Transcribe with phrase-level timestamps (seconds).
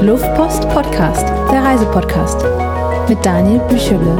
[0.00, 2.44] Luftpost Podcast, der Reisepodcast
[3.08, 4.16] mit Daniel Büchele.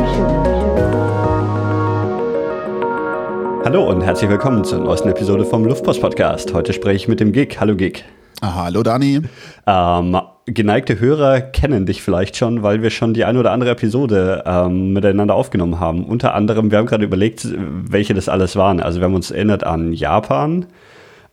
[3.65, 6.53] Hallo und herzlich willkommen zur neuesten Episode vom Luftpost Podcast.
[6.53, 7.61] Heute spreche ich mit dem Gig.
[7.61, 8.05] Hallo Gig.
[8.41, 9.23] Ah, hallo Dani.
[9.69, 14.43] Ähm, geneigte Hörer kennen dich vielleicht schon, weil wir schon die eine oder andere Episode
[14.47, 16.05] ähm, miteinander aufgenommen haben.
[16.05, 18.81] Unter anderem, wir haben gerade überlegt, welche das alles waren.
[18.81, 20.67] Also wir haben uns erinnert an Japan.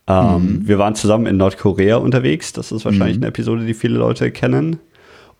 [0.06, 0.68] Ähm, mhm.
[0.68, 2.52] Wir waren zusammen in Nordkorea unterwegs.
[2.52, 3.24] Das ist wahrscheinlich mhm.
[3.24, 4.78] eine Episode, die viele Leute kennen.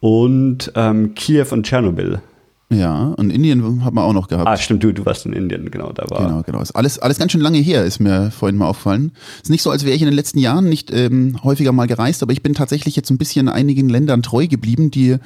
[0.01, 2.21] Und ähm, Kiew und Tschernobyl.
[2.69, 4.49] Ja, und Indien hat man auch noch gehabt.
[4.49, 6.27] Ah, stimmt, du, du warst in Indien, genau, da war.
[6.27, 6.61] Genau, genau.
[6.61, 9.13] Ist alles, alles ganz schön lange her, ist mir vorhin mal aufgefallen.
[9.41, 12.25] Ist nicht so, als wäre ich in den letzten Jahren nicht ähm, häufiger mal gereist,
[12.25, 15.17] aber ich bin tatsächlich jetzt ein bisschen einigen Ländern treu geblieben, die,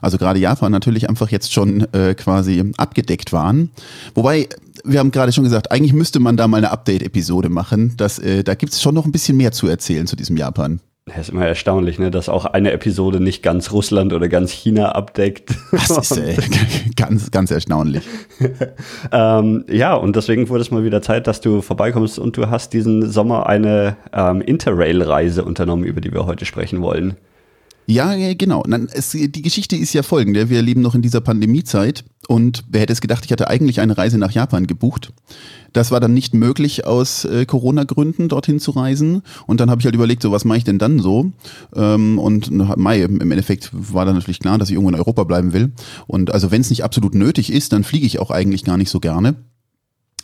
[0.00, 3.70] also gerade Japan natürlich einfach jetzt schon äh, quasi abgedeckt waren.
[4.14, 4.48] Wobei,
[4.84, 7.94] wir haben gerade schon gesagt, eigentlich müsste man da mal eine Update-Episode machen.
[7.96, 10.80] Das, äh, da gibt es schon noch ein bisschen mehr zu erzählen zu diesem Japan.
[11.08, 14.92] Das ist immer erstaunlich, ne, dass auch eine Episode nicht ganz Russland oder ganz China
[14.92, 15.54] abdeckt.
[15.72, 16.36] Das ist äh,
[16.96, 18.04] ganz, ganz erstaunlich.
[19.12, 22.72] ähm, ja, und deswegen wurde es mal wieder Zeit, dass du vorbeikommst und du hast
[22.72, 27.16] diesen Sommer eine ähm, Interrail-Reise unternommen, über die wir heute sprechen wollen.
[27.90, 28.64] Ja, genau.
[28.92, 30.50] Es, die Geschichte ist ja folgende.
[30.50, 33.96] Wir leben noch in dieser Pandemiezeit und wer hätte es gedacht, ich hatte eigentlich eine
[33.96, 35.14] Reise nach Japan gebucht.
[35.72, 39.22] Das war dann nicht möglich aus äh, Corona-Gründen dorthin zu reisen.
[39.46, 41.32] Und dann habe ich halt überlegt, so was mache ich denn dann so?
[41.74, 45.54] Ähm, und Mai, im Endeffekt war dann natürlich klar, dass ich irgendwo in Europa bleiben
[45.54, 45.72] will.
[46.06, 48.90] Und also wenn es nicht absolut nötig ist, dann fliege ich auch eigentlich gar nicht
[48.90, 49.36] so gerne.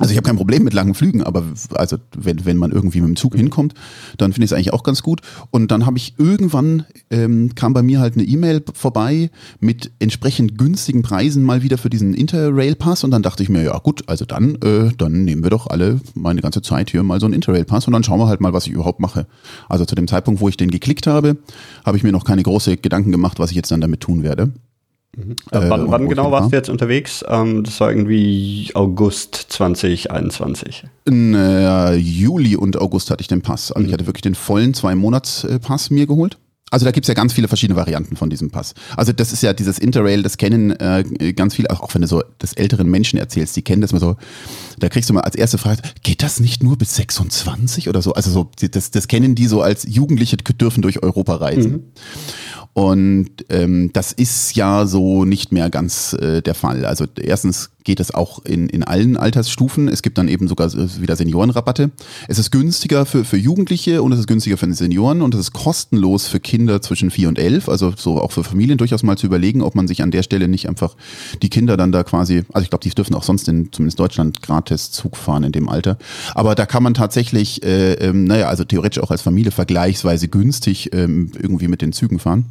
[0.00, 3.10] Also ich habe kein Problem mit langen Flügen, aber also wenn, wenn man irgendwie mit
[3.10, 3.74] dem Zug hinkommt,
[4.18, 5.20] dann finde ich es eigentlich auch ganz gut.
[5.52, 10.58] Und dann habe ich irgendwann, ähm, kam bei mir halt eine E-Mail vorbei mit entsprechend
[10.58, 14.24] günstigen Preisen mal wieder für diesen Interrail-Pass und dann dachte ich mir, ja gut, also
[14.24, 17.86] dann, äh, dann nehmen wir doch alle meine ganze Zeit hier mal so einen Interrail-Pass
[17.86, 19.28] und dann schauen wir halt mal, was ich überhaupt mache.
[19.68, 21.36] Also zu dem Zeitpunkt, wo ich den geklickt habe,
[21.84, 24.52] habe ich mir noch keine große Gedanken gemacht, was ich jetzt dann damit tun werde.
[25.16, 25.32] Mhm.
[25.50, 27.24] Äh, wann, wann genau warst du jetzt unterwegs?
[27.28, 30.84] Ähm, das war irgendwie August 2021.
[31.04, 33.72] In äh, Juli und August hatte ich den Pass.
[33.72, 33.88] Also mhm.
[33.88, 36.38] ich hatte wirklich den vollen Zwei-Monats-Pass mir geholt.
[36.74, 38.74] Also da gibt's ja ganz viele verschiedene Varianten von diesem Pass.
[38.96, 42.20] Also das ist ja dieses Interrail, das kennen äh, ganz viele, auch wenn du so
[42.42, 44.16] des älteren Menschen erzählst, die kennen das mal so,
[44.80, 48.14] da kriegst du mal als erste Frage, geht das nicht nur bis 26 oder so?
[48.14, 51.70] Also so, das, das kennen die so als Jugendliche dürfen durch Europa reisen.
[51.70, 51.82] Mhm.
[52.74, 56.84] Und ähm, das ist ja so nicht mehr ganz äh, der Fall.
[56.84, 59.86] Also erstens geht es auch in, in allen Altersstufen.
[59.86, 61.92] Es gibt dann eben sogar wieder Seniorenrabatte.
[62.26, 65.52] Es ist günstiger für, für Jugendliche und es ist günstiger für Senioren und es ist
[65.52, 67.68] kostenlos für Kinder zwischen vier und elf.
[67.68, 70.48] Also so auch für Familien durchaus mal zu überlegen, ob man sich an der Stelle
[70.48, 70.96] nicht einfach
[71.42, 74.42] die Kinder dann da quasi, also ich glaube, die dürfen auch sonst in zumindest Deutschland
[74.42, 75.96] gratis Zug fahren in dem Alter.
[76.34, 80.90] Aber da kann man tatsächlich, äh, ähm, naja, also theoretisch auch als Familie vergleichsweise günstig
[80.92, 82.46] ähm, irgendwie mit den Zügen fahren.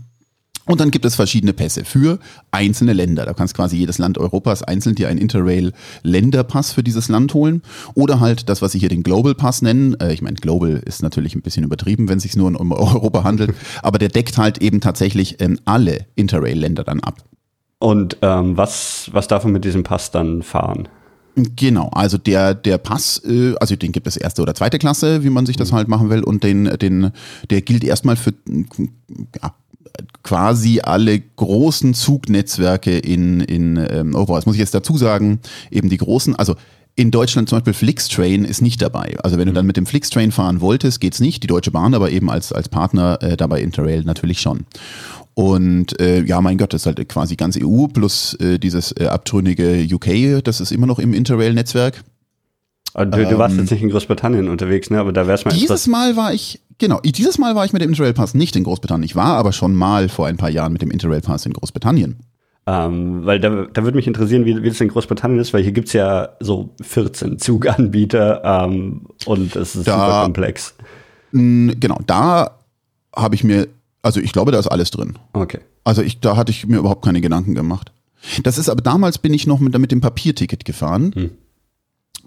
[0.65, 2.19] Und dann gibt es verschiedene Pässe für
[2.51, 3.25] einzelne Länder.
[3.25, 7.61] Da kannst quasi jedes Land Europas einzeln dir einen Interrail-Länderpass für dieses Land holen.
[7.95, 9.99] Oder halt das, was sie hier den Global Pass nennen.
[9.99, 13.23] Äh, ich meine, Global ist natürlich ein bisschen übertrieben, wenn es sich nur um Europa
[13.23, 13.53] handelt.
[13.81, 17.23] Aber der deckt halt eben tatsächlich ähm, alle Interrail-Länder dann ab.
[17.79, 20.87] Und ähm, was, was darf man mit diesem Pass dann fahren?
[21.35, 25.31] Genau, also der, der Pass, äh, also den gibt es erste oder zweite Klasse, wie
[25.31, 25.75] man sich das mhm.
[25.75, 27.11] halt machen will, und den, den,
[27.49, 28.33] der gilt erstmal für
[29.41, 29.53] ja,
[30.23, 34.35] quasi alle großen Zugnetzwerke in, in ähm, Europa.
[34.35, 35.39] Das muss ich jetzt dazu sagen,
[35.71, 36.55] eben die großen, also
[36.95, 39.15] in Deutschland zum Beispiel Flixtrain ist nicht dabei.
[39.23, 39.55] Also wenn du mhm.
[39.55, 41.41] dann mit dem Flixtrain fahren wolltest, geht's nicht.
[41.43, 44.65] Die Deutsche Bahn aber eben als, als Partner äh, dabei Interrail natürlich schon.
[45.33, 49.07] Und äh, ja, mein Gott, das ist halt quasi ganz EU plus äh, dieses äh,
[49.07, 52.03] abtrünnige UK, das ist immer noch im Interrail-Netzwerk.
[52.93, 54.99] Du, du warst ähm, jetzt nicht in Großbritannien unterwegs, ne?
[54.99, 55.51] Aber da wär's mal.
[55.51, 58.63] Dieses Mal war ich, genau, dieses Mal war ich mit dem Interrail Pass nicht in
[58.63, 59.03] Großbritannien.
[59.03, 62.19] Ich war aber schon mal vor ein paar Jahren mit dem Interrail Pass in Großbritannien.
[62.65, 65.73] Ähm, weil da, da würde mich interessieren, wie, wie das in Großbritannien ist, weil hier
[65.73, 70.75] gibt's ja so 14 Zuganbieter ähm, und es ist da, super komplex.
[71.31, 72.59] Mh, genau, da
[73.13, 73.67] habe ich mir,
[74.01, 75.17] also ich glaube, da ist alles drin.
[75.33, 75.59] Okay.
[75.83, 77.91] Also ich, da hatte ich mir überhaupt keine Gedanken gemacht.
[78.43, 81.11] Das ist aber damals bin ich noch mit, mit dem Papierticket gefahren.
[81.13, 81.31] Hm.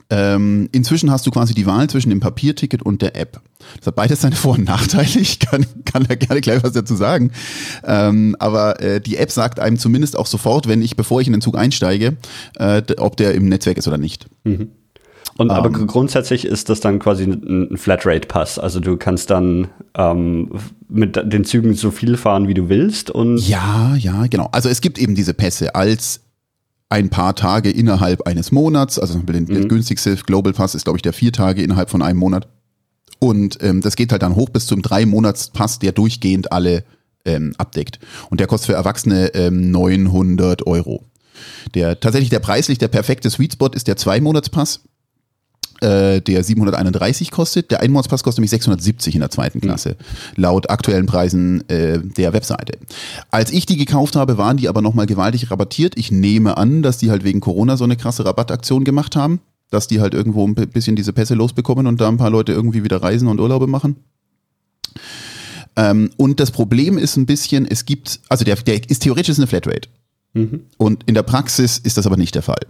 [0.08, 3.40] Ähm, inzwischen hast du quasi die Wahl zwischen dem Papierticket und der App.
[3.78, 5.08] Das hat beides seine Vor- und Nachteile.
[5.18, 7.32] Ich kann, kann da gerne gleich was dazu sagen.
[7.84, 11.32] Ähm, aber äh, die App sagt einem zumindest auch sofort, wenn ich, bevor ich in
[11.32, 12.16] den Zug einsteige,
[12.56, 14.26] äh, ob der im Netzwerk ist oder nicht.
[14.44, 14.70] Mhm.
[15.38, 18.58] Und aber ähm, grundsätzlich ist das dann quasi ein Flatrate-Pass.
[18.58, 20.50] Also du kannst dann ähm,
[20.88, 23.10] mit den Zügen so viel fahren, wie du willst.
[23.10, 24.48] Und ja, ja, genau.
[24.52, 26.20] Also es gibt eben diese Pässe als
[26.88, 28.98] ein paar Tage innerhalb eines Monats.
[28.98, 29.54] Also den, mhm.
[29.54, 32.48] der günstigste Global Pass ist, glaube ich, der vier Tage innerhalb von einem Monat.
[33.18, 36.84] Und ähm, das geht halt dann hoch bis zum drei Monats Pass, der durchgehend alle
[37.24, 37.98] ähm, abdeckt.
[38.30, 41.04] Und der kostet für Erwachsene ähm, 900 Euro.
[41.74, 44.80] Der tatsächlich der preislich der perfekte Sweet Spot ist der Zwei-Monats-Pass,
[45.80, 47.70] äh, der 731 kostet.
[47.70, 50.42] Der Einmonatspass kostet nämlich 670 in der zweiten Klasse, mhm.
[50.42, 52.78] laut aktuellen Preisen äh, der Webseite.
[53.30, 55.98] Als ich die gekauft habe, waren die aber nochmal gewaltig rabattiert.
[55.98, 59.40] Ich nehme an, dass die halt wegen Corona so eine krasse Rabattaktion gemacht haben,
[59.70, 62.84] dass die halt irgendwo ein bisschen diese Pässe losbekommen und da ein paar Leute irgendwie
[62.84, 63.96] wieder reisen und Urlaube machen.
[65.76, 69.46] Ähm, und das Problem ist ein bisschen, es gibt, also der, der ist theoretisch eine
[69.46, 69.88] Flatrate.
[70.32, 70.62] Mhm.
[70.78, 72.60] Und in der Praxis ist das aber nicht der Fall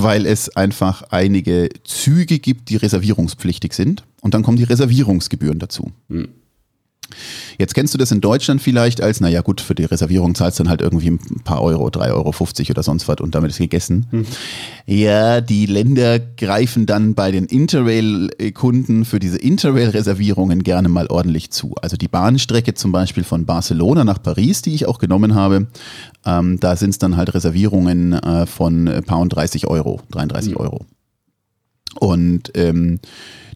[0.00, 4.04] weil es einfach einige Züge gibt, die reservierungspflichtig sind.
[4.20, 5.92] Und dann kommen die Reservierungsgebühren dazu.
[6.08, 6.28] Mhm.
[7.58, 10.64] Jetzt kennst du das in Deutschland vielleicht als, naja gut, für die Reservierung zahlst du
[10.64, 12.34] dann halt irgendwie ein paar Euro, 3,50 Euro
[12.70, 14.06] oder sonst was und damit ist gegessen.
[14.10, 14.26] Mhm.
[14.86, 21.74] Ja, die Länder greifen dann bei den Interrail-Kunden für diese Interrail-Reservierungen gerne mal ordentlich zu.
[21.80, 25.68] Also die Bahnstrecke zum Beispiel von Barcelona nach Paris, die ich auch genommen habe,
[26.26, 30.56] ähm, da sind es dann halt Reservierungen äh, von Pound 30 Euro, 33 mhm.
[30.58, 30.86] Euro.
[31.98, 33.00] Und ähm,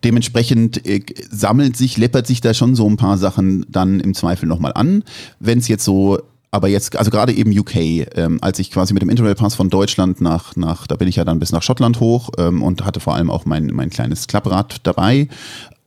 [0.05, 4.47] Dementsprechend äh, sammelt sich, läppert sich da schon so ein paar Sachen dann im Zweifel
[4.47, 5.05] nochmal an.
[5.41, 6.19] Wenn es jetzt so
[6.51, 7.77] aber jetzt, also gerade eben UK,
[8.17, 11.17] ähm, als ich quasi mit dem Interrail Pass von Deutschland nach, nach, da bin ich
[11.17, 14.29] ja dann bis nach Schottland hoch ähm, und hatte vor allem auch mein, mein kleines
[14.29, 15.29] Klapprad dabei,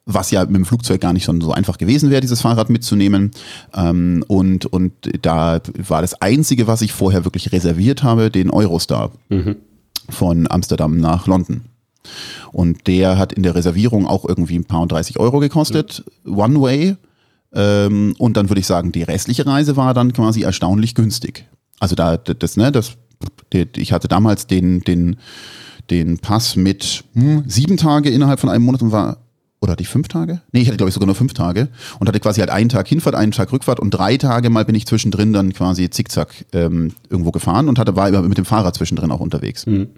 [0.06, 3.32] was ja mit dem Flugzeug gar nicht so, so einfach gewesen wäre, dieses Fahrrad mitzunehmen.
[3.74, 4.94] Ähm, und, und
[5.24, 9.56] da war das Einzige, was ich vorher wirklich reserviert habe, den Eurostar mhm.
[10.10, 11.62] von Amsterdam nach London.
[12.52, 16.38] Und der hat in der Reservierung auch irgendwie ein paar und 30 Euro gekostet, mhm.
[16.38, 16.96] One Way.
[17.54, 21.46] Ähm, und dann würde ich sagen, die restliche Reise war dann quasi erstaunlich günstig.
[21.80, 22.98] Also da, das, ne, das,
[23.76, 25.18] ich hatte damals den, den,
[25.90, 29.18] den Pass mit hm, sieben Tage innerhalb von einem Monat und war
[29.62, 30.42] oder die fünf Tage?
[30.52, 31.70] Nee, ich hatte glaube ich sogar nur fünf Tage
[32.00, 34.74] und hatte quasi halt einen Tag Hinfahrt, einen Tag Rückfahrt und drei Tage mal bin
[34.74, 39.12] ich zwischendrin dann quasi zickzack ähm, irgendwo gefahren und hatte war mit dem Fahrrad zwischendrin
[39.12, 39.68] auch unterwegs.
[39.68, 39.90] Mhm.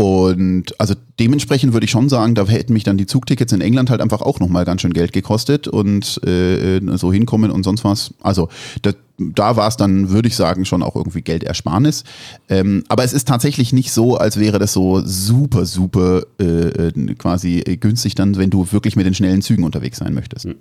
[0.00, 3.90] Und also dementsprechend würde ich schon sagen, da hätten mich dann die Zugtickets in England
[3.90, 8.14] halt einfach auch nochmal ganz schön Geld gekostet und äh, so hinkommen und sonst was.
[8.22, 8.48] Also
[8.80, 12.04] da, da war es dann, würde ich sagen, schon auch irgendwie Geldersparnis.
[12.48, 17.14] Ähm, aber es ist tatsächlich nicht so, als wäre das so super, super äh, äh
[17.18, 20.46] quasi günstig dann, wenn du wirklich mit den schnellen Zügen unterwegs sein möchtest.
[20.46, 20.54] Hm.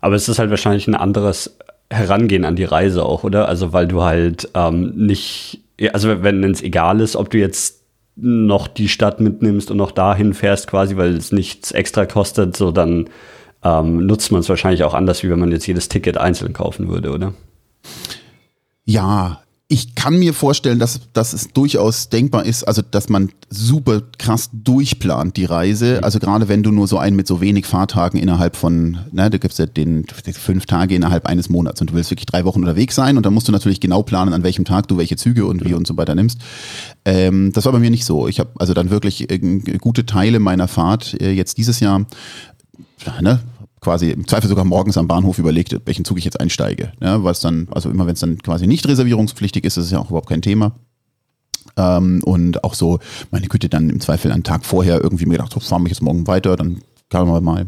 [0.00, 1.56] Aber es ist halt wahrscheinlich ein anderes
[1.90, 3.48] Herangehen an die Reise auch, oder?
[3.48, 5.62] Also weil du halt ähm, nicht,
[5.92, 7.81] also wenn es egal ist, ob du jetzt
[8.16, 12.70] noch die Stadt mitnimmst und noch dahin fährst quasi, weil es nichts extra kostet, so
[12.70, 13.08] dann
[13.62, 16.88] ähm, nutzt man es wahrscheinlich auch anders, wie wenn man jetzt jedes Ticket einzeln kaufen
[16.88, 17.32] würde, oder?
[18.84, 19.42] Ja,
[19.72, 24.50] ich kann mir vorstellen, dass, dass es durchaus denkbar ist, also dass man super krass
[24.52, 25.96] durchplant die Reise.
[25.96, 26.04] Mhm.
[26.04, 29.38] Also gerade wenn du nur so einen mit so wenig Fahrtagen innerhalb von, ne, da
[29.38, 32.94] gibt's ja den fünf Tage innerhalb eines Monats und du willst wirklich drei Wochen unterwegs
[32.94, 35.64] sein und dann musst du natürlich genau planen, an welchem Tag du welche Züge und
[35.64, 36.38] wie und so weiter nimmst.
[37.06, 38.28] Ähm, das war bei mir nicht so.
[38.28, 39.38] Ich habe also dann wirklich äh,
[39.78, 42.04] gute Teile meiner Fahrt äh, jetzt dieses Jahr
[43.22, 43.40] ne,
[43.82, 46.92] quasi im Zweifel sogar morgens am Bahnhof überlegt, welchen Zug ich jetzt einsteige.
[47.00, 49.98] Ja, was dann, also immer wenn es dann quasi nicht reservierungspflichtig ist, ist es ja
[49.98, 50.76] auch überhaupt kein Thema.
[51.76, 53.00] Ähm, und auch so,
[53.30, 56.02] meine Güte, dann im Zweifel einen Tag vorher irgendwie mir gedacht, so fahren wir jetzt
[56.02, 57.66] morgen weiter, dann kann man mal.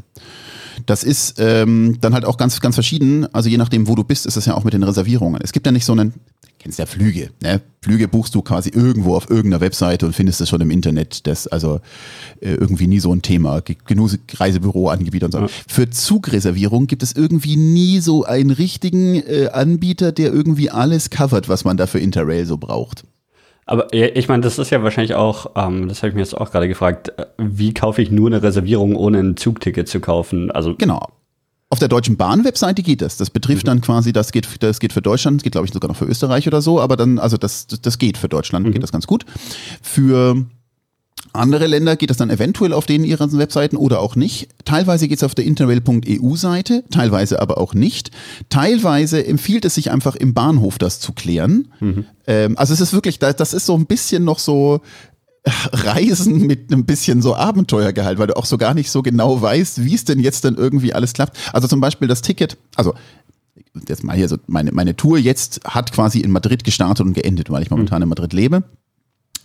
[0.87, 3.33] Das ist ähm, dann halt auch ganz, ganz verschieden.
[3.35, 5.40] Also je nachdem, wo du bist, ist es ja auch mit den Reservierungen.
[5.42, 6.14] Es gibt ja nicht so einen,
[6.64, 7.28] kennst ja Flüge.
[7.42, 7.61] Ne?
[7.83, 11.26] Flüge buchst du quasi irgendwo auf irgendeiner Webseite und findest es schon im Internet.
[11.26, 11.80] Das also
[12.40, 13.61] äh, irgendwie nie so ein Thema.
[13.61, 15.40] Genug Reisebüroanbieter und so.
[15.40, 15.49] Ja.
[15.68, 21.50] Für Zugreservierung gibt es irgendwie nie so einen richtigen äh, Anbieter, der irgendwie alles covert,
[21.50, 23.04] was man da für Interrail so braucht.
[23.66, 26.50] Aber ich meine, das ist ja wahrscheinlich auch, ähm, das habe ich mir jetzt auch
[26.50, 30.50] gerade gefragt, äh, wie kaufe ich nur eine Reservierung, ohne ein Zugticket zu kaufen?
[30.50, 31.09] Also genau.
[31.75, 33.16] Auf der Deutschen Bahn-Webseite geht das.
[33.16, 33.66] Das betrifft mhm.
[33.66, 36.04] dann quasi, das geht, das geht für Deutschland, das geht glaube ich sogar noch für
[36.04, 38.71] Österreich oder so, aber dann, also das, das geht für Deutschland, mhm.
[38.71, 39.26] geht das ganz gut.
[39.83, 40.47] Für
[41.33, 44.50] andere Länder geht das dann eventuell auf denen ihren Webseiten oder auch nicht.
[44.64, 48.12] Teilweise geht es auf der interrail.eu-Seite, teilweise aber auch nicht.
[48.50, 51.73] Teilweise empfiehlt es sich einfach im Bahnhof das zu klären.
[51.81, 52.04] Mhm.
[52.28, 54.81] Ähm, also es ist wirklich, das ist so ein bisschen noch so,
[55.47, 59.85] Reisen mit einem bisschen so Abenteuergehalt, weil du auch so gar nicht so genau weißt,
[59.85, 61.37] wie es denn jetzt dann irgendwie alles klappt.
[61.53, 62.95] Also zum Beispiel das Ticket, also
[63.89, 67.51] jetzt mal hier so, meine, meine Tour jetzt hat quasi in Madrid gestartet und geendet,
[67.51, 68.65] weil ich momentan in Madrid lebe.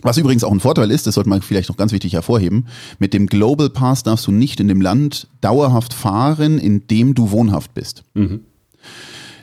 [0.02, 2.68] Was übrigens auch ein Vorteil ist, das sollte man vielleicht noch ganz wichtig hervorheben,
[3.00, 7.32] mit dem Global Pass darfst du nicht in dem Land dauerhaft fahren, in dem du
[7.32, 8.04] wohnhaft bist.
[8.14, 8.42] Mhm.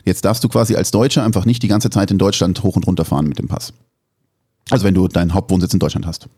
[0.07, 2.87] Jetzt darfst du quasi als Deutscher einfach nicht die ganze Zeit in Deutschland hoch und
[2.87, 3.75] runter fahren mit dem Pass.
[4.71, 6.29] Also wenn du deinen Hauptwohnsitz in Deutschland hast.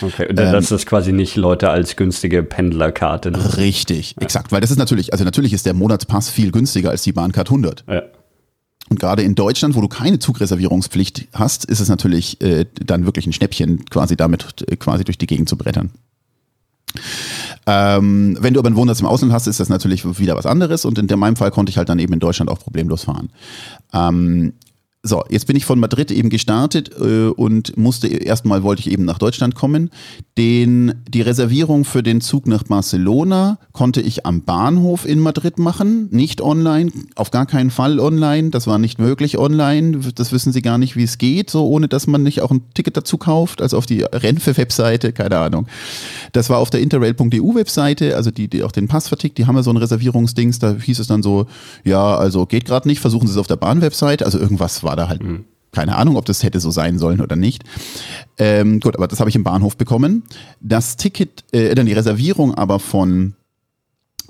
[0.00, 3.32] Okay, und ähm, das ist quasi nicht Leute als günstige Pendlerkarte.
[3.32, 3.56] Ne?
[3.56, 4.22] Richtig, ja.
[4.22, 7.48] exakt, weil das ist natürlich, also natürlich ist der Monatspass viel günstiger als die Bahncard
[7.48, 7.84] 100.
[7.88, 8.02] Ja.
[8.88, 13.26] Und gerade in Deutschland, wo du keine Zugreservierungspflicht hast, ist es natürlich äh, dann wirklich
[13.26, 15.90] ein Schnäppchen, quasi damit äh, quasi durch die Gegend zu brettern.
[17.66, 20.84] Ähm, wenn du aber einen Wohnsitz im Ausland hast, ist das natürlich wieder was anderes
[20.84, 23.30] und in meinem Fall konnte ich halt dann eben in Deutschland auch problemlos fahren.
[23.92, 24.52] Ähm,
[25.04, 29.04] so, jetzt bin ich von Madrid eben gestartet äh, und musste erstmal wollte ich eben
[29.04, 29.90] nach Deutschland kommen.
[30.38, 36.08] Den, die Reservierung für den Zug nach Barcelona konnte ich am Bahnhof in Madrid machen,
[36.12, 38.50] nicht online, auf gar keinen Fall online.
[38.50, 39.98] Das war nicht möglich online.
[40.14, 42.62] Das wissen Sie gar nicht, wie es geht, so ohne dass man nicht auch ein
[42.72, 45.66] Ticket dazu kauft, also auf die Renfe-Webseite, keine Ahnung.
[46.30, 49.64] Das war auf der interrail.eu-Webseite, also die, die auch den Pass vertickt, die haben ja
[49.64, 51.46] so ein Reservierungsdings, da hieß es dann so,
[51.82, 54.96] ja, also geht gerade nicht, versuchen Sie es auf der Bahn-Website, also irgendwas war war
[54.96, 55.46] da halt mhm.
[55.72, 57.64] keine Ahnung, ob das hätte so sein sollen oder nicht.
[58.36, 60.24] Ähm, gut, aber das habe ich im Bahnhof bekommen.
[60.60, 63.34] Das Ticket, äh, dann die Reservierung aber von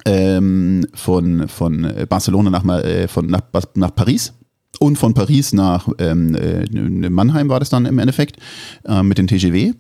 [0.05, 3.43] ähm, von, von Barcelona nach, äh, von, nach,
[3.75, 4.33] nach Paris
[4.79, 6.65] und von Paris nach ähm, äh,
[7.11, 8.37] Mannheim war das dann im Endeffekt
[8.85, 9.75] äh, mit den TGW.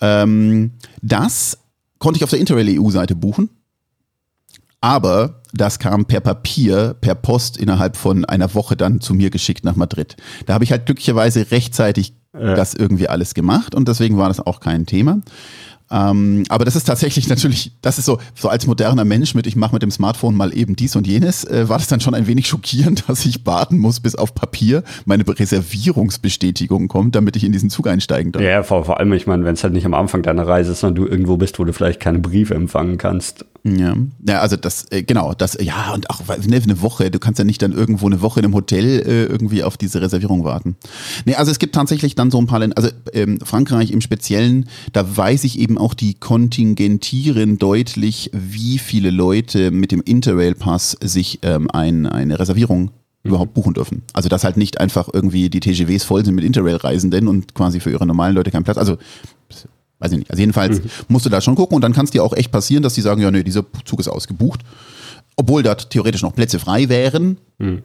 [0.00, 1.58] Ähm, das
[1.98, 3.50] konnte ich auf der Interrail EU-Seite buchen
[4.82, 9.64] aber das kam per Papier, per Post innerhalb von einer Woche dann zu mir geschickt
[9.64, 10.16] nach Madrid.
[10.46, 12.54] Da habe ich halt glücklicherweise rechtzeitig ja.
[12.54, 15.20] das irgendwie alles gemacht und deswegen war das auch kein Thema.
[15.92, 19.56] Ähm, aber das ist tatsächlich natürlich, das ist so, so als moderner Mensch mit, ich
[19.56, 22.26] mache mit dem Smartphone mal eben dies und jenes, äh, war das dann schon ein
[22.26, 27.52] wenig schockierend, dass ich warten muss, bis auf Papier meine Reservierungsbestätigung kommt, damit ich in
[27.52, 28.42] diesen Zug einsteigen darf.
[28.42, 30.80] Ja, vor, vor allem, ich meine, wenn es halt nicht am Anfang deiner Reise ist,
[30.80, 33.44] sondern du irgendwo bist, wo du vielleicht keine Briefe empfangen kannst.
[33.64, 33.94] Ja,
[34.26, 37.44] ja also das, äh, genau, das, ja, und auch ne, eine Woche, du kannst ja
[37.44, 40.76] nicht dann irgendwo eine Woche in einem Hotel äh, irgendwie auf diese Reservierung warten.
[41.24, 44.68] Nee, also es gibt tatsächlich dann so ein paar Länder, also ähm, Frankreich im Speziellen,
[44.92, 51.38] da weiß ich eben auch, die kontingentieren deutlich, wie viele Leute mit dem Interrail-Pass sich
[51.42, 52.90] ähm, ein, eine Reservierung
[53.24, 54.02] überhaupt buchen dürfen.
[54.12, 57.90] Also dass halt nicht einfach irgendwie die TGWs voll sind mit Interrail-Reisenden und quasi für
[57.90, 58.78] ihre normalen Leute kein Platz.
[58.78, 58.98] Also
[60.02, 60.30] weiß ich nicht.
[60.30, 60.90] Also jedenfalls mhm.
[61.08, 63.00] musst du da schon gucken und dann kann es dir auch echt passieren, dass die
[63.00, 64.60] sagen, ja, nee, dieser Zug ist ausgebucht.
[65.36, 67.38] Obwohl dort theoretisch noch Plätze frei wären.
[67.58, 67.82] Mhm.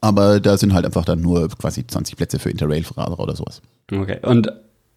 [0.00, 3.60] Aber da sind halt einfach dann nur quasi 20 Plätze für Interrail-Fahrer oder sowas.
[3.90, 4.18] Okay.
[4.22, 4.52] Und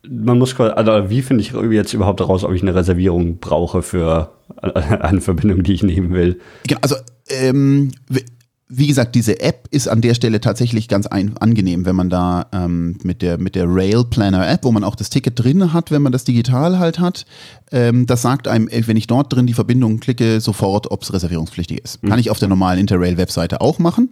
[0.07, 4.31] man muss also wie finde ich jetzt überhaupt raus, ob ich eine Reservierung brauche für
[4.61, 6.39] eine Verbindung, die ich nehmen will?
[6.67, 6.95] Genau, also
[7.29, 7.91] ähm,
[8.73, 12.47] wie gesagt, diese App ist an der Stelle tatsächlich ganz ein, angenehm, wenn man da
[12.53, 15.91] ähm, mit der, mit der Rail Planner App, wo man auch das Ticket drin hat,
[15.91, 17.25] wenn man das digital halt hat,
[17.73, 21.83] ähm, das sagt einem, wenn ich dort drin die Verbindung klicke, sofort, ob es reservierungspflichtig
[21.83, 22.01] ist.
[22.01, 22.09] Mhm.
[22.09, 24.09] Kann ich auf der normalen Interrail-Webseite auch machen.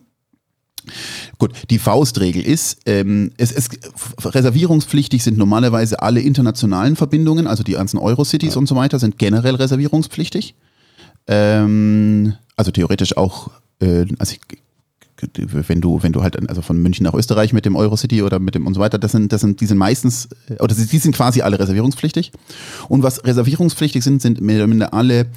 [1.38, 3.80] Gut, die Faustregel ist, ähm, es ist
[4.24, 8.60] reservierungspflichtig sind normalerweise alle internationalen Verbindungen, also die ganzen Eurocities ja.
[8.60, 10.56] und so weiter, sind generell reservierungspflichtig.
[11.28, 14.42] Ähm, also theoretisch auch äh, also ich,
[15.36, 18.56] wenn du, wenn du halt also von München nach Österreich mit dem Eurocity oder mit
[18.56, 21.16] dem und so weiter, das sind, das sind, die sind meistens, äh, oder die sind
[21.16, 22.32] quasi alle reservierungspflichtig.
[22.88, 25.28] Und was reservierungspflichtig sind, sind mehr oder minder alle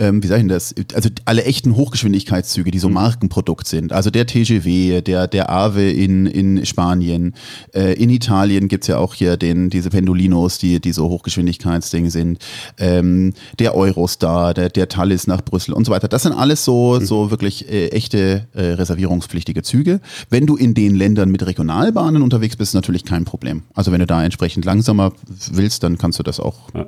[0.00, 0.74] ähm, wie sag ich denn das?
[0.94, 2.88] Also alle echten Hochgeschwindigkeitszüge, die so.
[2.88, 3.92] Markenprodukt sind.
[3.92, 7.34] Also der TGW, der, der AVE in, in Spanien.
[7.74, 12.38] Äh, in Italien gibt's ja auch hier den, diese Pendolinos, die, die so Hochgeschwindigkeitsdinge sind.
[12.78, 16.08] Ähm, der Eurostar, der, der Thalys nach Brüssel und so weiter.
[16.08, 17.04] Das sind alles so, mhm.
[17.04, 20.00] so wirklich äh, echte äh, reservierungspflichtige Züge.
[20.30, 23.64] Wenn du in den Ländern mit Regionalbahnen unterwegs bist, ist natürlich kein Problem.
[23.74, 25.12] Also wenn du da entsprechend langsamer
[25.52, 26.72] willst, dann kannst du das auch.
[26.74, 26.86] Ja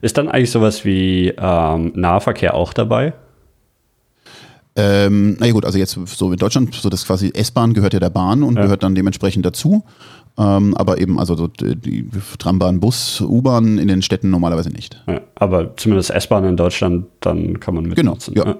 [0.00, 3.14] ist dann eigentlich sowas wie ähm, Nahverkehr auch dabei?
[4.76, 8.00] Ähm, na ja gut, also jetzt so in Deutschland, so das quasi S-Bahn gehört ja
[8.00, 8.62] der Bahn und ja.
[8.62, 9.84] gehört dann dementsprechend dazu.
[10.38, 15.02] Ähm, aber eben, also so die Trambahn, Bus, U-Bahn in den Städten normalerweise nicht.
[15.08, 18.56] Ja, aber zumindest S-Bahn in Deutschland, dann kann man mit genau, Ja, ja.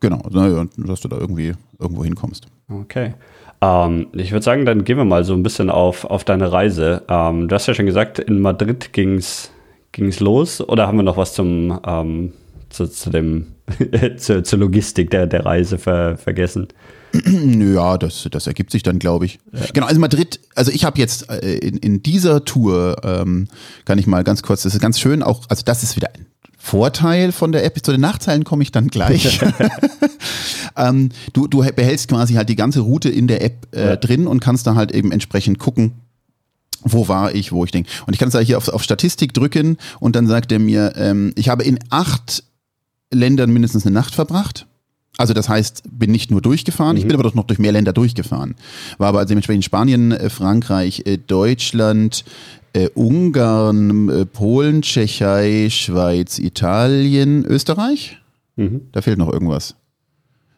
[0.00, 2.46] Genau, naja, dass du da irgendwie irgendwo hinkommst.
[2.68, 3.14] Okay.
[3.60, 7.02] Ähm, ich würde sagen, dann gehen wir mal so ein bisschen auf, auf deine Reise.
[7.08, 9.52] Ähm, du hast ja schon gesagt, in Madrid ging es
[9.92, 12.32] ging es los oder haben wir noch was zum ähm,
[12.70, 13.46] zu, zu, dem
[14.16, 16.68] zu, zur Logistik der, der Reise ver, vergessen?
[17.74, 19.40] Ja, das, das ergibt sich dann, glaube ich.
[19.52, 19.60] Ja.
[19.72, 23.48] Genau, also Madrid, also ich habe jetzt äh, in, in dieser Tour, ähm,
[23.84, 26.26] kann ich mal ganz kurz, das ist ganz schön, auch, also das ist wieder ein
[26.56, 27.84] Vorteil von der App.
[27.84, 29.40] Zu den Nachteilen komme ich dann gleich.
[30.76, 33.96] ähm, du, du behältst quasi halt die ganze Route in der App äh, ja.
[33.96, 35.94] drin und kannst da halt eben entsprechend gucken,
[36.82, 37.90] wo war ich, wo ich denke.
[38.06, 40.94] Und ich kann es da hier auf, auf Statistik drücken und dann sagt er mir,
[40.96, 42.44] ähm, ich habe in acht
[43.12, 44.66] Ländern mindestens eine Nacht verbracht.
[45.16, 47.00] Also das heißt, bin nicht nur durchgefahren, mhm.
[47.00, 48.54] ich bin aber doch noch durch mehr Länder durchgefahren.
[48.98, 52.24] War aber dementsprechend Spanien, äh, Frankreich, äh, Deutschland,
[52.72, 58.18] äh, Ungarn, äh, Polen, Tschechei, Schweiz, Italien, Österreich.
[58.56, 58.82] Mhm.
[58.92, 59.74] Da fehlt noch irgendwas.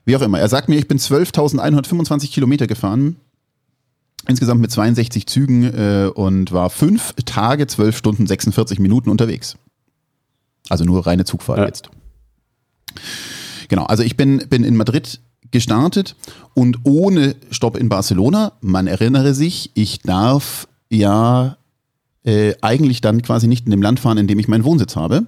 [0.05, 0.39] Wie auch immer.
[0.39, 3.17] Er sagt mir, ich bin 12.125 Kilometer gefahren.
[4.29, 9.57] Insgesamt mit 62 Zügen äh, und war fünf Tage, 12 Stunden, 46 Minuten unterwegs.
[10.69, 11.67] Also nur reine Zugfahrt Ja.
[11.67, 11.91] jetzt.
[13.69, 16.15] Genau, also ich bin, bin in Madrid gestartet
[16.55, 18.53] und ohne Stopp in Barcelona.
[18.61, 21.57] Man erinnere sich, ich darf ja
[22.25, 25.27] äh, eigentlich dann quasi nicht in dem Land fahren, in dem ich meinen Wohnsitz habe.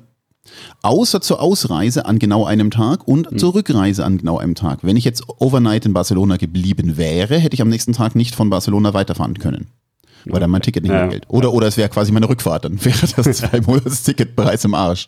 [0.82, 4.80] Außer zur Ausreise an genau einem Tag und zur Rückreise an genau einem Tag.
[4.82, 8.50] Wenn ich jetzt overnight in Barcelona geblieben wäre, hätte ich am nächsten Tag nicht von
[8.50, 9.68] Barcelona weiterfahren können.
[10.26, 11.06] Weil dann mein Ticket nicht mehr Ja.
[11.08, 11.24] gilt.
[11.28, 14.74] Oder, oder es wäre quasi meine Rückfahrt, dann wäre das zwei Monats Ticket bereits im
[14.74, 15.06] Arsch.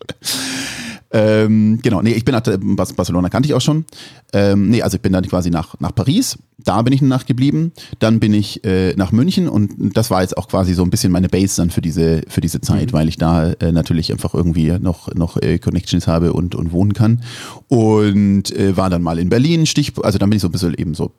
[1.12, 3.84] Ähm, genau, nee, ich bin nach Barcelona kannte ich auch schon.
[4.32, 7.26] Ähm, nee, also ich bin dann quasi nach, nach Paris, da bin ich eine Nacht
[7.26, 7.72] geblieben.
[8.00, 11.12] Dann bin ich äh, nach München und das war jetzt auch quasi so ein bisschen
[11.12, 14.70] meine Base dann für diese, für diese Zeit, weil ich da äh, natürlich einfach irgendwie
[14.78, 17.22] noch, noch äh, Connections habe und, und wohnen kann.
[17.68, 20.75] Und äh, war dann mal in Berlin, Stich, also dann bin ich so ein bisschen
[20.75, 21.12] eben so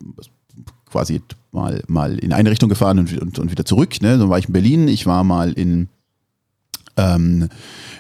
[0.90, 4.02] quasi mal, mal in eine Richtung gefahren und, und, und wieder zurück.
[4.02, 4.18] Ne?
[4.18, 5.90] Dann war ich in Berlin, ich war mal in
[6.98, 7.50] ähm,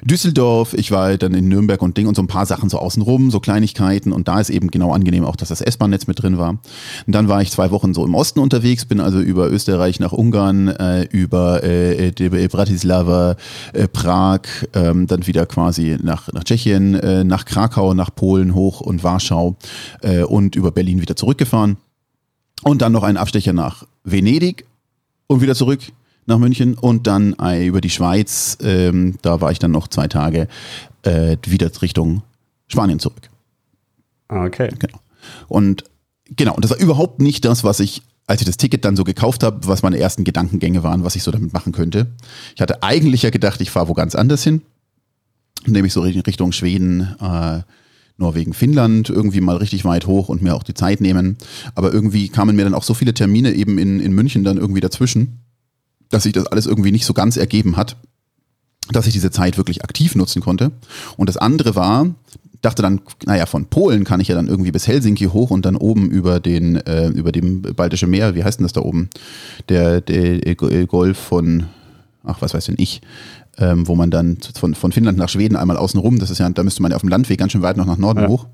[0.04, 3.32] Düsseldorf, ich war dann in Nürnberg und Ding und so ein paar Sachen so außenrum,
[3.32, 6.50] so Kleinigkeiten und da ist eben genau angenehm auch, dass das S-Bahn-Netz mit drin war.
[6.50, 6.62] Und
[7.08, 10.68] dann war ich zwei Wochen so im Osten unterwegs, bin also über Österreich nach Ungarn,
[10.68, 13.36] äh, über äh, die- Bratislava,
[13.74, 14.42] äh, Prag,
[14.74, 19.56] ähm, dann wieder quasi nach, nach Tschechien, äh, nach Krakau, nach Polen hoch und Warschau
[20.01, 21.77] äh, und über Berlin wieder zurückgefahren.
[22.63, 24.66] Und dann noch einen Abstecher nach Venedig
[25.27, 25.82] und wieder zurück
[26.27, 28.57] nach München und dann äh, über die Schweiz.
[28.62, 30.48] Ähm, da war ich dann noch zwei Tage
[31.03, 32.22] äh, wieder Richtung
[32.67, 33.29] Spanien zurück.
[34.27, 34.69] Ah, Okay.
[34.77, 35.00] Genau.
[35.48, 35.84] Und
[36.36, 39.03] genau, und das war überhaupt nicht das, was ich, als ich das Ticket dann so
[39.03, 42.07] gekauft habe, was meine ersten Gedankengänge waren, was ich so damit machen könnte.
[42.55, 44.62] Ich hatte eigentlich ja gedacht, ich fahre wo ganz anders hin,
[45.65, 47.62] nämlich so Richtung Schweden, äh,
[48.17, 51.38] Norwegen, Finnland, irgendwie mal richtig weit hoch und mir auch die Zeit nehmen.
[51.75, 54.82] Aber irgendwie kamen mir dann auch so viele Termine eben in, in München dann irgendwie
[54.82, 55.39] dazwischen,
[56.10, 57.98] dass sich das alles irgendwie nicht so ganz ergeben hat,
[58.91, 60.72] dass ich diese Zeit wirklich aktiv nutzen konnte.
[61.17, 62.08] Und das andere war,
[62.62, 65.76] dachte dann, naja, von Polen kann ich ja dann irgendwie bis Helsinki hoch und dann
[65.76, 69.10] oben über den, äh, über dem Baltische Meer, wie heißt denn das da oben?
[69.70, 71.65] Der, der äh, Golf von,
[72.24, 73.02] ach, was weiß denn ich,
[73.58, 76.50] ähm, wo man dann von, von Finnland nach Schweden einmal außen rum, das ist ja,
[76.50, 78.28] da müsste man ja auf dem Landweg ganz schön weit noch nach Norden Ja.
[78.28, 78.48] hoch.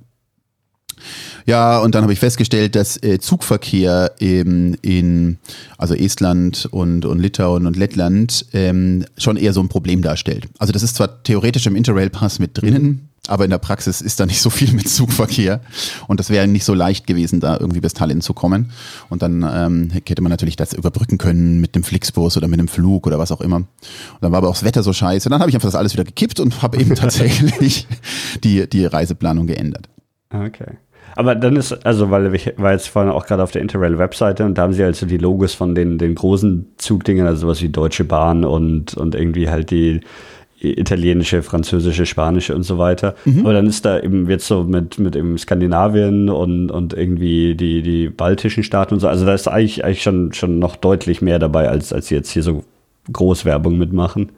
[1.45, 5.37] Ja, und dann habe ich festgestellt, dass äh, Zugverkehr im, in
[5.77, 10.47] also Estland und, und Litauen und Lettland ähm, schon eher so ein Problem darstellt.
[10.57, 14.25] Also das ist zwar theoretisch im Interrail-Pass mit drinnen, aber in der Praxis ist da
[14.25, 15.61] nicht so viel mit Zugverkehr
[16.07, 18.71] und das wäre nicht so leicht gewesen, da irgendwie bis Tallinn zu kommen.
[19.09, 22.67] Und dann ähm, hätte man natürlich das überbrücken können mit dem Flixbus oder mit dem
[22.67, 23.57] Flug oder was auch immer.
[23.57, 23.67] Und
[24.19, 25.29] dann war aber auch das Wetter so scheiße.
[25.29, 27.87] Dann habe ich einfach das alles wieder gekippt und habe eben tatsächlich
[28.43, 29.87] die, die Reiseplanung geändert.
[30.29, 30.77] Okay.
[31.15, 34.57] Aber dann ist, also, weil ich war jetzt vorhin auch gerade auf der Interrail-Webseite und
[34.57, 38.03] da haben sie also die Logos von den, den großen Zugdingern, also sowas wie Deutsche
[38.03, 40.01] Bahn und, und irgendwie halt die
[40.63, 43.15] italienische, französische, spanische und so weiter.
[43.41, 47.81] Aber dann ist da eben jetzt so mit, mit eben Skandinavien und, und irgendwie die,
[47.81, 49.07] die baltischen Staaten und so.
[49.07, 52.31] Also da ist eigentlich, eigentlich schon, schon noch deutlich mehr dabei, als, als sie jetzt
[52.31, 52.63] hier so
[53.11, 54.31] Großwerbung mitmachen.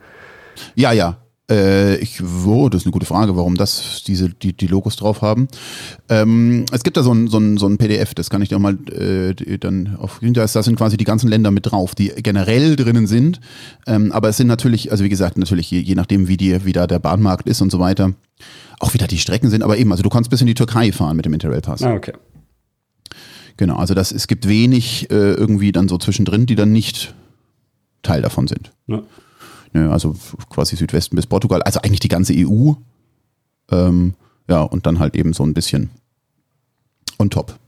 [0.73, 1.17] Ja, ja.
[1.49, 5.21] Äh, ich, oh, das ist eine gute Frage, warum das diese die, die Logos drauf
[5.21, 5.47] haben.
[6.09, 8.55] Ähm, es gibt da so ein, so, ein, so ein PDF, das kann ich dir
[8.55, 12.75] auch mal äh, dann auf da, sind quasi die ganzen Länder mit drauf, die generell
[12.75, 13.39] drinnen sind.
[13.85, 16.73] Ähm, aber es sind natürlich, also wie gesagt, natürlich je, je nachdem, wie die, wie
[16.73, 18.13] da der Bahnmarkt ist und so weiter,
[18.79, 21.15] auch wieder die Strecken sind, aber eben, also du kannst bis in die Türkei fahren
[21.15, 21.83] mit dem Interrail-Pass.
[21.83, 22.13] Ah, okay.
[23.57, 27.13] Genau, also das, es gibt wenig äh, irgendwie dann so zwischendrin, die dann nicht
[28.01, 28.71] Teil davon sind.
[28.87, 29.03] Ja.
[29.75, 30.15] Ne, also
[30.49, 32.75] quasi Südwesten bis Portugal, also eigentlich die ganze EU.
[33.69, 34.13] Ähm,
[34.47, 35.89] ja, und dann halt eben so ein bisschen
[37.19, 37.59] on top.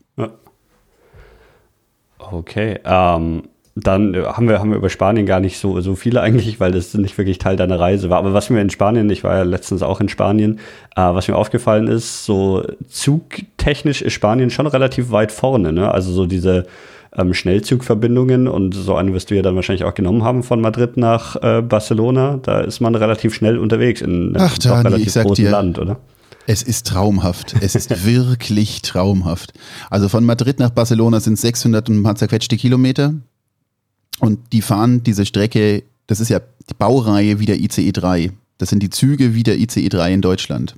[2.18, 3.42] Okay, ähm,
[3.74, 6.72] dann äh, haben wir, haben wir über Spanien gar nicht so, so viele eigentlich, weil
[6.72, 8.18] das nicht wirklich Teil deiner Reise war.
[8.18, 10.60] Aber was mir in Spanien, ich war ja letztens auch in Spanien,
[10.96, 15.74] äh, was mir aufgefallen ist, so zugtechnisch ist Spanien schon relativ weit vorne.
[15.74, 15.92] Ne?
[15.92, 16.66] Also so diese
[17.16, 20.96] ähm, Schnellzugverbindungen und so eine wirst du ja dann wahrscheinlich auch genommen haben von Madrid
[20.96, 22.38] nach äh, Barcelona.
[22.42, 25.98] Da ist man relativ schnell unterwegs in einem Ach, Dani, relativ großen dir, Land, oder?
[26.46, 27.54] Es ist traumhaft.
[27.60, 29.52] Es ist wirklich traumhaft.
[29.90, 33.14] Also von Madrid nach Barcelona sind 600 und ein paar zerquetschte Kilometer.
[34.20, 38.32] Und die fahren diese Strecke, das ist ja die Baureihe wie der ICE 3.
[38.58, 40.74] Das sind die Züge wie der ICE 3 in Deutschland.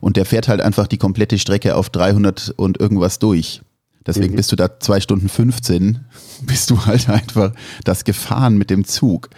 [0.00, 3.62] Und der fährt halt einfach die komplette Strecke auf 300 und irgendwas durch.
[4.06, 4.36] Deswegen Mhm.
[4.36, 6.00] bist du da zwei Stunden 15,
[6.42, 7.52] bist du halt einfach
[7.84, 9.30] das Gefahren mit dem Zug.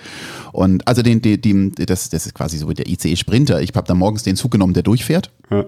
[0.52, 3.60] Und also den, die, die, das, das ist quasi so wie der ICE Sprinter.
[3.62, 5.30] Ich habe da morgens den Zug genommen, der durchfährt.
[5.50, 5.64] Ja.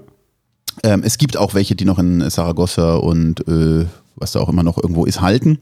[0.82, 4.62] Ähm, es gibt auch welche, die noch in Saragossa und äh, was da auch immer
[4.62, 5.58] noch irgendwo ist, halten.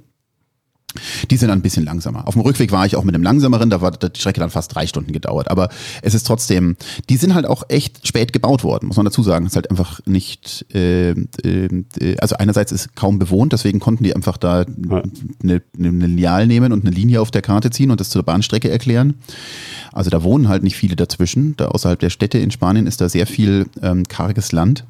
[1.30, 2.26] Die sind dann ein bisschen langsamer.
[2.26, 4.74] Auf dem Rückweg war ich auch mit einem langsameren, da war die Strecke dann fast
[4.74, 5.50] drei Stunden gedauert.
[5.50, 5.68] Aber
[6.02, 6.76] es ist trotzdem,
[7.09, 9.46] die sind halt auch echt spät gebaut worden, muss man dazu sagen.
[9.46, 14.14] Es ist halt einfach nicht, äh, äh, also einerseits ist kaum bewohnt, deswegen konnten die
[14.14, 18.11] einfach da eine, eine Lineal nehmen und eine Linie auf der Karte ziehen und das
[18.11, 19.14] zur Bahnstrecke erklären.
[19.92, 21.57] Also da wohnen halt nicht viele dazwischen.
[21.57, 24.85] Da außerhalb der Städte in Spanien ist da sehr viel ähm, karges Land.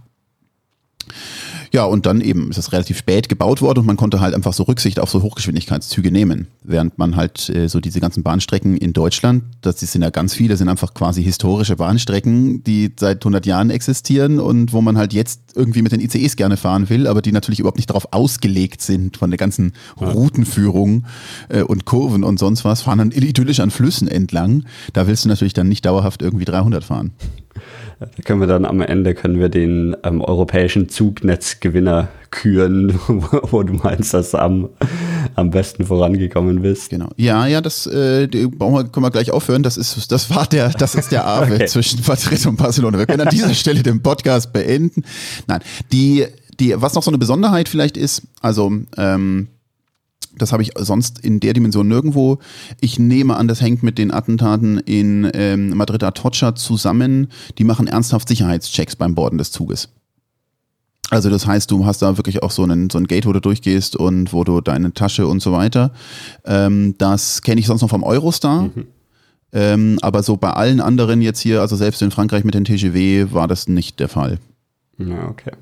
[1.74, 4.52] Ja, und dann eben ist es relativ spät gebaut worden und man konnte halt einfach
[4.52, 6.46] so Rücksicht auf so Hochgeschwindigkeitszüge nehmen.
[6.62, 10.56] Während man halt äh, so diese ganzen Bahnstrecken in Deutschland, das sind ja ganz viele,
[10.56, 15.40] sind einfach quasi historische Bahnstrecken, die seit 100 Jahren existieren und wo man halt jetzt
[15.56, 19.16] irgendwie mit den ICEs gerne fahren will, aber die natürlich überhaupt nicht darauf ausgelegt sind
[19.16, 21.06] von der ganzen Routenführung
[21.48, 24.62] äh, und Kurven und sonst was, fahren dann idyllisch an Flüssen entlang.
[24.92, 27.10] Da willst du natürlich dann nicht dauerhaft irgendwie 300 fahren.
[27.98, 33.74] Da können wir dann am Ende können wir den ähm, europäischen Zugnetzgewinner küren, wo, du
[33.74, 34.68] meinst, dass du am,
[35.36, 36.90] am besten vorangekommen bist.
[36.90, 37.10] Genau.
[37.16, 39.62] Ja, ja, das äh, wir, können wir gleich aufhören.
[39.62, 41.66] Das ist, das war der, das ist der Ave Okay.
[41.66, 42.98] zwischen Madrid und Barcelona.
[42.98, 45.04] Wir können an dieser Stelle den Podcast beenden.
[45.46, 45.60] Nein,
[45.92, 46.26] die,
[46.58, 49.48] die, was noch so eine Besonderheit vielleicht ist, also ähm,
[50.36, 52.38] das habe ich sonst in der Dimension nirgendwo.
[52.80, 57.28] Ich nehme an, das hängt mit den Attentaten in ähm, Madrid Atocha zusammen.
[57.58, 59.88] Die machen ernsthaft Sicherheitschecks beim Borden des Zuges.
[61.10, 63.40] Also das heißt, du hast da wirklich auch so einen, so ein Gate, wo du
[63.40, 65.92] durchgehst und wo du deine Tasche und so weiter.
[66.44, 68.70] Ähm, das kenne ich sonst noch vom Eurostar.
[69.52, 73.28] Ähm, aber so bei allen anderen jetzt hier, also selbst in Frankreich mit den TGW,
[73.30, 74.38] war das nicht der Fall.
[74.98, 75.52] Ja, okay.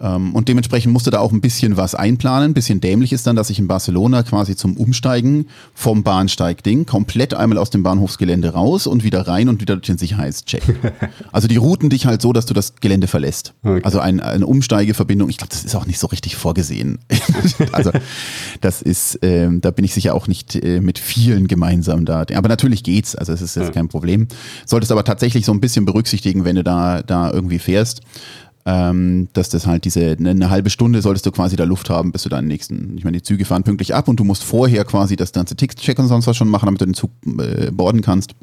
[0.00, 2.50] Ähm, und dementsprechend musste da auch ein bisschen was einplanen.
[2.50, 7.34] Ein bisschen dämlich ist dann, dass ich in Barcelona quasi zum Umsteigen vom Bahnsteigding komplett
[7.34, 10.62] einmal aus dem Bahnhofsgelände raus und wieder rein und wieder durch den Sicherheitscheck.
[11.32, 13.54] also die routen dich halt so, dass du das Gelände verlässt.
[13.62, 13.80] Okay.
[13.84, 15.28] Also ein, eine Umsteigeverbindung.
[15.28, 16.98] Ich glaube, das ist auch nicht so richtig vorgesehen.
[17.72, 17.92] also
[18.60, 22.24] das ist, ähm, da bin ich sicher auch nicht äh, mit vielen gemeinsam da.
[22.34, 23.14] Aber natürlich geht's.
[23.14, 23.72] Also es ist jetzt Ja.
[23.72, 24.26] kein Problem.
[24.66, 28.00] Solltest aber tatsächlich so ein bisschen berücksichtigen, wenn du da, da irgendwie fährst
[28.64, 32.12] ähm, dass das halt diese ne, eine halbe Stunde solltest du quasi da Luft haben,
[32.12, 32.96] bis du deinen nächsten.
[32.96, 35.98] Ich meine, die Züge fahren pünktlich ab und du musst vorher quasi das ganze Ticketcheck
[35.98, 38.34] und sonst was schon machen, damit du den Zug äh, boarden kannst.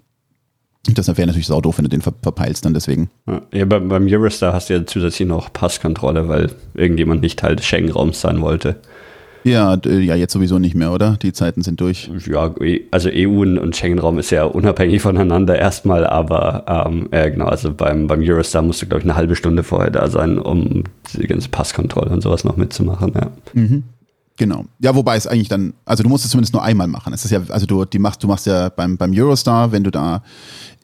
[0.94, 3.10] Das wäre natürlich sau doof, wenn du den ver verpeilst dann deswegen.
[3.54, 7.66] Ja, beim, beim Eurostar hast du ja zusätzlich noch Passkontrolle, weil irgendjemand nicht Teil des
[7.66, 8.78] Schengen-Raums sein wollte.
[9.44, 11.18] Ja, ja, jetzt sowieso nicht mehr, oder?
[11.22, 12.10] Die Zeiten sind durch.
[12.30, 17.46] Ja, e- also EU und Schengen-Raum ist ja unabhängig voneinander erstmal, aber ähm, ja, genau,
[17.46, 20.84] also beim, beim Eurostar musst du, glaube ich, eine halbe Stunde vorher da sein, um
[21.14, 23.32] die ganze Passkontrolle und sowas noch mitzumachen, ja.
[24.38, 24.66] Genau.
[24.80, 27.12] Ja, wobei es eigentlich dann, also du musst es zumindest nur einmal machen.
[27.14, 29.92] Es ist ja, also du, die machst, du machst ja beim, beim Eurostar, wenn du
[29.92, 30.24] da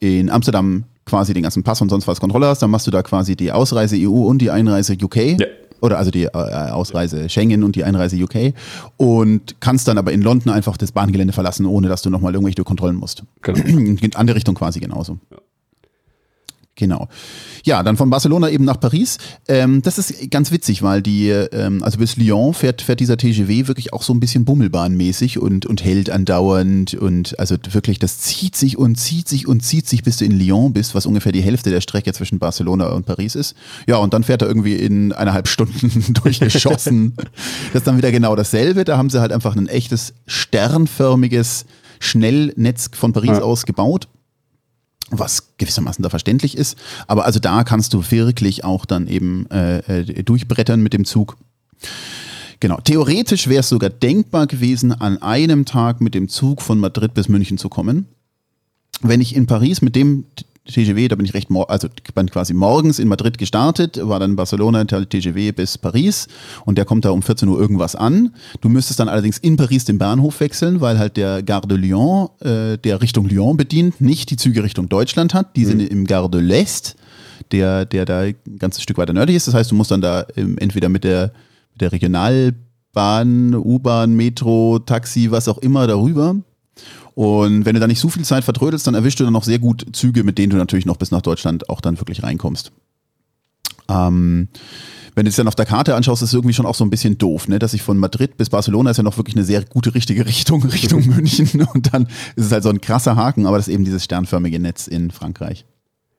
[0.01, 3.01] in Amsterdam quasi den ganzen Pass und sonst was Kontrolle hast, dann machst du da
[3.01, 5.39] quasi die Ausreise EU und die Einreise UK.
[5.39, 5.45] Ja.
[5.85, 8.53] Oder also die äh, Ausreise Schengen und die Einreise UK.
[8.97, 12.63] Und kannst dann aber in London einfach das Bahngelände verlassen, ohne dass du nochmal irgendwelche
[12.63, 13.23] Kontrollen musst.
[13.41, 13.59] Genau.
[13.65, 15.19] In andere Richtung quasi genauso.
[16.77, 17.07] Genau.
[17.63, 19.17] Ja, dann von Barcelona eben nach Paris.
[19.47, 23.67] Ähm, das ist ganz witzig, weil die, ähm, also bis Lyon fährt, fährt dieser TGW
[23.67, 28.57] wirklich auch so ein bisschen Bummelbahnmäßig und, und hält andauernd und also wirklich, das zieht
[28.57, 31.41] sich und zieht sich und zieht sich, bis du in Lyon bist, was ungefähr die
[31.41, 33.55] Hälfte der Strecke zwischen Barcelona und Paris ist.
[33.87, 37.13] Ja, und dann fährt er irgendwie in eineinhalb Stunden durchgeschossen.
[37.71, 38.83] das ist dann wieder genau dasselbe.
[38.83, 41.65] Da haben sie halt einfach ein echtes sternförmiges
[42.01, 43.41] Schnellnetz von Paris Ja.
[43.41, 44.09] aus gebaut
[45.11, 46.77] was gewissermaßen da verständlich ist.
[47.07, 51.37] Aber also da kannst du wirklich auch dann eben äh, äh, durchbrettern mit dem Zug.
[52.59, 52.79] Genau.
[52.81, 57.29] Theoretisch wäre es sogar denkbar gewesen, an einem Tag mit dem Zug von Madrid bis
[57.29, 58.07] München zu kommen.
[59.01, 60.25] Wenn ich in Paris mit dem
[60.67, 64.83] TGW, da bin ich recht, also bin quasi morgens in Madrid gestartet, war dann Barcelona,
[64.83, 66.27] TGW bis Paris
[66.65, 68.33] und der kommt da um 14 Uhr irgendwas an.
[68.61, 72.29] Du müsstest dann allerdings in Paris den Bahnhof wechseln, weil halt der Gare de Lyon,
[72.39, 75.55] äh, der Richtung Lyon bedient, nicht die Züge Richtung Deutschland hat.
[75.55, 76.95] Die sind im Gare de l'Est,
[77.51, 79.47] der, der da ein ganzes Stück weiter nördlich ist.
[79.47, 81.31] Das heißt, du musst dann da ähm, entweder mit der,
[81.73, 86.35] mit der Regionalbahn, U-Bahn, Metro, Taxi, was auch immer darüber.
[87.15, 89.59] Und wenn du da nicht so viel Zeit vertrödelst, dann erwischst du dann noch sehr
[89.59, 92.71] gut Züge, mit denen du natürlich noch bis nach Deutschland auch dann wirklich reinkommst.
[93.87, 94.49] Ähm,
[95.15, 96.89] wenn du es dann auf der Karte anschaust, ist es irgendwie schon auch so ein
[96.89, 97.57] bisschen doof, ne?
[97.57, 100.63] Dass ich von Madrid bis Barcelona ist ja noch wirklich eine sehr gute, richtige Richtung,
[100.65, 101.65] Richtung München.
[101.73, 104.59] Und dann ist es halt so ein krasser Haken, aber das ist eben dieses sternförmige
[104.59, 105.65] Netz in Frankreich.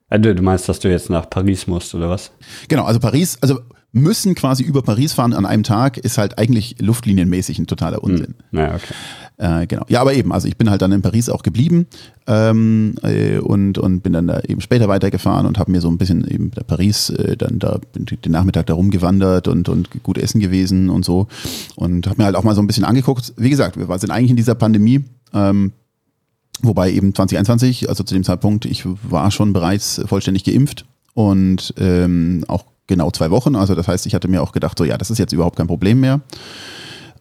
[0.08, 2.30] Äh, du meinst, dass du jetzt nach Paris musst, oder was?
[2.68, 3.60] Genau, also Paris, also
[3.96, 8.34] müssen quasi über Paris fahren an einem Tag, ist halt eigentlich luftlinienmäßig ein totaler Unsinn.
[8.50, 8.58] Hm.
[8.58, 8.94] Ja, okay.
[9.38, 9.84] Äh, genau.
[9.88, 11.86] Ja, aber eben, also ich bin halt dann in Paris auch geblieben
[12.26, 15.98] ähm, äh, und, und bin dann da eben später weitergefahren und habe mir so ein
[15.98, 20.40] bisschen eben da Paris äh, dann da den Nachmittag da rumgewandert und, und gut essen
[20.40, 21.26] gewesen und so
[21.74, 23.34] und habe mir halt auch mal so ein bisschen angeguckt.
[23.36, 25.04] Wie gesagt, wir sind eigentlich in dieser Pandemie.
[25.34, 25.72] Ähm,
[26.62, 32.44] Wobei eben 2021, also zu dem Zeitpunkt, ich war schon bereits vollständig geimpft und ähm,
[32.48, 33.56] auch genau zwei Wochen.
[33.56, 35.66] Also das heißt, ich hatte mir auch gedacht, so ja, das ist jetzt überhaupt kein
[35.66, 36.20] Problem mehr.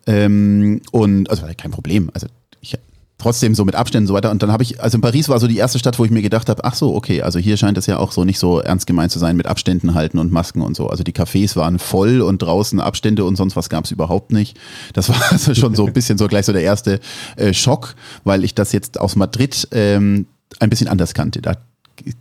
[0.08, 2.10] Ähm, und also kein Problem.
[2.14, 2.28] Also
[2.62, 2.78] ich
[3.18, 4.32] trotzdem so mit Abständen und so weiter.
[4.32, 6.22] Und dann habe ich, also in Paris war so die erste Stadt, wo ich mir
[6.22, 8.88] gedacht habe, ach so, okay, also hier scheint es ja auch so nicht so ernst
[8.88, 10.90] gemeint zu sein mit Abständen halten und Masken und so.
[10.90, 14.60] Also die Cafés waren voll und draußen Abstände und sonst was gab es überhaupt nicht.
[14.94, 17.00] Das war also schon so ein bisschen so gleich so der erste
[17.38, 20.28] äh, Schock, weil ich das jetzt aus Madrid ähm,
[20.60, 21.42] ein bisschen anders kannte.
[21.42, 21.56] Da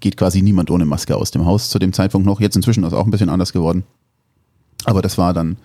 [0.01, 2.41] geht quasi niemand ohne Maske aus dem Haus zu dem Zeitpunkt noch.
[2.41, 3.85] Jetzt inzwischen ist es auch ein bisschen anders geworden.
[4.85, 5.57] Aber das war dann,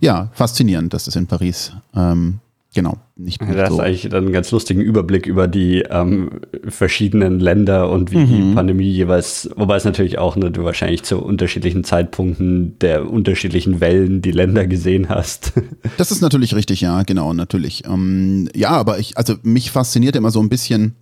[0.00, 2.40] ja, faszinierend, dass das in Paris ähm,
[2.74, 3.76] Genau, nicht, nicht Das so.
[3.76, 6.30] ist eigentlich dann einen ganz lustigen Überblick über die ähm,
[6.68, 8.26] verschiedenen Länder und wie mhm.
[8.26, 13.80] die Pandemie jeweils, wobei es natürlich auch ne, du wahrscheinlich zu unterschiedlichen Zeitpunkten der unterschiedlichen
[13.80, 15.52] Wellen die Länder gesehen hast.
[15.96, 17.84] Das ist natürlich richtig, ja, genau, natürlich.
[17.86, 20.94] Ähm, ja, aber ich, also mich fasziniert immer so ein bisschen,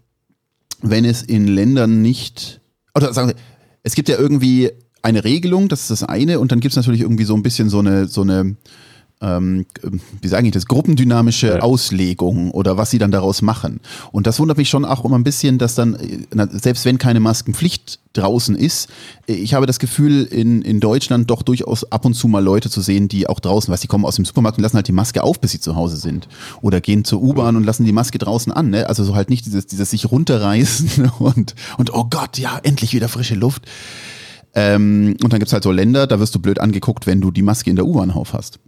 [0.90, 2.60] wenn es in Ländern nicht,
[2.94, 3.36] oder sagen wir,
[3.82, 4.70] es gibt ja irgendwie
[5.02, 7.68] eine Regelung, das ist das eine, und dann gibt es natürlich irgendwie so ein bisschen
[7.68, 8.56] so eine, so eine,
[9.22, 9.64] ähm,
[10.20, 11.60] wie sage ich das, gruppendynamische ja.
[11.60, 13.80] Auslegung oder was sie dann daraus machen.
[14.12, 15.96] Und das wundert mich schon auch immer ein bisschen, dass dann,
[16.50, 18.88] selbst wenn keine Maskenpflicht draußen ist,
[19.26, 22.82] ich habe das Gefühl, in, in Deutschland doch durchaus ab und zu mal Leute zu
[22.82, 25.22] sehen, die auch draußen, was die kommen aus dem Supermarkt und lassen halt die Maske
[25.22, 26.28] auf, bis sie zu Hause sind.
[26.60, 28.68] Oder gehen zur U-Bahn und lassen die Maske draußen an.
[28.68, 28.86] Ne?
[28.86, 33.08] Also so halt nicht dieses, dieses sich runterreißen und, und oh Gott, ja, endlich wieder
[33.08, 33.66] frische Luft.
[34.54, 37.42] Ähm, und dann gibt's halt so Länder, da wirst du blöd angeguckt, wenn du die
[37.42, 38.58] Maske in der U-Bahn auf hast.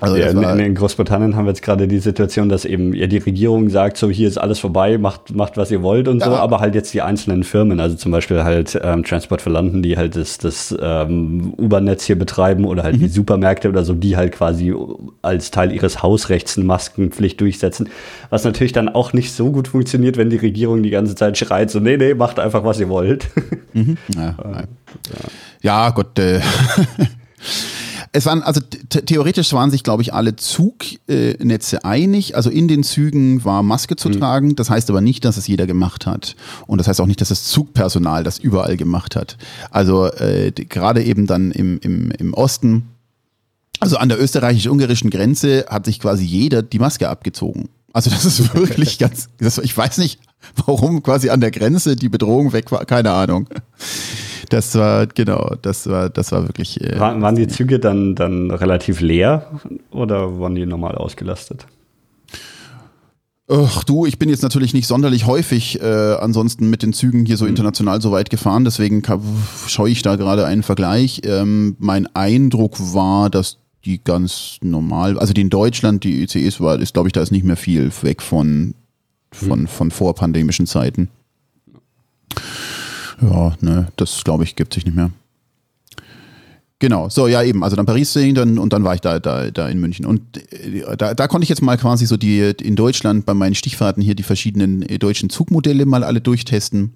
[0.00, 3.18] Also ja, in, in, Großbritannien haben wir jetzt gerade die Situation, dass eben ja die
[3.18, 6.26] Regierung sagt, so hier ist alles vorbei, macht, macht was ihr wollt und ja.
[6.26, 9.82] so, aber halt jetzt die einzelnen Firmen, also zum Beispiel halt ähm, Transport for London,
[9.82, 13.00] die halt das, das ähm, U-Bahn-Netz hier betreiben oder halt mhm.
[13.00, 14.74] die Supermärkte oder so, die halt quasi
[15.20, 17.90] als Teil ihres Hausrechts eine Maskenpflicht durchsetzen,
[18.30, 21.70] was natürlich dann auch nicht so gut funktioniert, wenn die Regierung die ganze Zeit schreit,
[21.70, 23.28] so nee, nee, macht einfach, was ihr wollt.
[23.74, 23.98] Mhm.
[24.16, 24.64] Ja, ja.
[25.62, 26.40] ja, Gott, äh
[28.12, 32.34] Es waren, also theoretisch waren sich, glaube ich, alle Zugnetze einig.
[32.34, 34.12] Also in den Zügen war Maske zu mhm.
[34.14, 34.56] tragen.
[34.56, 36.34] Das heißt aber nicht, dass es jeder gemacht hat.
[36.66, 39.36] Und das heißt auch nicht, dass das Zugpersonal das überall gemacht hat.
[39.70, 42.88] Also äh, gerade eben dann im, im, im Osten,
[43.78, 47.68] also an der österreichisch-ungarischen Grenze, hat sich quasi jeder die Maske abgezogen.
[47.92, 50.20] Also das ist wirklich ganz, das, ich weiß nicht,
[50.66, 53.48] warum quasi an der Grenze die Bedrohung weg war, keine Ahnung.
[54.48, 56.80] Das war, genau, das war, das war wirklich.
[56.80, 59.60] Äh, War, waren die Züge dann, dann relativ leer
[59.92, 61.66] oder waren die normal ausgelastet?
[63.52, 67.36] Ach du, ich bin jetzt natürlich nicht sonderlich häufig äh, ansonsten mit den Zügen hier
[67.36, 67.50] so mhm.
[67.50, 69.02] international so weit gefahren, deswegen
[69.66, 71.22] schaue ich da gerade einen Vergleich.
[71.24, 76.78] Ähm, mein Eindruck war, dass die ganz normal, also die in Deutschland, die ICEs war,
[76.78, 78.74] ist glaube ich, da ist nicht mehr viel weg von,
[79.32, 81.08] von, von vorpandemischen Zeiten.
[83.20, 85.10] Ja, ne, das glaube ich, gibt sich nicht mehr.
[86.80, 87.62] Genau, so, ja, eben.
[87.62, 90.06] Also dann Paris dann, und dann war ich da, da, da in München.
[90.06, 93.54] Und äh, da, da konnte ich jetzt mal quasi so die in Deutschland bei meinen
[93.54, 96.94] Stichfahrten hier die verschiedenen äh, deutschen Zugmodelle mal alle durchtesten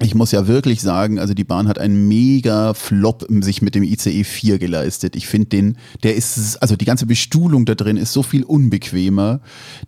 [0.00, 3.84] ich muss ja wirklich sagen, also die Bahn hat einen mega Flop sich mit dem
[3.84, 5.14] ICE 4 geleistet.
[5.14, 9.40] Ich finde den, der ist, also die ganze Bestuhlung da drin ist so viel unbequemer.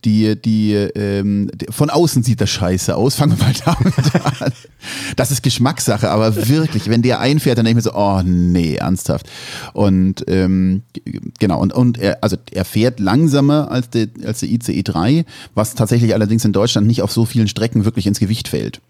[0.05, 3.17] Die, die, ähm, von außen sieht das scheiße aus.
[3.17, 4.53] Fangen wir mal damit an.
[5.17, 8.77] Das ist Geschmackssache, aber wirklich, wenn der einfährt, dann denke ich mir so, oh nee,
[8.77, 9.29] ernsthaft.
[9.73, 10.83] Und ähm,
[11.41, 15.25] genau, und, und er, also er fährt langsamer als der, als der ICE 3,
[15.57, 18.81] was tatsächlich allerdings in Deutschland nicht auf so vielen Strecken wirklich ins Gewicht fällt.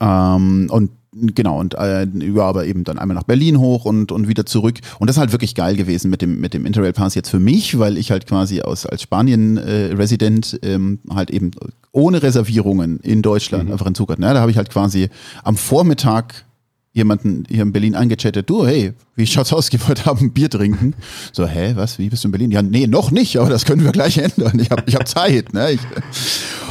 [0.00, 4.28] Ähm, und genau, und äh, ja, aber eben dann einmal nach Berlin hoch und, und
[4.28, 4.78] wieder zurück.
[4.98, 7.40] Und das ist halt wirklich geil gewesen mit dem, mit dem Interrail Pass jetzt für
[7.40, 11.50] mich, weil ich halt quasi aus, als Spanien-Resident äh, ähm, halt eben
[11.92, 13.72] ohne Reservierungen in Deutschland mhm.
[13.72, 14.22] einfach einen Zug hatte.
[14.22, 15.08] Ja, da habe ich halt quasi
[15.42, 16.44] am Vormittag
[16.92, 20.50] jemanden hier in Berlin eingechattet, du, hey, wie schaut's aus, wir heute Abend ein Bier
[20.50, 20.94] trinken.
[21.32, 22.50] So, hä, was, wie bist du in Berlin?
[22.50, 24.58] Ja, nee, noch nicht, aber das können wir gleich ändern.
[24.58, 25.54] Ich habe ich hab Zeit.
[25.54, 25.72] Ne?
[25.72, 25.80] Ich,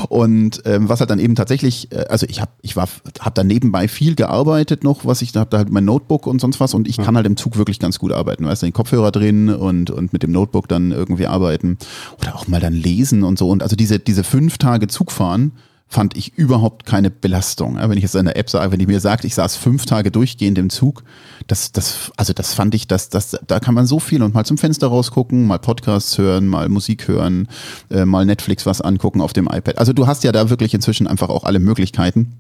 [0.10, 3.44] und ähm, was halt dann eben tatsächlich, äh, also ich habe ich war, hab da
[3.46, 6.74] nebenbei viel gearbeitet noch, was ich, da habe da halt mein Notebook und sonst was
[6.74, 8.46] und ich kann halt im Zug wirklich ganz gut arbeiten.
[8.46, 11.78] Weißt du, den Kopfhörer drin und, und mit dem Notebook dann irgendwie arbeiten
[12.22, 13.50] oder auch mal dann lesen und so.
[13.50, 15.54] Und also diese, diese fünf Tage Zugfahren,
[15.92, 17.78] fand ich überhaupt keine Belastung.
[17.78, 20.12] Wenn ich jetzt in der App sage, wenn ich mir sagt, ich saß fünf Tage
[20.12, 21.04] durchgehend im Zug,
[21.48, 24.46] das, das, also das fand ich, das, das, da kann man so viel und mal
[24.46, 27.48] zum Fenster rausgucken, mal Podcasts hören, mal Musik hören,
[27.90, 29.80] äh, mal Netflix was angucken auf dem iPad.
[29.80, 32.34] Also du hast ja da wirklich inzwischen einfach auch alle Möglichkeiten,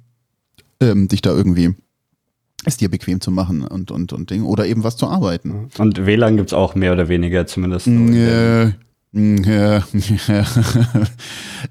[0.80, 1.74] ähm, dich da irgendwie
[2.66, 5.70] es dir bequem zu machen und, und, und Ding oder eben was zu arbeiten.
[5.80, 7.88] Und WLAN gibt's auch mehr oder weniger zumindest.
[7.88, 8.74] Äh,
[9.14, 9.82] äh,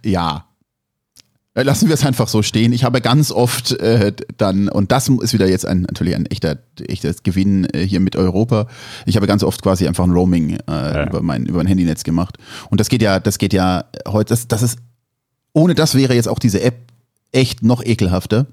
[0.05, 0.48] ja.
[1.59, 2.73] Äh, Lassen wir es einfach so stehen.
[2.73, 6.59] Ich habe ganz oft äh, dann, und das ist wieder jetzt ein, natürlich ein echter,
[6.87, 8.69] echtes Gewinn äh, hier mit Europa.
[9.07, 11.07] Ich habe ganz oft quasi einfach ein Roaming äh, Ja.
[11.07, 12.39] über, mein, über mein Handynetz gemacht.
[12.71, 14.79] Und das geht ja, das geht ja heute, das, das ist,
[15.53, 16.77] ohne das wäre jetzt auch diese App
[17.33, 18.47] echt noch ekelhafter.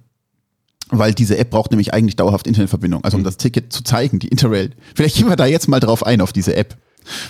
[0.89, 3.03] Weil diese App braucht nämlich eigentlich dauerhaft Internetverbindung.
[3.03, 4.71] Also um das Ticket zu zeigen, die Interrail.
[4.95, 6.75] Vielleicht gehen wir da jetzt mal drauf ein, auf diese App.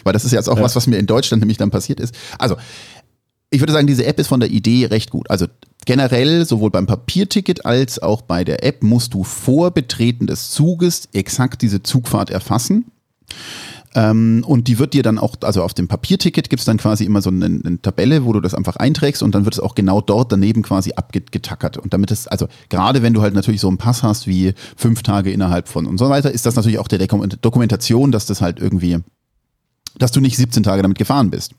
[0.03, 0.63] Weil das ist jetzt auch Ja.
[0.63, 2.13] was, was mir in Deutschland nämlich dann passiert ist.
[2.37, 2.55] Also,
[3.49, 5.29] ich würde sagen, diese App ist von der Idee recht gut.
[5.29, 5.47] Also
[5.85, 11.07] generell, sowohl beim Papierticket als auch bei der App, musst du vor Betreten des Zuges
[11.13, 12.85] exakt diese Zugfahrt erfassen.
[13.93, 17.05] Ähm, und die wird dir dann auch, also auf dem Papierticket gibt es dann quasi
[17.05, 19.73] immer so eine, eine Tabelle, wo du das einfach einträgst und dann wird es auch
[19.73, 21.77] genau dort daneben quasi abgetackert.
[21.77, 25.01] Und damit es, also gerade wenn du halt natürlich so einen Pass hast wie fünf
[25.01, 28.41] Tage innerhalb von und so weiter, ist das natürlich auch der Dokum- Dokumentation, dass das
[28.41, 28.97] halt irgendwie,
[29.97, 31.53] dass du nicht 17 Tage damit gefahren bist.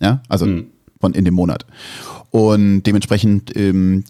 [0.00, 0.46] Ja, also
[1.00, 1.64] von in dem Monat.
[2.30, 4.04] Und dementsprechend ähm,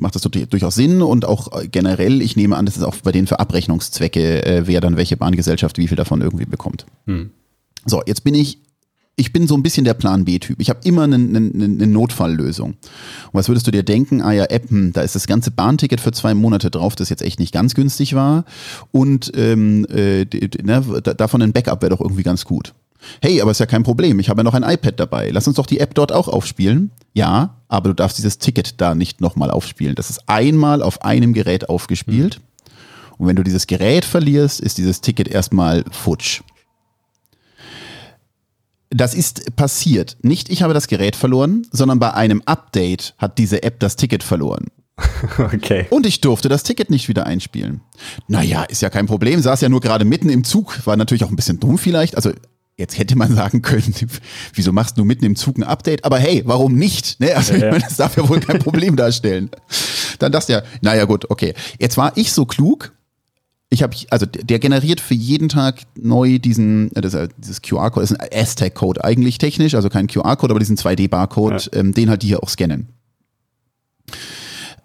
[0.00, 3.26] macht das durchaus Sinn und auch generell, ich nehme an, das ist auch bei denen
[3.26, 6.86] für Abrechnungszwecke, äh, wer dann welche Bahngesellschaft wie viel davon irgendwie bekommt.
[7.84, 8.58] So, jetzt bin ich,
[9.16, 10.60] ich bin so ein bisschen der Plan B-Typ.
[10.60, 12.70] Ich habe immer eine, eine, eine Notfalllösung.
[12.70, 12.76] Und
[13.32, 14.22] was würdest du dir denken?
[14.22, 17.22] Ah ja, App, hm, da ist das ganze Bahnticket für zwei Monate drauf, das jetzt
[17.22, 18.44] echt nicht ganz günstig war.
[18.92, 20.24] Und ähm, äh,
[20.62, 22.72] ne, da- davon ein Backup wäre doch irgendwie ganz gut.
[23.22, 24.18] Hey, aber ist ja kein Problem.
[24.18, 25.30] Ich habe ja noch ein iPad dabei.
[25.30, 26.90] Lass uns doch die App dort auch aufspielen.
[27.14, 29.94] Ja, aber du darfst dieses Ticket da nicht nochmal aufspielen.
[29.94, 32.40] Das ist einmal auf einem Gerät aufgespielt.
[33.18, 36.42] Und wenn du dieses Gerät verlierst, ist dieses Ticket erstmal futsch.
[38.90, 40.16] Das ist passiert.
[40.22, 44.22] Nicht ich habe das Gerät verloren, sondern bei einem Update hat diese App das Ticket
[44.22, 44.66] verloren.
[45.38, 45.86] Okay.
[45.90, 47.80] Und ich durfte das Ticket nicht wieder einspielen.
[48.26, 49.40] Naja, ist ja kein Problem.
[49.40, 50.86] Saß ja nur gerade mitten im Zug.
[50.86, 52.16] War natürlich auch ein bisschen dumm vielleicht.
[52.16, 52.32] Also
[52.78, 53.92] jetzt hätte man sagen können,
[54.54, 56.04] wieso machst du mitten im Zug ein Update?
[56.04, 57.20] Aber hey, warum nicht?
[57.20, 57.34] Ne?
[57.36, 57.70] Also ich Ja.
[57.72, 59.50] meine, das darf ja wohl kein Problem darstellen.
[60.18, 61.54] Dann dachte ja, naja gut, okay.
[61.78, 62.92] Jetzt war ich so klug.
[63.70, 68.00] Ich habe, also der generiert für jeden Tag neu diesen, äh, das, äh, dieses QR-Code,
[68.00, 72.22] das ist ein Aztec-Code eigentlich technisch, also kein QR-Code, aber diesen 2D-Barcode, ähm, den halt
[72.22, 72.88] die hier auch scannen.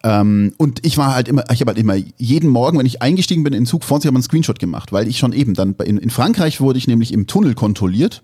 [0.04, 3.44] Ähm, und ich war halt immer, ich habe halt immer jeden Morgen, wenn ich eingestiegen
[3.44, 5.76] bin in den Zug, vorne habe ich einen Screenshot gemacht, weil ich schon eben dann
[5.86, 8.22] in, in Frankreich wurde ich nämlich im Tunnel kontrolliert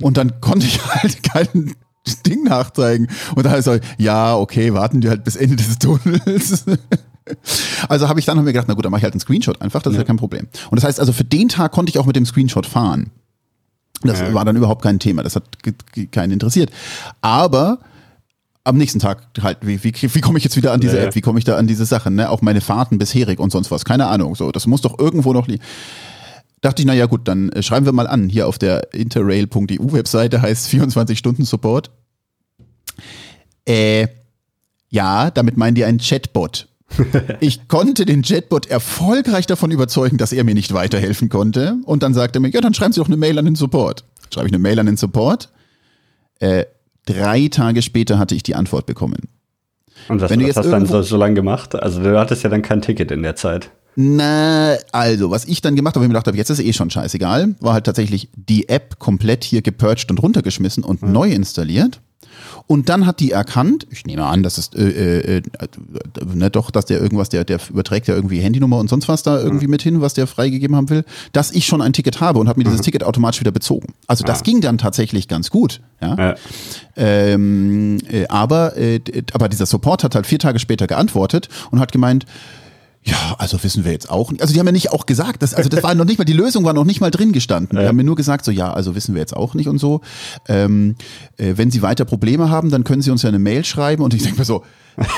[0.00, 1.74] und dann konnte ich halt kein
[2.26, 3.08] Ding nachzeigen.
[3.34, 6.64] Und da heißt es, ja, okay, warten die halt bis Ende des Tunnels.
[7.88, 9.62] Also habe ich dann hab mir gedacht, na gut, dann mache ich halt einen Screenshot
[9.62, 10.48] einfach, das ist ja kein Problem.
[10.70, 13.10] Und das heißt also, für den Tag konnte ich auch mit dem Screenshot fahren.
[14.02, 14.34] Das Ja.
[14.34, 15.44] war dann überhaupt kein Thema, das hat
[16.10, 16.72] keinen interessiert.
[17.20, 17.78] Aber
[18.64, 21.04] am nächsten Tag halt, wie, wie, wie komme ich jetzt wieder an diese Ja.
[21.04, 22.30] App, wie komme ich da an diese Sachen, ne?
[22.30, 24.34] Auch meine Fahrten bisherig und sonst was, keine Ahnung.
[24.36, 25.62] So, das muss doch irgendwo noch liegen.
[26.60, 29.92] Dachte ich, na ja gut, dann äh, schreiben wir mal an, hier auf der interrail.eu
[29.92, 31.90] Webseite heißt 24 Stunden Support.
[33.66, 34.06] Äh,
[34.88, 36.68] ja, damit meinen die einen Chatbot.
[37.40, 41.78] Ich konnte den Chatbot erfolgreich davon überzeugen, dass er mir nicht weiterhelfen konnte.
[41.84, 44.04] Und dann sagte er mir, ja, dann schreiben Sie doch eine Mail an den Support.
[44.32, 45.50] Schreibe ich eine Mail an den Support.
[46.38, 46.66] Äh,
[47.06, 49.28] drei Tage später hatte ich die Antwort bekommen.
[50.08, 51.74] Und was, Wenn du was jetzt hast du dann so, so lange gemacht?
[51.74, 53.70] Also du hattest ja dann kein Ticket in der Zeit.
[53.94, 56.88] Na, also, was ich dann gemacht habe, ich mir gedacht habe, jetzt ist eh schon
[56.88, 62.00] scheißegal, war halt tatsächlich die App komplett hier gepurcht und runtergeschmissen und neu installiert.
[62.66, 65.42] Und dann hat die erkannt, ich nehme an, dass es, äh, äh, äh,
[66.34, 69.40] ne, doch, dass der irgendwas, der, der überträgt ja irgendwie Handynummer und sonst was da
[69.40, 72.48] irgendwie mit hin, was der freigegeben haben will, dass ich schon ein Ticket habe und
[72.48, 73.94] habe mir dieses Ticket automatisch wieder bezogen.
[74.06, 75.80] Also das ging dann tatsächlich ganz gut.
[76.00, 76.16] Ja.
[76.16, 76.34] Ja.
[76.96, 79.00] Ähm, äh, aber, äh,
[79.32, 82.26] aber dieser Support hat halt vier Tage später geantwortet und hat gemeint,
[83.04, 84.42] ja, also wissen wir jetzt auch nicht.
[84.42, 86.32] Also die haben ja nicht auch gesagt, dass, also das war noch nicht mal, die
[86.32, 87.76] Lösung war noch nicht mal drin gestanden.
[87.78, 90.02] Die haben mir nur gesagt, so ja, also wissen wir jetzt auch nicht und so.
[90.48, 90.94] Ähm,
[91.36, 94.04] äh, wenn Sie weiter Probleme haben, dann können Sie uns ja eine Mail schreiben.
[94.04, 94.62] Und ich denke mir so,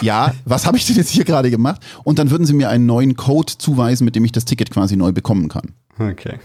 [0.01, 1.83] ja, was habe ich denn jetzt hier gerade gemacht?
[2.05, 4.97] Und dann würden Sie mir einen neuen Code zuweisen, mit dem ich das Ticket quasi
[4.97, 5.75] neu bekommen kann.
[5.99, 6.39] Okay.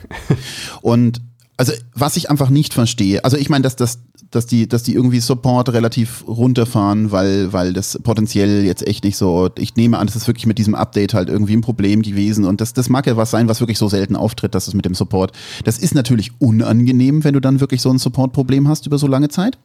[0.81, 1.21] Und
[1.59, 3.99] also was ich einfach nicht verstehe, also ich meine, dass, dass,
[4.31, 9.17] dass, die, dass die irgendwie Support relativ runterfahren, weil, weil das potenziell jetzt echt nicht
[9.17, 12.45] so, ich nehme an, das ist wirklich mit diesem Update halt irgendwie ein Problem gewesen
[12.45, 14.85] und das, das mag ja was sein, was wirklich so selten auftritt, dass es mit
[14.85, 15.33] dem Support,
[15.65, 19.27] das ist natürlich unangenehm, wenn du dann wirklich so ein Support-Problem hast über so lange
[19.27, 19.57] Zeit.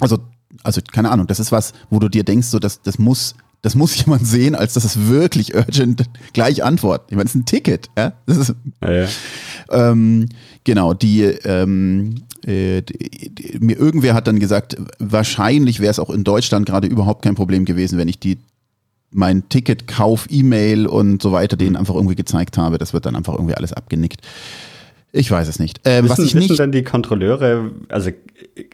[0.00, 0.18] Also
[0.64, 3.34] also keine Ahnung, das ist was, wo du dir denkst, so, das, das muss,
[3.64, 6.04] das muss jemand sehen, als dass es wirklich urgent
[6.34, 7.06] gleich antworten.
[7.08, 8.12] Ich meine, es ist ein Ticket, ja.
[8.26, 9.08] Das ist, Ja, ja.
[9.70, 10.28] ähm,
[10.64, 16.10] genau, die, ähm, äh, die, die, mir irgendwer hat dann gesagt, wahrscheinlich wäre es auch
[16.10, 18.36] in Deutschland gerade überhaupt kein Problem gewesen, wenn ich die
[19.10, 22.76] mein Ticketkauf, E-Mail und so weiter denen einfach irgendwie gezeigt habe.
[22.76, 24.20] Das wird dann einfach irgendwie alles abgenickt.
[25.16, 25.86] Ich weiß es nicht.
[25.86, 28.10] Äh, was Wissen, ich wissen nicht denn die Kontrolleure, also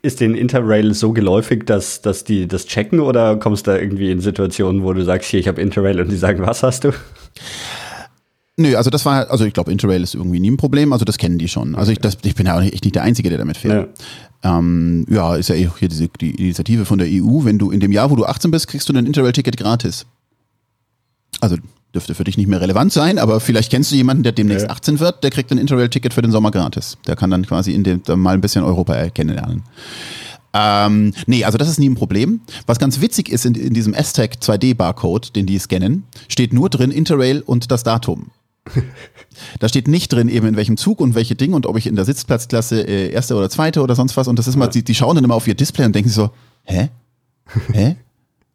[0.01, 4.11] ist den Interrail so geläufig, dass, dass die das checken oder kommst du da irgendwie
[4.11, 6.93] in Situationen, wo du sagst, hier, ich habe Interrail und die sagen, was hast du?
[8.57, 11.19] Nö, also das war, also ich glaube, Interrail ist irgendwie nie ein Problem, also das
[11.19, 11.75] kennen die schon.
[11.75, 13.91] Also ich, das, ich bin ja auch echt nicht der Einzige, der damit fährt.
[14.43, 17.71] Ja, ähm, ja ist ja eh hier diese, die Initiative von der EU, wenn du
[17.71, 20.07] in dem Jahr, wo du 18 bist, kriegst du ein Interrail-Ticket gratis.
[21.43, 21.57] Also
[21.95, 24.73] dürfte für dich nicht mehr relevant sein, aber vielleicht kennst du jemanden, der demnächst Ja.
[24.73, 26.99] 18 wird, der kriegt ein Interrail-Ticket für den Sommer gratis.
[27.07, 29.63] Der kann dann quasi in dem, mal ein bisschen Europa kennenlernen.
[30.53, 32.41] Ähm, nee, also das ist nie ein Problem.
[32.67, 36.91] Was ganz witzig ist, in, in diesem S-Tag 2D-Barcode, den die scannen, steht nur drin
[36.91, 38.31] Interrail und das Datum.
[39.59, 41.97] Da steht nicht drin, eben in welchem Zug und welche Ding und ob ich in
[41.97, 44.29] der Sitzplatzklasse äh, erste oder zweite oder sonst was.
[44.29, 46.17] Und das ist mal, die, die schauen dann immer auf ihr Display und denken sich
[46.17, 46.31] so,
[46.65, 46.91] hä?
[47.73, 47.97] Hä?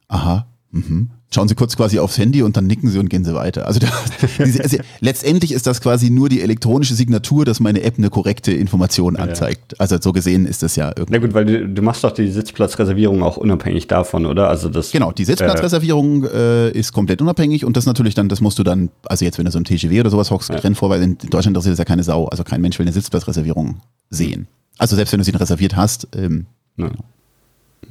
[0.07, 0.45] Aha.
[0.75, 1.09] Mhm.
[1.33, 3.65] Schauen sie kurz quasi aufs Handy und dann nicken sie und gehen sie weiter.
[3.65, 3.87] Also, da,
[4.45, 8.51] diese, also letztendlich ist das quasi nur die elektronische Signatur, dass meine App eine korrekte
[8.51, 9.79] Information anzeigt.
[9.79, 11.13] Also so gesehen ist das ja irgendwie.
[11.13, 14.49] Na gut, weil du, du machst doch die Sitzplatzreservierung auch unabhängig davon, oder?
[14.49, 18.59] Also das Genau, die Sitzplatzreservierung äh, ist komplett unabhängig und das natürlich dann, das musst
[18.59, 20.57] du dann, also jetzt wenn du so ein TGW oder sowas hockst, ja.
[20.57, 23.77] Rennvorweis, in Deutschland interessiert das ja keine Sau, also kein Mensch will eine Sitzplatzreservierung
[24.09, 24.47] sehen.
[24.77, 26.45] Also selbst wenn du sie reserviert hast, ähm,
[26.77, 26.87] Ja.
[26.87, 26.91] Ah,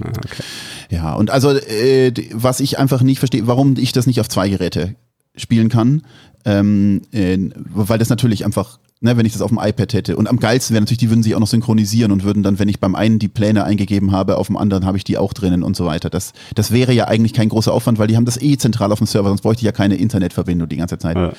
[0.00, 0.42] okay.
[0.90, 4.48] ja, und also äh, was ich einfach nicht verstehe, warum ich das nicht auf zwei
[4.48, 4.94] Geräte
[5.36, 6.02] spielen kann,
[6.44, 10.28] ähm, äh, weil das natürlich einfach, ne, wenn ich das auf dem iPad hätte und
[10.28, 12.80] am geilsten wäre natürlich, die würden sich auch noch synchronisieren und würden dann, wenn ich
[12.80, 15.76] beim einen die Pläne eingegeben habe, auf dem anderen habe ich die auch drinnen und
[15.76, 16.10] so weiter.
[16.10, 18.98] Das, das wäre ja eigentlich kein großer Aufwand, weil die haben das eh zentral auf
[18.98, 21.16] dem Server, sonst bräuchte ich ja keine Internetverbindung die ganze Zeit.
[21.16, 21.32] Ja.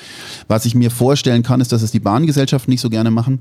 [0.48, 3.40] Was ich mir vorstellen kann, ist, dass es die Bahngesellschaften nicht so gerne machen.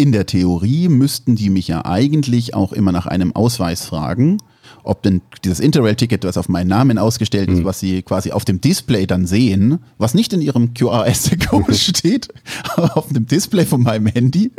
[0.00, 4.38] In der Theorie müssten die mich ja eigentlich auch immer nach einem Ausweis fragen,
[4.82, 8.62] ob denn dieses Interrail-Ticket, das auf meinen Namen ausgestellt ist, was sie quasi auf dem
[8.62, 12.28] Display dann sehen, was nicht in ihrem QRS-Code steht,
[12.76, 14.52] aber auf dem Display von meinem Handy,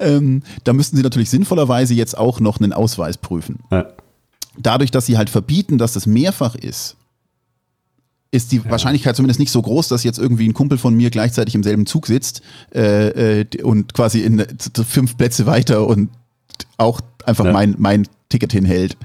[0.00, 3.58] ähm, da müssten sie natürlich sinnvollerweise jetzt auch noch einen Ausweis prüfen.
[3.70, 3.88] Ja.
[4.58, 6.96] Dadurch, dass sie halt verbieten, dass das mehrfach ist,
[8.34, 11.54] ist die Wahrscheinlichkeit zumindest nicht so groß, dass jetzt irgendwie ein Kumpel von mir gleichzeitig
[11.54, 12.40] im selben Zug sitzt
[12.74, 16.08] äh, äh, und quasi in z- fünf Plätze weiter und
[16.78, 17.52] auch einfach Ja.
[17.52, 18.96] mein, mein Ticket hinhält.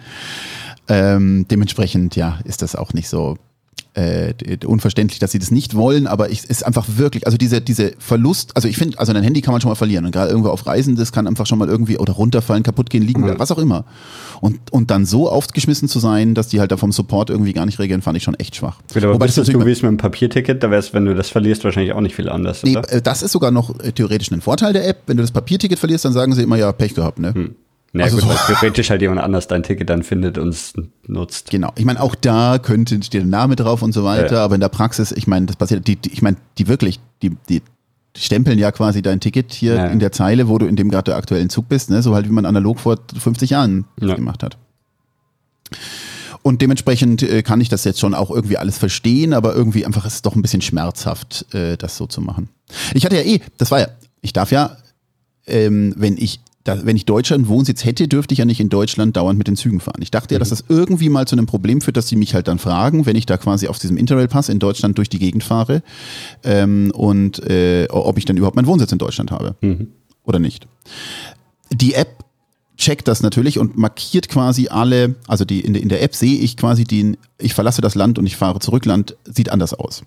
[0.87, 3.37] Ähm, dementsprechend, ja, ist das auch nicht so
[3.97, 4.33] äh,
[4.65, 8.55] unverständlich, dass sie das nicht wollen, aber es ist einfach wirklich, also diese, diese Verlust,
[8.55, 10.67] also ich finde, also ein Handy kann man schon mal verlieren und gerade irgendwo auf
[10.67, 13.39] Reisen, das kann einfach schon mal irgendwie oder runterfallen, kaputt gehen, liegen, Mhm.
[13.39, 13.85] was auch immer.
[14.39, 17.65] Und, und dann so aufgeschmissen zu sein, dass die halt da vom Support irgendwie gar
[17.65, 18.77] nicht regeln, fand ich schon echt schwach.
[18.93, 21.05] Gut, aber Wobei bist das du natürlich wie es mit dem Papierticket, da wär's, wenn
[21.05, 22.91] du das verlierst, wahrscheinlich auch nicht viel anders, Nee, oder?
[22.93, 24.97] äh, das ist sogar noch äh, theoretisch ein Vorteil der App.
[25.07, 27.33] Wenn du das Papierticket verlierst, dann sagen sie immer, ja, Pech gehabt, ne?
[27.93, 30.73] Ja, also gut, so- weil theoretisch halt jemand anders dein Ticket dann findet und es
[31.07, 31.49] nutzt.
[31.49, 31.71] Genau.
[31.75, 34.43] Ich meine, auch da könnte der Name drauf und so weiter, Ja.
[34.45, 37.35] aber in der Praxis, ich meine, das passiert, die, die, ich meine, die wirklich, die,
[37.49, 37.61] die
[38.15, 39.85] stempeln ja quasi dein Ticket hier Ja.
[39.87, 42.01] in der Zeile, wo du in dem gerade aktuellen Zug bist, ne?
[42.01, 44.15] so halt wie man analog vor 50 Jahren das Ja.
[44.15, 44.57] gemacht hat.
[46.43, 50.05] Und dementsprechend äh, kann ich das jetzt schon auch irgendwie alles verstehen, aber irgendwie einfach
[50.05, 52.49] ist es doch ein bisschen schmerzhaft, äh, das so zu machen.
[52.93, 53.87] Ich hatte ja eh, das war ja,
[54.21, 54.77] ich darf ja,
[55.45, 59.15] ähm, wenn ich da, wenn ich Deutschland Wohnsitz hätte, dürfte ich ja nicht in Deutschland
[59.15, 60.01] dauernd mit den Zügen fahren.
[60.01, 62.47] Ich dachte ja, dass das irgendwie mal zu einem Problem führt, dass sie mich halt
[62.47, 65.81] dann fragen, wenn ich da quasi auf diesem Interrail-Pass in Deutschland durch die Gegend fahre
[66.43, 69.55] ähm, und äh, ob ich dann überhaupt meinen Wohnsitz in Deutschland habe
[70.23, 70.67] oder nicht.
[71.71, 72.25] Die App
[72.77, 76.37] checkt das natürlich und markiert quasi alle, also die in der, in der App sehe
[76.39, 80.03] ich quasi den, ich verlasse das Land und ich fahre zurück, Land sieht anders aus.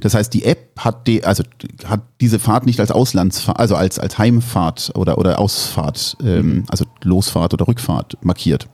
[0.00, 1.42] Das heißt, die App hat die, also
[1.84, 6.84] hat diese Fahrt nicht als Auslandsfahrt, also als, als Heimfahrt oder, oder Ausfahrt, ähm, also
[7.02, 8.68] Losfahrt oder Rückfahrt markiert.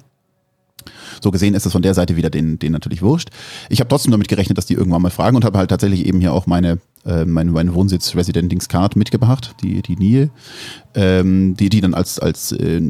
[1.20, 3.30] So gesehen ist es von der Seite wieder denen, denen natürlich wurscht.
[3.68, 6.20] Ich habe trotzdem damit gerechnet, dass die irgendwann mal fragen und habe halt tatsächlich eben
[6.20, 10.30] hier auch meine, äh, meine, meine Wohnsitz Residentings Card mitgebracht, die, die NIE,
[10.94, 12.80] ähm, die, die dann als, als äh,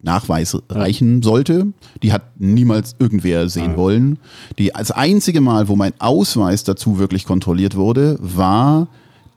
[0.00, 1.72] Nachweis reichen sollte.
[2.02, 4.18] Die hat niemals irgendwer sehen wollen.
[4.58, 8.88] Die, das einzige Mal, wo mein Ausweis dazu wirklich kontrolliert wurde, war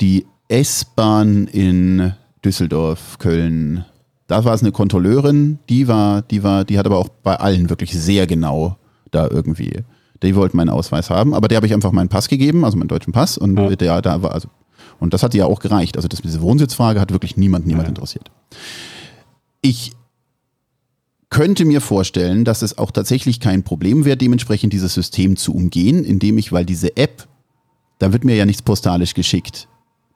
[0.01, 2.13] die S-Bahn in
[2.45, 3.85] Düsseldorf, Köln.
[4.27, 7.69] Da war es eine Kontrolleurin, die war, die war, die hat aber auch bei allen
[7.69, 8.77] wirklich sehr genau
[9.11, 9.83] da irgendwie.
[10.23, 12.87] Die wollten meinen Ausweis haben, aber der habe ich einfach meinen Pass gegeben, also meinen
[12.87, 13.75] deutschen Pass und Ja.
[13.75, 14.47] der da war also
[14.99, 15.95] und das hat ja auch gereicht.
[15.97, 17.89] Also das, diese Wohnsitzfrage hat wirklich niemand, niemand Ja.
[17.89, 18.29] interessiert.
[19.61, 19.93] Ich
[21.31, 26.03] könnte mir vorstellen, dass es auch tatsächlich kein Problem wäre, dementsprechend dieses System zu umgehen,
[26.03, 27.27] indem ich, weil diese App,
[27.97, 29.67] da wird mir ja nichts postalisch geschickt.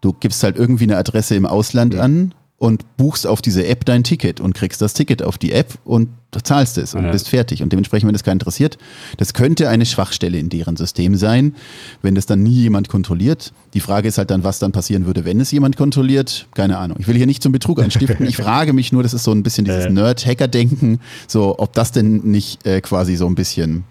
[0.02, 2.02] Du gibst halt irgendwie eine Adresse im Ausland ja.
[2.02, 5.74] an und buchst auf diese App dein Ticket und kriegst das Ticket auf die App
[5.84, 6.10] und
[6.44, 7.12] zahlst es und ja.
[7.12, 7.62] bist fertig.
[7.62, 8.78] Und dementsprechend, wenn das keinen interessiert,
[9.18, 11.56] das könnte eine Schwachstelle in deren System sein,
[12.02, 13.54] wenn das dann nie jemand kontrolliert.
[13.74, 16.48] Die Frage ist halt dann, was dann passieren würde, wenn es jemand kontrolliert.
[16.54, 16.98] Keine Ahnung.
[17.00, 18.26] Ich will hier nicht zum Betrug anstiften.
[18.26, 22.18] Ich frage mich nur, das ist so ein bisschen dieses Nerd-Hacker-Denken, so ob das denn
[22.24, 23.84] nicht äh, quasi so ein bisschen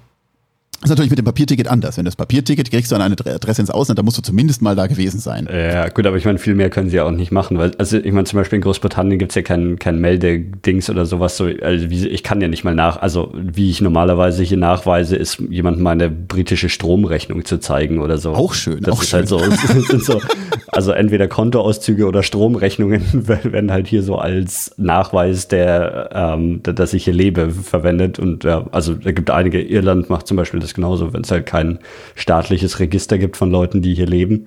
[0.85, 1.97] das ist natürlich mit dem Papierticket anders.
[1.97, 4.61] Wenn du das Papierticket kriegst du an eine Adresse ins Ausland, dann musst du zumindest
[4.61, 5.49] mal da gewesen sein.
[5.51, 7.57] Ja, gut, aber ich meine, viel mehr können sie ja auch nicht machen.
[7.57, 11.07] Weil, also ich meine, zum Beispiel in Großbritannien gibt es ja kein, kein Meldedings oder
[11.07, 11.39] sowas.
[11.39, 15.17] So, also wie, ich kann ja nicht mal nach, also wie ich normalerweise hier nachweise,
[15.17, 18.35] ist jemand meine britische Stromrechnung zu zeigen oder so.
[18.35, 18.83] Auch schön.
[18.83, 19.21] Das auch ist schön.
[19.21, 20.21] halt so, sind so.
[20.69, 27.05] Also entweder Kontoauszüge oder Stromrechnungen werden halt hier so als Nachweis der, ähm, dass ich
[27.05, 28.19] hier lebe, verwendet.
[28.19, 31.47] Und ja, also da gibt einige, Irland macht zum Beispiel das genauso, wenn es halt
[31.47, 31.79] kein
[32.15, 34.47] staatliches Register gibt von Leuten, die hier leben.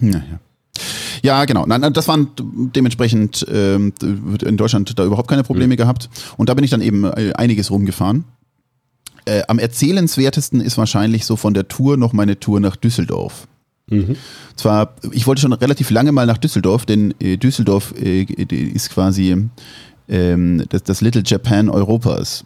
[0.00, 0.22] Ja,
[1.22, 1.44] ja.
[1.46, 1.64] Genau.
[1.66, 5.78] Nein, das waren dementsprechend ähm, in Deutschland da überhaupt keine Probleme mhm.
[5.78, 6.10] gehabt.
[6.36, 8.24] Und da bin ich dann eben äh, einiges rumgefahren.
[9.24, 13.46] Äh, am erzählenswertesten ist wahrscheinlich so von der Tour noch meine Tour nach Düsseldorf.
[13.88, 14.16] Mhm.
[14.56, 19.48] Zwar, ich wollte schon relativ lange mal nach Düsseldorf, denn äh, Düsseldorf äh, ist quasi
[20.08, 22.44] ähm, das, das Little Japan Europas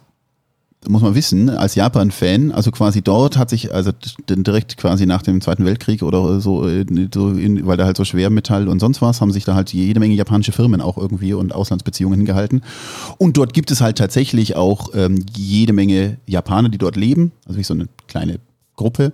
[0.87, 3.91] muss man wissen, als Japan-Fan, also quasi dort hat sich, also
[4.29, 8.05] direkt quasi nach dem Zweiten Weltkrieg oder so, äh, so in, weil da halt so
[8.05, 11.53] Schwermetall und sonst was, haben sich da halt jede Menge japanische Firmen auch irgendwie und
[11.53, 12.61] Auslandsbeziehungen hingehalten.
[13.17, 17.59] Und dort gibt es halt tatsächlich auch ähm, jede Menge Japaner, die dort leben, also
[17.59, 18.39] wie so eine kleine
[18.77, 19.11] Gruppe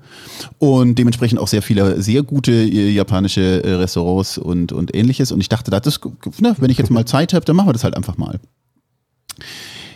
[0.59, 5.32] und dementsprechend auch sehr viele sehr gute äh, japanische äh, Restaurants und, und ähnliches.
[5.32, 5.99] Und ich dachte, das
[6.39, 8.39] ne, wenn ich jetzt mal Zeit habe, dann machen wir das halt einfach mal.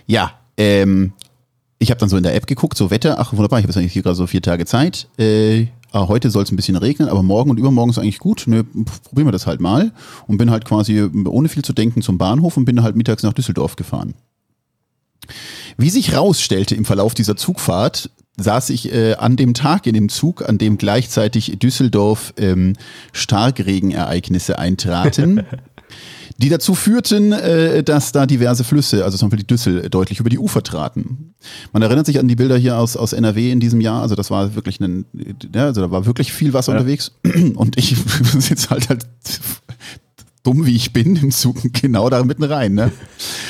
[0.07, 1.13] Ja, ähm,
[1.79, 3.77] ich habe dann so in der App geguckt, so Wetter, ach wunderbar, ich habe jetzt
[3.77, 5.07] eigentlich hier gerade so vier Tage Zeit.
[5.17, 8.43] Äh, ah, heute soll es ein bisschen regnen, aber morgen und übermorgen ist eigentlich gut.
[8.47, 9.93] Ne, probieren wir das halt mal.
[10.27, 13.33] Und bin halt quasi ohne viel zu denken zum Bahnhof und bin halt mittags nach
[13.33, 14.13] Düsseldorf gefahren.
[15.77, 20.09] Wie sich rausstellte im Verlauf dieser Zugfahrt, saß ich äh, an dem Tag in dem
[20.09, 22.75] Zug, an dem gleichzeitig Düsseldorf ähm,
[23.13, 25.45] Starkregenereignisse eintraten.
[26.41, 30.29] die dazu führten, äh, dass da diverse Flüsse, also zum Beispiel die Düssel, deutlich über
[30.29, 31.33] die Ufer traten.
[31.73, 34.31] Man erinnert sich an die Bilder hier aus, aus NRW in diesem Jahr, also das
[34.31, 35.05] war wirklich ein,
[35.53, 36.79] ja, also da war wirklich viel Wasser ja.
[36.79, 37.11] unterwegs
[37.55, 37.95] und ich
[38.39, 39.05] sitze halt halt
[40.43, 42.73] dumm wie ich bin im Zug genau da mitten rein.
[42.73, 42.91] Ne?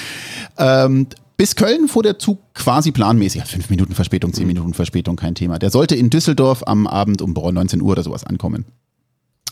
[0.57, 3.43] ähm, bis Köln fuhr der Zug quasi planmäßig.
[3.43, 5.59] Fünf Minuten Verspätung, zehn Minuten Verspätung, kein Thema.
[5.59, 8.65] Der sollte in Düsseldorf am Abend um 19 Uhr oder sowas ankommen.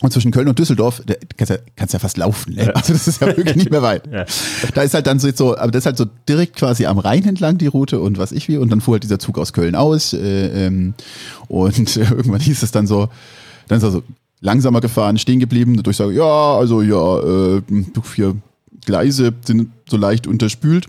[0.01, 2.53] Und zwischen Köln und Düsseldorf, da kannst ja, kannst ja fast laufen.
[2.53, 2.75] Ne?
[2.75, 4.03] Also das ist ja wirklich nicht mehr weit.
[4.11, 4.25] Ja.
[4.73, 7.57] Da ist halt dann so, aber das ist halt so direkt quasi am Rhein entlang
[7.57, 8.57] die Route und was ich wie.
[8.57, 10.13] Und dann fuhr halt dieser Zug aus Köln aus.
[10.13, 10.93] Äh, ähm,
[11.47, 13.09] und äh, irgendwann hieß es dann so,
[13.67, 14.03] dann ist er so
[14.39, 15.75] langsamer gefahren, stehen geblieben.
[15.77, 16.23] Dadurch sage ja,
[16.57, 17.61] also ja, äh,
[18.03, 18.35] vier
[18.88, 20.88] Gleise sind so leicht unterspült.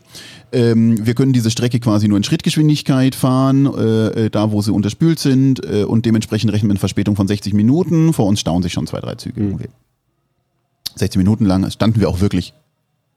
[0.53, 4.73] Ähm, wir können diese Strecke quasi nur in Schrittgeschwindigkeit fahren, äh, äh, da wo sie
[4.73, 8.15] unterspült sind äh, und dementsprechend rechnen wir eine Verspätung von 60 Minuten.
[8.15, 9.41] Vor uns stauen sich schon zwei, drei Züge.
[9.41, 9.55] Mhm.
[9.55, 9.69] Okay.
[10.95, 12.55] 60 Minuten lang standen wir auch wirklich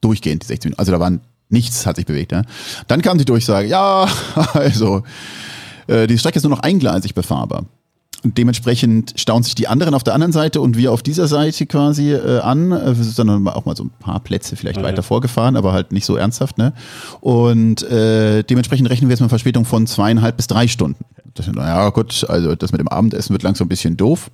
[0.02, 0.80] durchgehend, die 60 Minuten.
[0.80, 2.32] Also da waren nichts hat sich bewegt.
[2.32, 2.42] Ja.
[2.88, 4.08] Dann kam die Durchsage, ja,
[4.54, 5.04] also
[5.88, 7.66] äh, die Strecke ist nur noch eingleisig befahrbar.
[8.24, 11.66] Und dementsprechend staunen sich die anderen auf der anderen Seite und wir auf dieser Seite
[11.66, 12.72] quasi äh, an.
[12.72, 14.88] Äh, wir sind dann auch mal so ein paar Plätze vielleicht okay.
[14.88, 16.58] weiter vorgefahren, aber halt nicht so ernsthaft.
[16.58, 16.74] Ne?
[17.20, 21.04] Und äh, dementsprechend rechnen wir jetzt mit Verspätung von zweieinhalb bis drei Stunden.
[21.34, 24.30] Das, naja, gut, also das mit dem Abendessen wird langsam ein bisschen doof.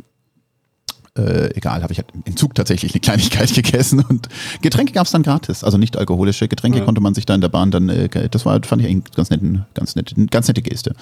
[1.18, 4.28] Äh, egal, habe ich halt im Zug tatsächlich eine Kleinigkeit gegessen und
[4.62, 6.86] Getränke gab es dann gratis, also nicht alkoholische Getränke ja.
[6.86, 9.30] konnte man sich da in der Bahn dann, äh, das war, fand ich eigentlich ganz
[9.30, 10.94] netten, ganz nette, ganz nette Geste.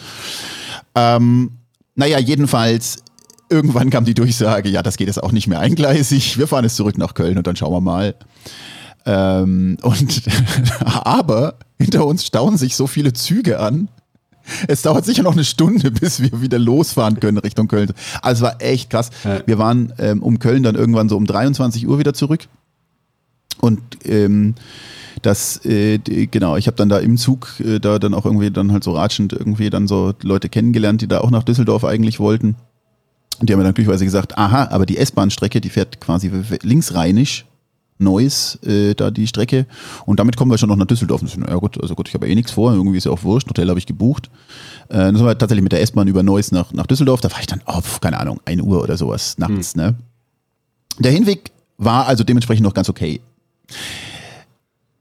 [0.93, 1.51] Ähm,
[1.95, 2.97] naja, jedenfalls,
[3.49, 6.75] irgendwann kam die Durchsage, ja, das geht jetzt auch nicht mehr eingleisig, wir fahren jetzt
[6.75, 8.15] zurück nach Köln und dann schauen wir mal.
[9.05, 10.23] Ähm, und
[10.85, 13.89] aber hinter uns stauen sich so viele Züge an.
[14.67, 17.91] Es dauert sicher noch eine Stunde, bis wir wieder losfahren können Richtung Köln.
[18.21, 19.09] Also es war echt krass.
[19.47, 22.47] Wir waren ähm, um Köln dann irgendwann so um 23 Uhr wieder zurück.
[23.59, 24.53] Und ähm,
[25.26, 28.51] das, äh, die, genau, ich habe dann da im Zug äh, da dann auch irgendwie
[28.51, 32.19] dann halt so ratschend irgendwie dann so Leute kennengelernt, die da auch nach Düsseldorf eigentlich
[32.19, 32.55] wollten.
[33.39, 37.45] Und die haben mir dann glücklicherweise gesagt, aha, aber die S-Bahn-Strecke, die fährt quasi linksrheinisch,
[37.97, 39.65] Neuss, äh, da die Strecke.
[40.05, 41.21] Und damit kommen wir schon noch nach Düsseldorf.
[41.21, 43.49] Und ja gut, also gut, ich habe eh nichts vor, irgendwie ist ja auch wurscht,
[43.49, 44.30] Hotel habe ich gebucht.
[44.89, 47.21] Äh, dann sind wir tatsächlich mit der S-Bahn über Neuss nach, nach Düsseldorf.
[47.21, 49.82] Da war ich dann, oh, keine Ahnung, eine Uhr oder sowas nachts, mhm.
[49.82, 49.95] ne?
[50.99, 53.19] Der Hinweg war also dementsprechend noch ganz okay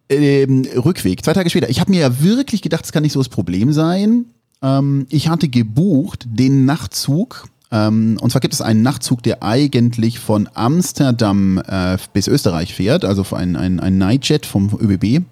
[0.08, 1.70] Ähm, Rückweg, zwei Tage später.
[1.70, 4.26] Ich habe mir ja wirklich gedacht, das kann nicht so das Problem sein.
[4.62, 7.46] Ähm, ich hatte gebucht den Nachtzug.
[7.70, 13.04] Ähm, und zwar gibt es einen Nachtzug, der eigentlich von Amsterdam äh, bis Österreich fährt,
[13.04, 15.24] also ein, ein, ein Nightjet vom ÖBB.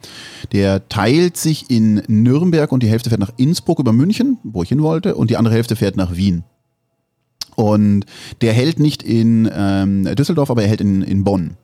[0.52, 4.70] Der teilt sich in Nürnberg und die Hälfte fährt nach Innsbruck über München, wo ich
[4.70, 6.44] hin wollte, und die andere Hälfte fährt nach Wien.
[7.54, 8.06] Und
[8.40, 11.58] der hält nicht in ähm, Düsseldorf, aber er hält in, in Bonn.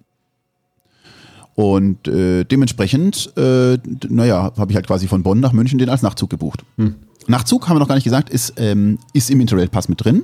[1.58, 3.78] Und äh, dementsprechend, äh,
[4.08, 6.64] naja, habe ich halt quasi von Bonn nach München den als Nachtzug gebucht.
[6.76, 6.94] Hm.
[7.26, 10.22] Nachtzug, haben wir noch gar nicht gesagt, ist, ähm, ist im Interrail-Pass mit drin.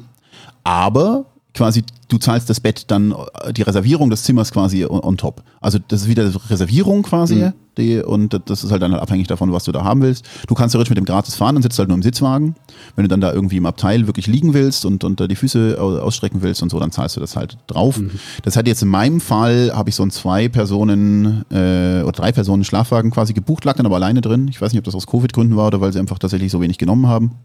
[0.63, 5.17] Aber quasi, du zahlst das Bett dann, äh, die Reservierung des Zimmers quasi on, on
[5.17, 5.43] top.
[5.61, 7.53] Also das ist wieder Reservierung quasi mhm.
[7.79, 10.27] die, und das ist halt dann abhängig davon, was du da haben willst.
[10.49, 12.57] Du kannst theoretisch mit dem gratis fahren, dann sitzt du halt nur im Sitzwagen.
[12.97, 15.79] Wenn du dann da irgendwie im Abteil wirklich liegen willst und, und da die Füße
[15.81, 17.99] ausstrecken willst und so, dann zahlst du das halt drauf.
[17.99, 18.11] Mhm.
[18.43, 22.33] Das hat jetzt in meinem Fall, habe ich so einen zwei Personen äh, oder drei
[22.33, 24.49] Personen Schlafwagen quasi gebucht, lag dann aber alleine drin.
[24.49, 26.79] Ich weiß nicht, ob das aus Covid-Gründen war oder weil sie einfach tatsächlich so wenig
[26.79, 27.37] genommen haben.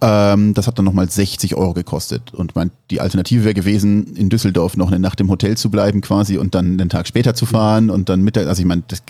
[0.00, 2.32] Ähm, das hat dann nochmal 60 Euro gekostet.
[2.32, 6.00] Und mein, die Alternative wäre gewesen, in Düsseldorf noch eine Nacht im Hotel zu bleiben
[6.00, 9.02] quasi und dann einen Tag später zu fahren und dann Mittag, also ich meine, das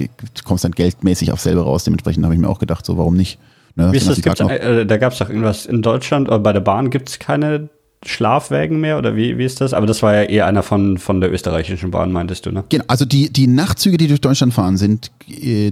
[0.44, 1.84] kommst dann geldmäßig auch selber raus.
[1.84, 3.38] Dementsprechend habe ich mir auch gedacht, so warum nicht?
[3.76, 3.92] Ne?
[3.92, 6.60] Wie ist das, gibt's, äh, da gab es doch irgendwas in Deutschland oder bei der
[6.60, 7.68] Bahn gibt es keine
[8.04, 9.74] Schlafwägen mehr oder wie, wie ist das?
[9.74, 12.64] Aber das war ja eher einer von, von der österreichischen Bahn, meintest du, ne?
[12.68, 15.70] Genau, also die, die Nachtzüge, die durch Deutschland fahren, sind, äh,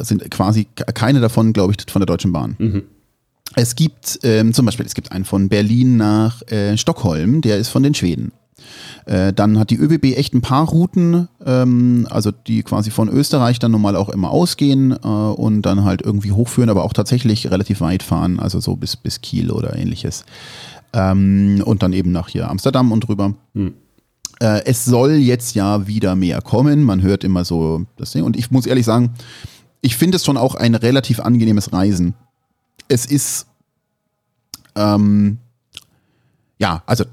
[0.00, 2.56] sind quasi keine davon, glaube ich, von der Deutschen Bahn.
[2.58, 2.82] Mhm.
[3.54, 7.68] Es gibt ähm, zum Beispiel, es gibt einen von Berlin nach äh, Stockholm, der ist
[7.68, 8.32] von den Schweden.
[9.06, 13.58] Äh, dann hat die ÖBB echt ein paar Routen, ähm, also die quasi von Österreich
[13.58, 17.80] dann normal auch immer ausgehen äh, und dann halt irgendwie hochführen, aber auch tatsächlich relativ
[17.80, 20.24] weit fahren, also so bis, bis Kiel oder ähnliches.
[20.92, 23.34] Ähm, und dann eben nach hier Amsterdam und drüber.
[23.54, 23.74] Hm.
[24.40, 26.82] Äh, es soll jetzt ja wieder mehr kommen.
[26.82, 28.24] Man hört immer so das Ding.
[28.24, 29.14] Und ich muss ehrlich sagen,
[29.80, 32.14] ich finde es schon auch ein relativ angenehmes Reisen
[32.88, 33.46] es ist,
[34.74, 35.38] ähm,
[36.58, 37.04] ja, also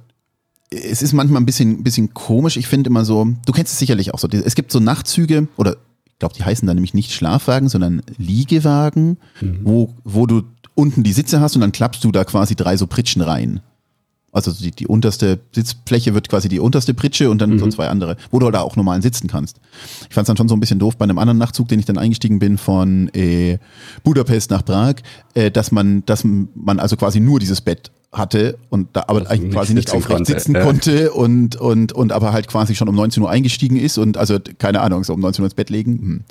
[0.71, 2.57] es ist manchmal ein bisschen, bisschen komisch.
[2.57, 4.27] Ich finde immer so, du kennst es sicherlich auch so.
[4.27, 9.17] Es gibt so Nachtzüge oder ich glaube, die heißen dann nämlich nicht Schlafwagen, sondern Liegewagen,
[9.41, 9.59] mhm.
[9.63, 10.43] wo, wo du
[10.75, 13.61] unten die Sitze hast und dann klappst du da quasi drei so Pritschen rein.
[14.31, 17.59] Also die, die unterste Sitzfläche wird quasi die unterste Pritsche und dann mhm.
[17.59, 19.59] so zwei andere, wo du da auch normal sitzen kannst.
[20.07, 21.85] Ich fand es dann schon so ein bisschen doof bei einem anderen Nachtzug, den ich
[21.85, 23.57] dann eingestiegen bin von äh,
[24.03, 24.95] Budapest nach Prag,
[25.33, 29.31] äh, dass man, dass man also quasi nur dieses Bett hatte und da aber also
[29.31, 30.31] eigentlich quasi nicht aufrecht konnte.
[30.31, 34.17] sitzen konnte und, und, und aber halt quasi schon um 19 Uhr eingestiegen ist und
[34.17, 35.99] also keine Ahnung, so um 19 Uhr ins Bett legen.
[35.99, 36.21] Hm.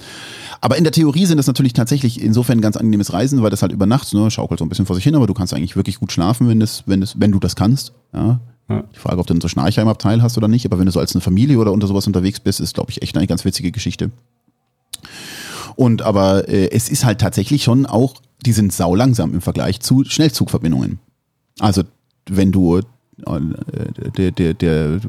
[0.61, 3.63] Aber in der Theorie sind das natürlich tatsächlich insofern ein ganz angenehmes Reisen, weil das
[3.63, 5.77] halt über Nacht, ne, schaukelt so ein bisschen vor sich hin, aber du kannst eigentlich
[5.77, 7.93] wirklich gut schlafen, wenn, das, wenn, das, wenn du das kannst.
[8.13, 8.41] Ja.
[8.69, 8.83] ja.
[8.93, 10.93] Die Frage, ob du dann so Schnarcher im Abteil hast oder nicht, aber wenn du
[10.93, 13.45] so als eine Familie oder unter sowas unterwegs bist, ist, glaube ich, echt eine ganz
[13.45, 14.11] witzige Geschichte.
[15.77, 18.15] Und aber äh, es ist halt tatsächlich schon auch,
[18.45, 20.99] die sind saulangsam im Vergleich zu Schnellzugverbindungen.
[21.59, 21.83] Also
[22.29, 22.83] wenn du äh,
[24.17, 25.01] der, der, der,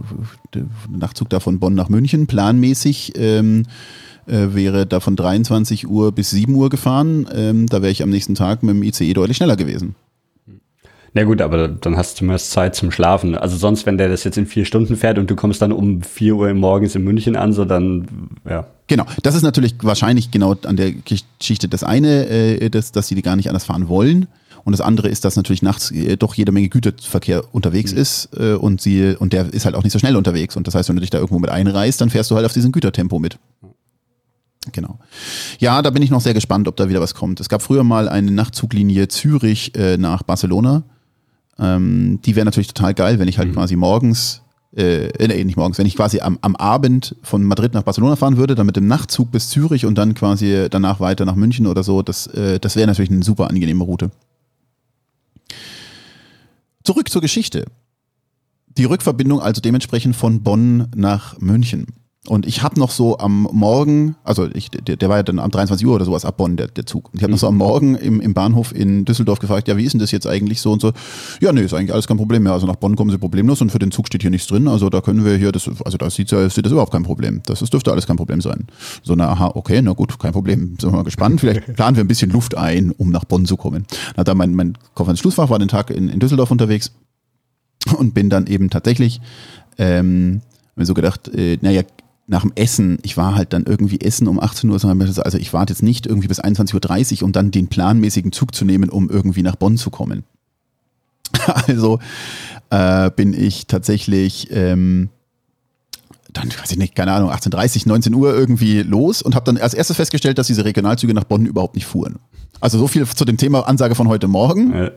[0.90, 3.64] Nachtzug da von Bonn nach München planmäßig ähm,
[4.26, 8.10] äh, wäre da von 23 Uhr bis 7 Uhr gefahren, ähm, da wäre ich am
[8.10, 9.96] nächsten Tag mit dem ICE deutlich schneller gewesen.
[11.14, 13.36] Na gut, aber dann hast du zumindest Zeit zum Schlafen.
[13.36, 16.04] Also sonst, wenn der das jetzt in vier Stunden fährt und du kommst dann um
[16.04, 18.08] 4 Uhr morgens in München an, so dann,
[18.48, 18.68] ja.
[18.88, 23.20] Genau, das ist natürlich wahrscheinlich genau an der Geschichte das eine, äh, dass, dass sie
[23.22, 24.28] gar nicht anders fahren wollen.
[24.70, 27.98] Und das andere ist, dass natürlich nachts äh, doch jede Menge Güterverkehr unterwegs mhm.
[27.98, 30.56] ist äh, und sie und der ist halt auch nicht so schnell unterwegs.
[30.56, 32.54] Und das heißt, wenn du dich da irgendwo mit einreißt, dann fährst du halt auf
[32.54, 33.40] diesem Gütertempo mit.
[34.72, 35.00] Genau.
[35.58, 37.40] Ja, da bin ich noch sehr gespannt, ob da wieder was kommt.
[37.40, 40.84] Es gab früher mal eine Nachtzuglinie Zürich äh, nach Barcelona.
[41.58, 43.54] Ähm, die wäre natürlich total geil, wenn ich halt mhm.
[43.54, 44.44] quasi morgens,
[44.76, 48.38] äh, nee, nicht morgens, wenn ich quasi am, am Abend von Madrid nach Barcelona fahren
[48.38, 51.82] würde, dann mit dem Nachtzug bis Zürich und dann quasi danach weiter nach München oder
[51.82, 52.04] so.
[52.04, 54.12] Das, äh, das wäre natürlich eine super angenehme Route.
[56.84, 57.66] Zurück zur Geschichte.
[58.68, 61.88] Die Rückverbindung also dementsprechend von Bonn nach München.
[62.30, 65.50] Und ich habe noch so am Morgen, also ich, der, der war ja dann am
[65.50, 67.10] 23 Uhr oder sowas ab Bonn, der, der Zug.
[67.12, 69.84] Und ich habe noch so am Morgen im, im Bahnhof in Düsseldorf gefragt, ja, wie
[69.84, 70.92] ist denn das jetzt eigentlich so und so?
[71.42, 72.54] Ja, nee, ist eigentlich alles kein Problem mehr.
[72.54, 74.68] Also nach Bonn kommen sie problemlos und für den Zug steht hier nichts drin.
[74.68, 77.42] Also da können wir hier, das, also da sieht, sieht das überhaupt kein Problem.
[77.48, 78.68] Das, das dürfte alles kein Problem sein.
[79.02, 80.76] So, na, aha, okay, na gut, kein Problem.
[80.80, 81.40] Sind wir mal gespannt.
[81.40, 83.88] Vielleicht planen wir ein bisschen Luft ein, um nach Bonn zu kommen.
[84.16, 86.92] Na, da mein, mein Konferenzschlussfach war den Tag in, in Düsseldorf unterwegs
[87.98, 89.20] und bin dann eben tatsächlich,
[89.80, 90.42] ähm,
[90.76, 91.82] mir so gedacht, äh, naja,
[92.30, 95.74] nach dem Essen, ich war halt dann irgendwie essen um 18 Uhr, also ich warte
[95.74, 99.42] jetzt nicht irgendwie bis 21.30 Uhr, um dann den planmäßigen Zug zu nehmen, um irgendwie
[99.42, 100.24] nach Bonn zu kommen.
[101.68, 102.00] also
[102.70, 105.10] äh, bin ich tatsächlich ähm,
[106.32, 109.74] dann weiß ich nicht, keine Ahnung, 18.30, 19 Uhr irgendwie los und habe dann als
[109.74, 112.20] erstes festgestellt, dass diese Regionalzüge nach Bonn überhaupt nicht fuhren.
[112.62, 114.74] Also so viel zu dem Thema Ansage von heute Morgen.
[114.76, 114.92] Ja.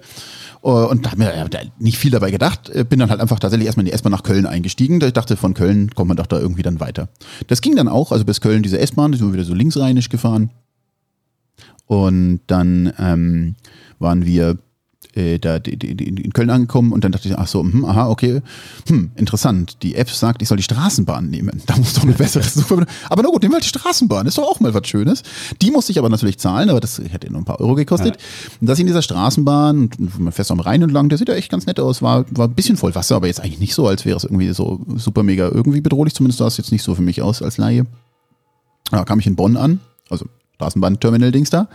[0.63, 1.51] Und habe mir
[1.81, 4.47] nicht viel dabei gedacht, bin dann halt einfach tatsächlich erstmal in die S-Bahn nach Köln
[4.47, 5.01] eingestiegen.
[5.03, 7.09] Ich dachte, von Köln kommt man doch da irgendwie dann weiter.
[7.49, 10.09] Das ging dann auch, also bis Köln diese S-Bahn, die sind wir wieder so linksrheinisch
[10.09, 10.51] gefahren.
[11.87, 13.57] Und dann ähm,
[13.99, 14.57] waren wir
[15.15, 17.85] äh, da die, die, die in Köln angekommen und dann dachte ich, ach so, hm,
[17.85, 18.43] aha, okay,
[18.89, 19.83] hm, interessant.
[19.83, 21.63] Die App sagt, ich soll die Straßenbahn nehmen.
[21.67, 22.87] Da muss doch eine bessere Suche.
[23.09, 24.27] Aber na gut, nehmen wir halt die Straßenbahn.
[24.27, 25.23] Ist doch auch mal was Schönes.
[25.61, 28.17] Die musste ich aber natürlich zahlen, aber das hätte nur ein paar Euro gekostet.
[28.17, 28.59] Ja.
[28.61, 31.67] Und ich in dieser Straßenbahn, man fährt am Rhein entlang, der sieht ja echt ganz
[31.67, 34.17] nett aus, war, war ein bisschen voll Wasser, aber jetzt eigentlich nicht so, als wäre
[34.17, 36.15] es irgendwie so super mega irgendwie bedrohlich.
[36.15, 37.87] Zumindest sah es jetzt nicht so für mich aus als Laie.
[38.91, 40.27] Da kam ich in Bonn an, also
[40.63, 41.69] Straßenbahnterminal-Dings da.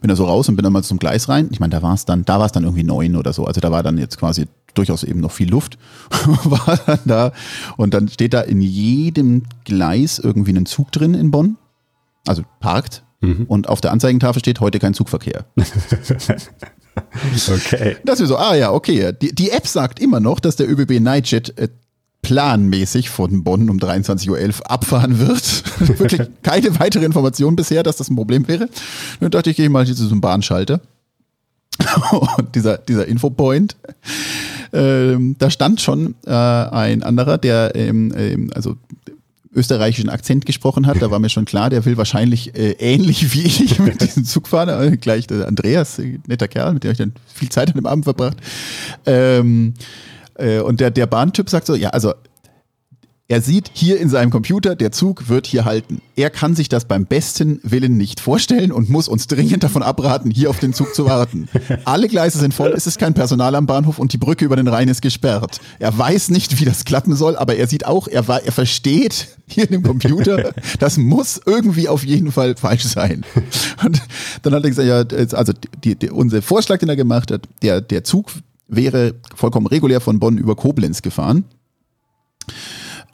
[0.00, 1.48] Bin da so raus und bin dann mal zum Gleis rein.
[1.50, 3.44] Ich meine, da war es dann, da war es dann irgendwie neun oder so.
[3.44, 5.78] Also da war dann jetzt quasi durchaus eben noch viel Luft.
[6.44, 7.32] war dann da.
[7.76, 11.56] Und dann steht da in jedem Gleis irgendwie ein Zug drin in Bonn.
[12.26, 13.04] Also parkt.
[13.20, 13.44] Mhm.
[13.48, 15.44] Und auf der Anzeigentafel steht heute kein Zugverkehr.
[17.48, 17.96] okay.
[18.04, 19.12] Das ist so, ah ja, okay.
[19.20, 21.68] Die, die App sagt immer noch, dass der ÖBB Nightjet äh,
[22.30, 25.64] planmäßig von Bonn um 23.11 Uhr abfahren wird.
[25.98, 28.68] Wirklich keine weitere Information bisher, dass das ein Problem wäre.
[29.18, 30.80] Dann dachte ich, gehe mal hier zu so einem Bahnschalter.
[32.12, 33.74] Und dieser, dieser Infopoint,
[34.72, 38.76] ähm, da stand schon äh, ein anderer, der ähm, ähm, also
[39.52, 41.02] österreichischen Akzent gesprochen hat.
[41.02, 44.46] Da war mir schon klar, der will wahrscheinlich äh, ähnlich wie ich mit diesem Zug
[44.46, 44.68] fahren.
[44.68, 47.86] Äh, gleich der Andreas, äh, netter Kerl, mit dem ich dann viel Zeit an dem
[47.86, 48.36] Abend verbracht.
[49.04, 49.74] Ähm,
[50.40, 52.14] äh, und der, der Bahntyp sagt so, ja, also
[53.30, 56.02] er sieht hier in seinem Computer, der Zug wird hier halten.
[56.16, 60.32] Er kann sich das beim besten Willen nicht vorstellen und muss uns dringend davon abraten,
[60.32, 61.48] hier auf den Zug zu warten.
[61.84, 64.66] Alle Gleise sind voll, es ist kein Personal am Bahnhof und die Brücke über den
[64.66, 65.60] Rhein ist gesperrt.
[65.78, 69.62] Er weiß nicht, wie das klappen soll, aber er sieht auch, er, er versteht hier
[69.62, 73.24] in dem Computer, das muss irgendwie auf jeden Fall falsch sein.
[73.84, 74.02] Und
[74.42, 75.52] dann hat er gesagt, ja, also
[75.84, 78.32] die, die, unser Vorschlag, den er gemacht hat, der, der Zug
[78.70, 81.44] wäre vollkommen regulär von Bonn über Koblenz gefahren.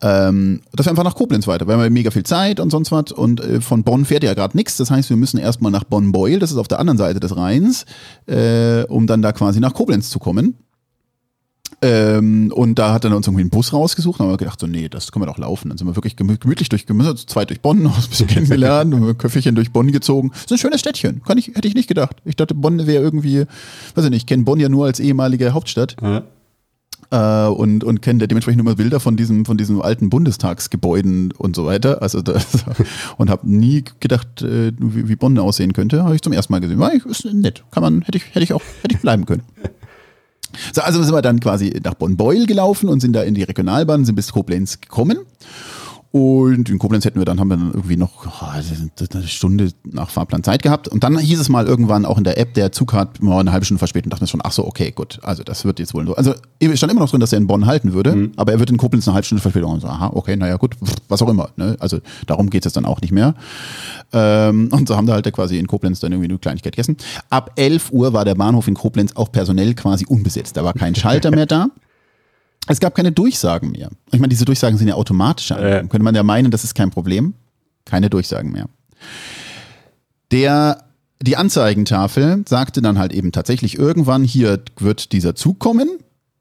[0.02, 1.66] Ähm, dass wir einfach nach Koblenz weiter.
[1.66, 3.12] Wir haben mega viel Zeit und sonst was.
[3.12, 4.76] Und äh, von Bonn fährt ja gerade nichts.
[4.76, 7.86] Das heißt, wir müssen erstmal nach Bonn-Beul, das ist auf der anderen Seite des Rheins,
[8.26, 10.58] äh, um dann da quasi nach Koblenz zu kommen.
[11.82, 14.18] Ähm, und da hat er uns irgendwie einen Bus rausgesucht.
[14.18, 15.68] Dann haben wir gedacht, so, nee, das können wir doch laufen.
[15.68, 16.86] Dann sind wir wirklich gemütlich durch,
[17.26, 20.30] zwei durch Bonn, noch ein bisschen kennengelernt, ein Köfferchen durch Bonn gezogen.
[20.32, 21.22] Das ist ein schönes Städtchen.
[21.24, 22.16] Kann ich, hätte ich nicht gedacht.
[22.24, 23.44] Ich dachte, Bonn wäre irgendwie,
[23.94, 25.96] weiß ich nicht, ich kenne Bonn ja nur als ehemalige Hauptstadt.
[26.02, 26.24] Ja.
[27.10, 31.66] Äh, und, und kenne dementsprechend immer Bilder von diesem, von diesen alten Bundestagsgebäuden und so
[31.66, 32.02] weiter.
[32.02, 32.46] Also das,
[33.18, 36.04] und habe nie gedacht, äh, wie, wie Bonn aussehen könnte.
[36.04, 36.78] Habe ich zum ersten Mal gesehen.
[36.78, 37.64] War ist nett.
[37.70, 39.42] Kann man, hätte ich, hätte ich auch, hätte ich bleiben können.
[40.74, 44.04] So, also sind wir dann quasi nach Bonn-Beul gelaufen und sind da in die Regionalbahn,
[44.04, 45.18] sind bis Koblenz gekommen.
[46.12, 50.08] Und in Koblenz hätten wir dann, haben wir dann irgendwie noch oh, eine Stunde nach
[50.10, 50.88] Fahrplan Zeit gehabt.
[50.88, 53.52] Und dann hieß es mal irgendwann auch in der App, der Zug hat mal eine
[53.52, 55.18] halbe Stunde verspätet und dachte mir schon, ach so, okay, gut.
[55.22, 56.14] Also das wird jetzt wohl so.
[56.14, 58.32] Also es stand immer noch drin, dass er in Bonn halten würde, mhm.
[58.36, 59.68] aber er wird in Koblenz eine halbe Stunde verspätet.
[59.68, 60.76] Und so, aha, okay, naja, gut,
[61.08, 61.50] was auch immer.
[61.56, 61.76] Ne?
[61.80, 63.34] Also darum geht es dann auch nicht mehr.
[64.12, 66.96] Ähm, und so haben wir halt quasi in Koblenz dann irgendwie eine Kleinigkeit gegessen.
[67.30, 70.56] Ab 11 Uhr war der Bahnhof in Koblenz auch personell quasi unbesetzt.
[70.56, 71.68] Da war kein Schalter mehr da.
[72.66, 73.90] Es gab keine Durchsagen mehr.
[74.12, 75.50] Ich meine, diese Durchsagen sind ja automatisch.
[75.50, 75.80] Äh.
[75.88, 77.34] Könnte man ja meinen, das ist kein Problem.
[77.84, 78.66] Keine Durchsagen mehr.
[80.32, 80.84] Der,
[81.22, 85.88] die Anzeigentafel sagte dann halt eben tatsächlich irgendwann, hier wird dieser Zug kommen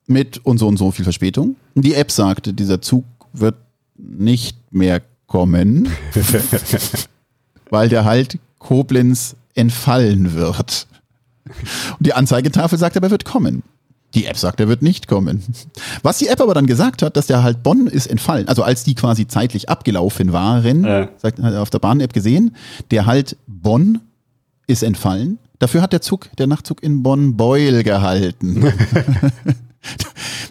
[0.07, 1.55] mit und so und so viel Verspätung.
[1.76, 3.55] Die App sagte, dieser Zug wird
[3.95, 5.89] nicht mehr kommen,
[7.69, 10.88] weil der halt Koblenz entfallen wird.
[11.45, 13.63] Und die Anzeigetafel sagt aber, er wird kommen.
[14.16, 15.43] Die App sagt, er wird nicht kommen.
[16.01, 18.47] Was die App aber dann gesagt hat, dass der halt Bonn ist entfallen.
[18.47, 21.07] Also als die quasi zeitlich abgelaufen waren, äh.
[21.18, 22.55] sagt, hat er auf der Bahn-App gesehen,
[22.91, 23.99] der halt Bonn
[24.68, 25.38] ist entfallen.
[25.59, 28.74] Dafür hat der Zug, der Nachtzug in Bonn-Beul gehalten.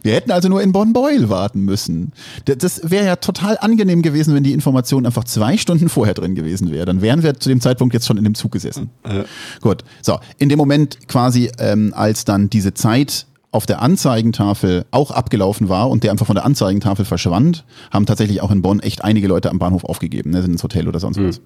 [0.03, 2.12] Wir hätten also nur in Bonn-Beul warten müssen.
[2.45, 6.71] Das wäre ja total angenehm gewesen, wenn die Information einfach zwei Stunden vorher drin gewesen
[6.71, 6.85] wäre.
[6.85, 8.91] Dann wären wir zu dem Zeitpunkt jetzt schon in dem Zug gesessen.
[9.03, 9.25] Äh.
[9.62, 9.83] Gut.
[10.03, 15.69] So, in dem Moment quasi, ähm, als dann diese Zeit auf der Anzeigentafel auch abgelaufen
[15.69, 19.29] war und der einfach von der Anzeigentafel verschwand, haben tatsächlich auch in Bonn echt einige
[19.29, 21.39] Leute am Bahnhof aufgegeben, ne, sind ins Hotel oder sonst was.
[21.39, 21.45] Mhm.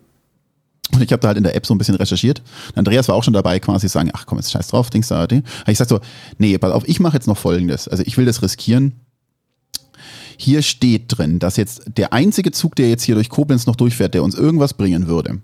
[0.94, 2.42] Und ich habe da halt in der App so ein bisschen recherchiert.
[2.74, 5.26] Andreas war auch schon dabei, quasi zu sagen, ach komm, jetzt scheiß drauf, Dings da.
[5.66, 6.00] Ich sag so,
[6.38, 7.88] nee, pass auf, ich mache jetzt noch Folgendes.
[7.88, 8.94] Also ich will das riskieren.
[10.38, 14.14] Hier steht drin, dass jetzt der einzige Zug, der jetzt hier durch Koblenz noch durchfährt,
[14.14, 15.42] der uns irgendwas bringen würde,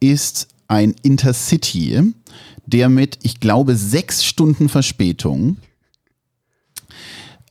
[0.00, 2.14] ist ein Intercity,
[2.64, 5.58] der mit, ich glaube, sechs Stunden Verspätung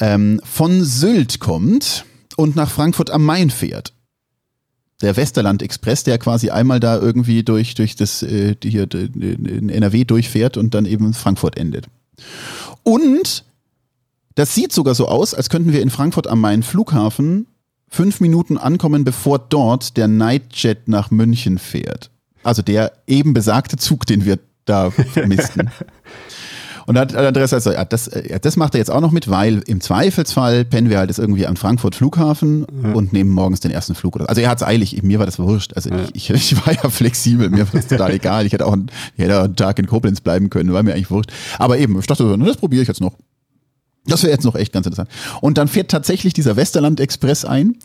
[0.02, 3.93] ähm, von Sylt kommt und nach Frankfurt am Main fährt.
[5.02, 10.04] Der Westerland Express, der quasi einmal da irgendwie durch, durch das äh, hier in NRW
[10.04, 11.88] durchfährt und dann eben Frankfurt endet.
[12.84, 13.45] Und
[14.36, 17.47] das sieht sogar so aus, als könnten wir in Frankfurt am Main Flughafen
[17.88, 22.10] fünf Minuten ankommen, bevor dort der Nightjet nach München fährt.
[22.43, 25.70] Also der eben besagte Zug, den wir da vermissten.
[26.86, 29.30] Und dann hat Andreas gesagt, ja, das, ja, das macht er jetzt auch noch mit,
[29.30, 32.94] weil im Zweifelsfall pennen wir halt jetzt irgendwie am Frankfurt Flughafen ja.
[32.94, 34.20] und nehmen morgens den ersten Flug.
[34.28, 35.74] Also er hat es eilig, mir war das wurscht.
[35.76, 38.46] Also ich, ich, ich, war ja flexibel, mir war das total egal.
[38.46, 41.12] Ich hätte auch einen, ich hätte einen Tag in Koblenz bleiben können, war mir eigentlich
[41.12, 41.32] wurscht.
[41.60, 43.14] Aber eben, ich dachte so, das probiere ich jetzt noch.
[44.06, 45.10] Das wäre jetzt noch echt ganz interessant.
[45.42, 47.76] Und dann fährt tatsächlich dieser Westerland Express ein.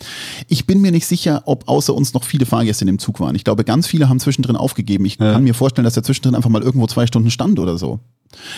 [0.49, 3.35] Ich bin mir nicht sicher, ob außer uns noch viele Fahrgäste in dem Zug waren.
[3.35, 5.05] Ich glaube, ganz viele haben zwischendrin aufgegeben.
[5.05, 5.35] Ich ja.
[5.35, 8.01] kann mir vorstellen, dass er zwischendrin einfach mal irgendwo zwei Stunden stand oder so.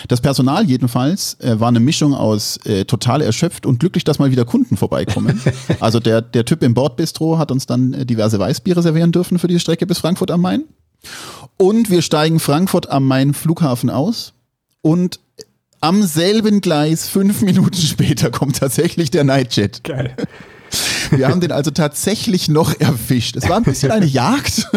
[0.07, 4.31] Das Personal jedenfalls äh, war eine Mischung aus äh, total erschöpft und glücklich, dass mal
[4.31, 5.41] wieder Kunden vorbeikommen.
[5.79, 9.47] also der, der Typ im Bordbistro hat uns dann äh, diverse Weißbiere servieren dürfen für
[9.47, 10.63] die Strecke bis Frankfurt am Main.
[11.57, 14.33] Und wir steigen Frankfurt am Main Flughafen aus
[14.81, 15.19] und
[15.81, 19.83] am selben Gleis, fünf Minuten später, kommt tatsächlich der Nightjet.
[19.83, 20.15] Geil.
[21.11, 23.35] Wir haben den also tatsächlich noch erwischt.
[23.35, 24.67] Es war ein bisschen eine Jagd.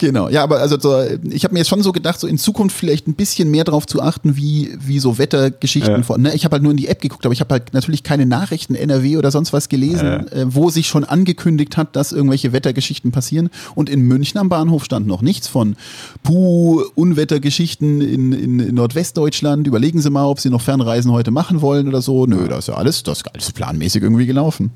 [0.00, 0.98] Genau, ja, aber also so,
[1.30, 3.86] ich habe mir jetzt schon so gedacht, so in Zukunft vielleicht ein bisschen mehr darauf
[3.86, 6.02] zu achten, wie, wie so Wettergeschichten ja.
[6.02, 6.22] von.
[6.22, 6.34] Ne?
[6.34, 8.74] Ich habe halt nur in die App geguckt, aber ich habe halt natürlich keine Nachrichten
[8.74, 10.16] NRW oder sonst was gelesen, ja.
[10.32, 13.50] äh, wo sich schon angekündigt hat, dass irgendwelche Wettergeschichten passieren.
[13.74, 15.76] Und in München am Bahnhof stand noch nichts von
[16.22, 19.66] Puh, Unwettergeschichten in, in, in Nordwestdeutschland.
[19.66, 22.24] Überlegen Sie mal, ob Sie noch Fernreisen heute machen wollen oder so.
[22.24, 24.70] Nö, das ist ja alles, das ist alles planmäßig irgendwie gelaufen.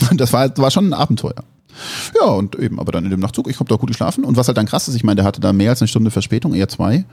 [0.14, 1.44] Das war, war schon ein Abenteuer.
[2.18, 4.24] Ja, und eben, aber dann in dem Nachtzug, ich habe da gut geschlafen.
[4.24, 6.10] Und was halt dann krass ist, ich meine, der hatte da mehr als eine Stunde
[6.10, 7.04] Verspätung, eher zwei.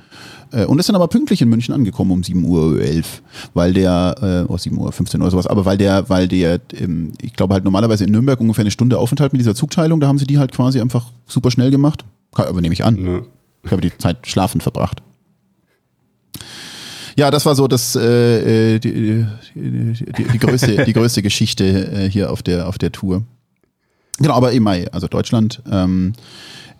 [0.51, 3.21] Äh, und ist dann aber pünktlich in München angekommen um 7 Uhr 11,
[3.53, 7.13] weil der, äh, oh, 7 Uhr 15 oder sowas, aber weil der, weil der, ähm,
[7.21, 10.17] ich glaube halt normalerweise in Nürnberg ungefähr eine Stunde Aufenthalt mit dieser Zugteilung, da haben
[10.17, 12.05] sie die halt quasi einfach super schnell gemacht.
[12.33, 13.05] Aber nehme ich an.
[13.05, 13.21] Ja.
[13.63, 15.01] Ich habe die Zeit schlafen verbracht.
[17.17, 21.91] Ja, das war so das äh, äh die, die, die, die, größte, die größte Geschichte
[21.91, 23.23] äh, hier auf der, auf der Tour.
[24.19, 26.13] Genau, aber eben, also Deutschland, ähm,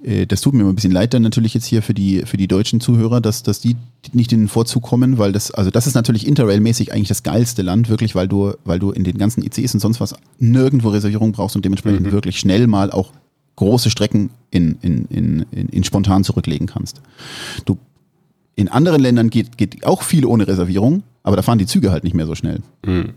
[0.04, 2.38] äh, das tut mir immer ein bisschen leid dann natürlich jetzt hier für die, für
[2.38, 3.76] die deutschen Zuhörer, dass, dass die
[4.14, 7.62] nicht in den Vorzug kommen, weil das, also das ist natürlich Interrail-mäßig eigentlich das geilste
[7.62, 11.32] Land, wirklich, weil du, weil du in den ganzen ICs und sonst was nirgendwo Reservierung
[11.32, 12.12] brauchst und dementsprechend mhm.
[12.12, 13.12] wirklich schnell mal auch
[13.56, 17.02] große Strecken in, in, in, in, in spontan zurücklegen kannst.
[17.66, 17.78] Du,
[18.56, 22.04] in anderen Ländern geht, geht auch viel ohne Reservierung, aber da fahren die Züge halt
[22.04, 22.62] nicht mehr so schnell.
[22.86, 23.14] Mhm.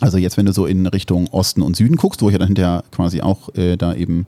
[0.00, 2.48] Also jetzt, wenn du so in Richtung Osten und Süden guckst, wo ich ja dann
[2.48, 4.26] hinterher quasi auch äh, da eben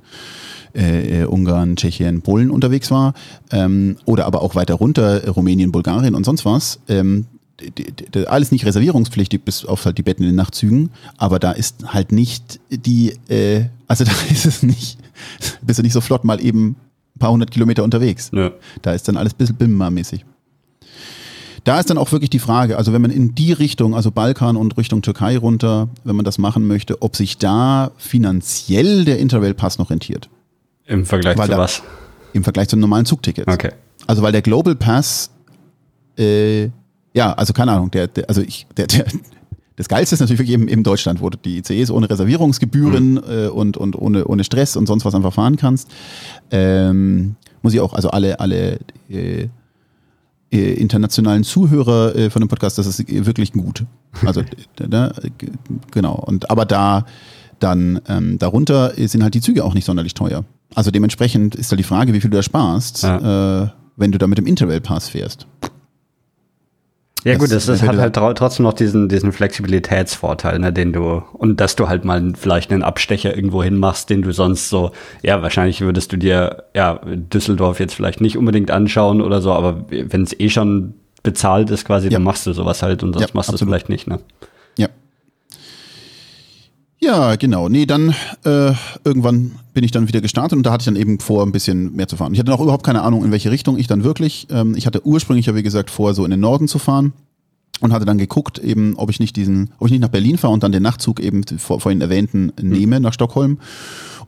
[0.74, 3.14] äh, äh, Ungarn, Tschechien, Polen unterwegs war,
[3.50, 7.26] ähm, oder aber auch weiter runter, äh, Rumänien, Bulgarien und sonst was, ähm,
[8.26, 12.12] alles nicht reservierungspflichtig, bis auf halt die Betten in den Nachtzügen, aber da ist halt
[12.12, 14.98] nicht die, äh, also da ist es nicht,
[15.62, 16.76] bist du nicht so flott mal eben
[17.16, 18.30] ein paar hundert Kilometer unterwegs.
[18.32, 18.50] Ja.
[18.82, 20.24] Da ist dann alles ein bisschen BIM-mäßig
[21.66, 24.56] da ist dann auch wirklich die Frage, also wenn man in die Richtung, also Balkan
[24.56, 29.78] und Richtung Türkei runter, wenn man das machen möchte, ob sich da finanziell der Interrail-Pass
[29.78, 30.30] noch rentiert.
[30.86, 31.82] Im Vergleich weil zu da, was?
[32.32, 33.52] Im Vergleich zu normalen Zugtickets.
[33.52, 33.72] Okay.
[34.06, 35.30] Also weil der Global Pass,
[36.16, 36.66] äh,
[37.14, 39.06] ja, also keine Ahnung, der, der also ich, der, der,
[39.74, 43.22] das Geilste ist natürlich wirklich eben in Deutschland, wo du die ICEs ohne Reservierungsgebühren mhm.
[43.28, 45.90] äh, und, und ohne, ohne Stress und sonst was einfach fahren kannst.
[46.52, 49.48] Ähm, muss ich auch, also alle, alle äh,
[50.51, 53.84] internationalen Zuhörer äh, von dem Podcast, das ist wirklich gut.
[54.24, 54.42] Also
[54.76, 55.12] da,
[55.90, 56.14] genau.
[56.14, 57.05] Und aber da
[57.59, 60.44] dann ähm, darunter sind halt die Züge auch nicht sonderlich teuer.
[60.74, 63.64] Also dementsprechend ist halt die Frage, wie viel du da sparst, ja.
[63.64, 65.47] äh, wenn du da mit dem Interrail Pass fährst.
[67.27, 71.24] Ja das gut, das, das hat halt trotzdem noch diesen, diesen Flexibilitätsvorteil, ne, den du,
[71.33, 74.93] und dass du halt mal vielleicht einen Abstecher irgendwo hin machst, den du sonst so,
[75.22, 79.87] ja, wahrscheinlich würdest du dir, ja, Düsseldorf jetzt vielleicht nicht unbedingt anschauen oder so, aber
[79.91, 82.12] wenn es eh schon bezahlt ist quasi, ja.
[82.12, 84.20] dann machst du sowas halt und sonst ja, machst du es vielleicht nicht, ne?
[87.07, 87.36] Ja.
[87.36, 87.68] Genau.
[87.68, 88.72] Nee, dann äh,
[89.04, 91.94] irgendwann bin ich dann wieder gestartet und da hatte ich dann eben vor, ein bisschen
[91.94, 92.32] mehr zu fahren.
[92.32, 94.48] Ich hatte noch überhaupt keine Ahnung, in welche Richtung ich dann wirklich.
[94.50, 97.12] Ähm, ich hatte ursprünglich ja, wie gesagt, vor, so in den Norden zu fahren
[97.80, 100.54] und hatte dann geguckt, eben, ob ich nicht diesen, ob ich nicht nach Berlin fahre
[100.54, 103.02] und dann den Nachtzug eben vor, vorhin erwähnten nehme mhm.
[103.02, 103.59] nach Stockholm.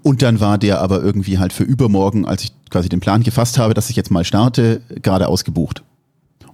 [0.03, 3.59] Und dann war der aber irgendwie halt für übermorgen, als ich quasi den Plan gefasst
[3.59, 5.83] habe, dass ich jetzt mal starte, gerade ausgebucht.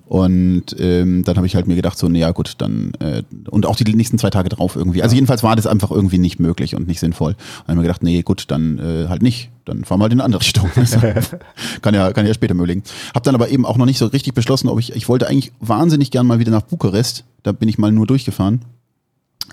[0.06, 3.76] Und ähm, dann habe ich halt mir gedacht, so, naja gut, dann äh, und auch
[3.76, 5.02] die nächsten zwei Tage drauf irgendwie.
[5.02, 7.32] Also jedenfalls war das einfach irgendwie nicht möglich und nicht sinnvoll.
[7.32, 9.50] Und dann habe ich mir gedacht, nee, gut, dann äh, halt nicht.
[9.64, 10.70] Dann fahren wir halt in eine andere Richtung.
[11.82, 12.82] kann ja, kann ja später mögen.
[13.14, 15.52] Hab dann aber eben auch noch nicht so richtig beschlossen, ob ich, ich wollte eigentlich
[15.60, 17.24] wahnsinnig gern mal wieder nach Bukarest.
[17.42, 18.60] Da bin ich mal nur durchgefahren.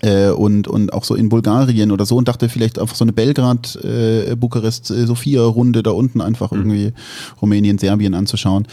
[0.00, 3.12] Äh, und, und auch so in Bulgarien oder so und dachte vielleicht einfach so eine
[3.12, 6.58] Belgrad, äh, Bukarest, äh, Sofia-Runde da unten einfach mhm.
[6.58, 6.92] irgendwie
[7.40, 8.66] Rumänien, Serbien anzuschauen.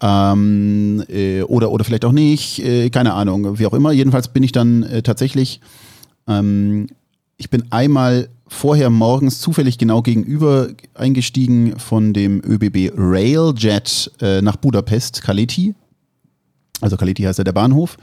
[0.00, 3.92] Ähm, äh, oder, oder vielleicht auch nicht, äh, keine Ahnung, wie auch immer.
[3.92, 5.60] Jedenfalls bin ich dann äh, tatsächlich,
[6.26, 6.88] ähm,
[7.36, 14.56] ich bin einmal vorher morgens zufällig genau gegenüber eingestiegen von dem ÖBB Railjet äh, nach
[14.56, 15.74] Budapest, Kaleti.
[16.84, 17.96] Also Kaleti heißt ja der Bahnhof.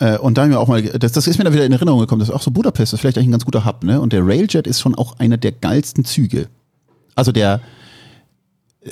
[0.00, 2.00] Äh, und da haben wir auch mal, das, das ist mir da wieder in Erinnerung
[2.00, 4.00] gekommen, das ist auch so Budapest, ist vielleicht eigentlich ein ganz guter Hub, ne?
[4.00, 6.48] Und der Railjet ist schon auch einer der geilsten Züge.
[7.14, 7.62] Also der,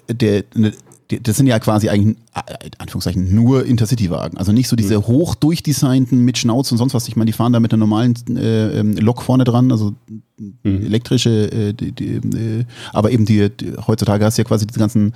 [0.08, 0.72] der, ne,
[1.08, 4.38] das sind ja quasi eigentlich, in Anführungszeichen, nur Intercity-Wagen.
[4.38, 5.06] Also nicht so diese mhm.
[5.06, 7.06] hoch durchdesignten mit Schnauze und sonst was.
[7.08, 9.92] Ich meine, die fahren da mit einer normalen äh, ähm, Lok vorne dran, also
[10.38, 10.86] mhm.
[10.86, 14.78] elektrische, äh, die, die, äh, aber eben die, die, heutzutage hast du ja quasi die
[14.78, 15.12] ganzen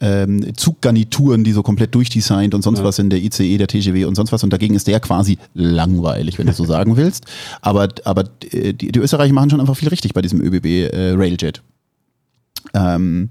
[0.00, 2.84] ähm, Zuggarnituren, die so komplett durchdesignt und sonst ja.
[2.84, 4.42] was in der ICE, der TGW und sonst was.
[4.42, 7.26] Und dagegen ist der quasi langweilig, wenn du so sagen willst.
[7.60, 11.62] Aber, aber die, die Österreicher machen schon einfach viel richtig bei diesem ÖBB äh, Railjet.
[12.74, 13.30] Ähm,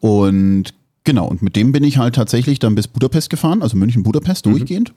[0.00, 4.46] und genau, und mit dem bin ich halt tatsächlich dann bis Budapest gefahren, also München-Budapest
[4.46, 4.50] mhm.
[4.50, 4.92] durchgehend.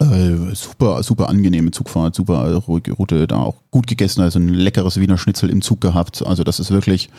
[0.00, 5.00] Äh, super, super angenehme Zugfahrt, super ruhige Route, da auch gut gegessen, also ein leckeres
[5.00, 6.24] Wiener Schnitzel im Zug gehabt.
[6.24, 7.10] Also das ist wirklich,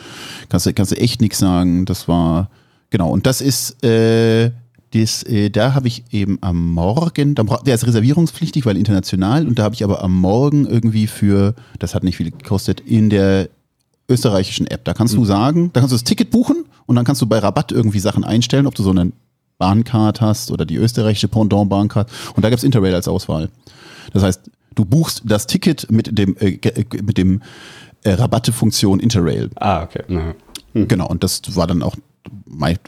[0.48, 1.84] kannst du, kannst du echt nichts sagen.
[1.84, 2.48] Das war,
[2.90, 4.50] Genau, und das ist, äh,
[4.92, 9.62] das, äh, da habe ich eben am Morgen, der ist reservierungspflichtig, weil international, und da
[9.62, 13.48] habe ich aber am Morgen irgendwie für, das hat nicht viel gekostet, in der
[14.08, 14.84] österreichischen App.
[14.84, 15.18] Da kannst mhm.
[15.18, 18.00] du sagen, da kannst du das Ticket buchen und dann kannst du bei Rabatt irgendwie
[18.00, 19.12] Sachen einstellen, ob du so eine
[19.58, 22.10] Bahncard hast oder die österreichische Pendant Bahncard.
[22.34, 23.50] Und da gibt es Interrail als Auswahl.
[24.12, 27.42] Das heißt, du buchst das Ticket mit dem, äh, äh mit dem
[28.02, 29.50] äh, Rabattefunktion Interrail.
[29.56, 30.02] Ah, okay.
[30.08, 30.88] Mhm.
[30.88, 31.96] Genau, und das war dann auch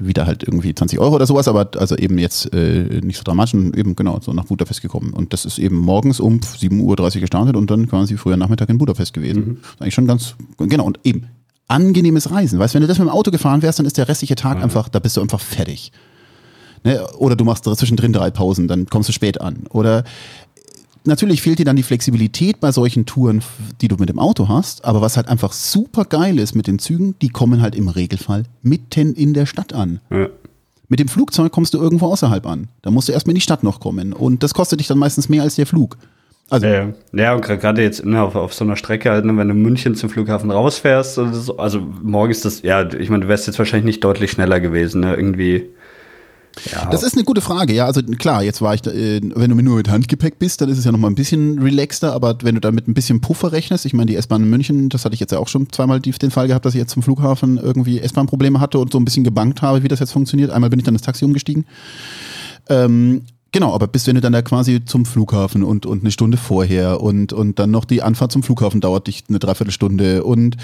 [0.01, 3.55] wieder halt irgendwie 20 Euro oder sowas, aber also eben jetzt äh, nicht so dramatisch
[3.55, 5.13] und eben genau so nach Budapest gekommen.
[5.13, 8.79] Und das ist eben morgens um 7.30 Uhr gestartet und dann quasi früher Nachmittag in
[8.79, 9.45] Budapest gewesen.
[9.45, 9.59] Mhm.
[9.79, 11.27] eigentlich schon ganz, genau, und eben
[11.69, 12.59] angenehmes Reisen.
[12.59, 14.59] Weißt du, wenn du das mit dem Auto gefahren wärst, dann ist der restliche Tag
[14.59, 14.65] mhm.
[14.65, 15.93] einfach, da bist du einfach fertig.
[16.85, 17.07] Ne?
[17.17, 19.67] Oder du machst zwischendrin drei Pausen, dann kommst du spät an.
[19.71, 20.05] Oder
[21.05, 23.43] natürlich fehlt dir dann die Flexibilität bei solchen Touren,
[23.81, 24.85] die du mit dem Auto hast.
[24.85, 28.45] Aber was halt einfach super geil ist mit den Zügen, die kommen halt im Regelfall
[28.63, 30.01] mitten in der Stadt an.
[30.11, 30.29] Ja.
[30.89, 32.69] Mit dem Flugzeug kommst du irgendwo außerhalb an.
[32.83, 34.13] Da musst du erstmal in die Stadt noch kommen.
[34.13, 35.97] Und das kostet dich dann meistens mehr als der Flug.
[36.51, 39.49] Also, ja, ja, und gerade jetzt ne, auf, auf, so einer Strecke, halt, ne, wenn
[39.49, 43.47] du München zum Flughafen rausfährst, also, also morgen ist das, ja, ich meine, du wärst
[43.47, 45.71] jetzt wahrscheinlich nicht deutlich schneller gewesen, ne, irgendwie
[46.91, 47.87] Das ist eine gute Frage, ja.
[47.87, 50.79] Also klar, jetzt war ich, da, äh, wenn du nur mit Handgepäck bist, dann ist
[50.79, 53.87] es ja nochmal ein bisschen relaxter, aber wenn du da mit ein bisschen Puffer rechnest,
[53.87, 56.31] ich meine, die S-Bahn in München, das hatte ich jetzt ja auch schon zweimal den
[56.31, 59.63] Fall gehabt, dass ich jetzt zum Flughafen irgendwie S-Bahn-Probleme hatte und so ein bisschen gebankt
[59.63, 60.51] habe, wie das jetzt funktioniert.
[60.51, 61.65] Einmal bin ich dann ins Taxi umgestiegen.
[62.69, 63.23] Ähm,
[63.53, 67.03] Genau, aber bis wenn du dann da quasi zum Flughafen und, und eine Stunde vorher
[67.03, 70.57] und, und dann noch die Anfahrt zum Flughafen dauert dich eine Dreiviertelstunde und,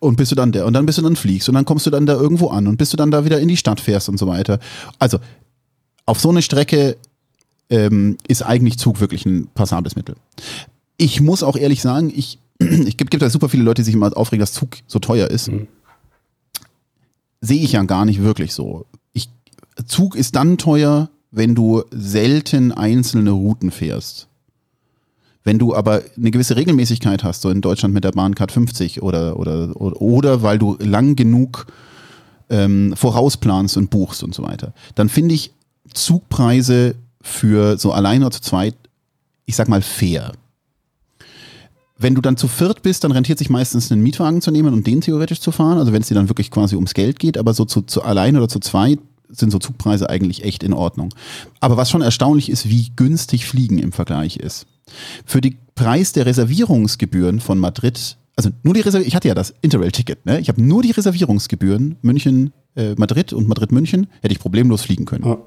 [0.00, 1.90] und bist du dann der und dann bist du dann fliegst und dann kommst du
[1.90, 4.18] dann da irgendwo an und bis du dann da wieder in die Stadt fährst und
[4.18, 4.58] so weiter.
[4.98, 5.18] Also
[6.04, 6.96] auf so eine Strecke
[7.70, 10.16] ähm, ist eigentlich Zug wirklich ein passables Mittel.
[10.96, 13.94] Ich muss auch ehrlich sagen, ich, ich gibt, gibt da super viele Leute, die sich
[13.94, 15.48] immer aufregen, dass Zug so teuer ist.
[15.48, 15.68] Mhm.
[17.40, 18.86] Sehe ich ja gar nicht wirklich so.
[19.12, 19.28] Ich,
[19.86, 24.28] Zug ist dann teuer, wenn du selten einzelne Routen fährst.
[25.42, 29.38] Wenn du aber eine gewisse Regelmäßigkeit hast, so in Deutschland mit der Bahncard 50 oder,
[29.38, 31.66] oder, oder, oder weil du lang genug
[32.48, 35.52] ähm, vorausplanst und buchst und so weiter, dann finde ich
[35.92, 38.76] Zugpreise für so alleine oder zu zweit,
[39.46, 40.32] ich sag mal, fair.
[41.98, 44.86] Wenn du dann zu viert bist, dann rentiert sich meistens einen Mietwagen zu nehmen und
[44.86, 45.78] den theoretisch zu fahren.
[45.78, 48.36] Also wenn es dir dann wirklich quasi ums Geld geht, aber so zu, zu allein
[48.36, 48.98] oder zu zweit
[49.32, 51.12] sind so Zugpreise eigentlich echt in Ordnung.
[51.60, 54.66] Aber was schon erstaunlich ist, wie günstig Fliegen im Vergleich ist.
[55.24, 59.54] Für den Preis der Reservierungsgebühren von Madrid, also nur die Reservierung, ich hatte ja das
[59.62, 60.38] Interrail-Ticket, ne?
[60.40, 65.04] ich habe nur die Reservierungsgebühren München, äh, Madrid und Madrid München, hätte ich problemlos fliegen
[65.04, 65.24] können.
[65.24, 65.38] Ja.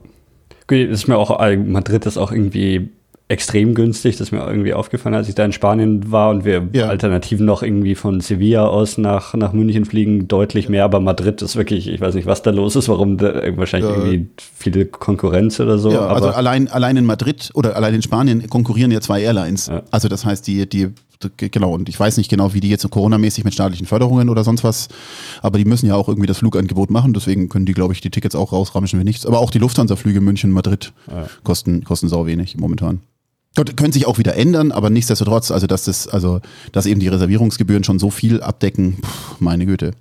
[0.67, 2.89] Gut, ist mir auch, Madrid ist auch irgendwie
[3.27, 4.17] extrem günstig.
[4.17, 6.87] Das ist mir irgendwie aufgefallen, als ich da in Spanien war und wir ja.
[6.87, 10.85] Alternativen noch irgendwie von Sevilla aus nach, nach München fliegen, deutlich mehr.
[10.85, 13.97] Aber Madrid ist wirklich, ich weiß nicht, was da los ist, warum da wahrscheinlich ja.
[13.97, 15.91] irgendwie viele Konkurrenz oder so.
[15.91, 19.71] Ja, also allein, allein in Madrid oder allein in Spanien konkurrieren ja zwei Airlines.
[19.89, 20.89] Also das heißt, die, die
[21.37, 24.43] genau, und ich weiß nicht genau, wie die jetzt so Corona-mäßig mit staatlichen Förderungen oder
[24.43, 24.89] sonst was,
[25.41, 28.11] aber die müssen ja auch irgendwie das Flugangebot machen, deswegen können die, glaube ich, die
[28.11, 29.25] Tickets auch rausramschen wie nichts.
[29.25, 30.93] Aber auch die Lufthansa-Flüge München, Madrid
[31.43, 32.99] kosten, kosten sau wenig momentan.
[33.55, 36.41] Gott, können sich auch wieder ändern, aber nichtsdestotrotz, also dass das, also
[36.71, 39.91] dass eben die Reservierungsgebühren schon so viel abdecken, pff, meine Güte.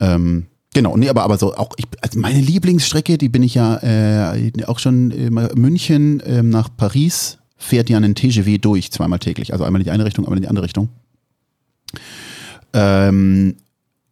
[0.00, 3.76] Ähm, genau, nee, aber aber so auch ich, also meine Lieblingsstrecke, die bin ich ja
[3.82, 9.52] äh, auch schon äh, München äh, nach Paris fährt ja einen TGW durch, zweimal täglich.
[9.52, 10.88] Also einmal in die eine Richtung, einmal in die andere Richtung.
[12.72, 13.56] Ähm,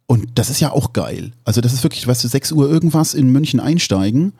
[0.05, 1.31] und das ist ja auch geil.
[1.43, 4.33] Also das ist wirklich, weißt du, 6 Uhr irgendwas in München einsteigen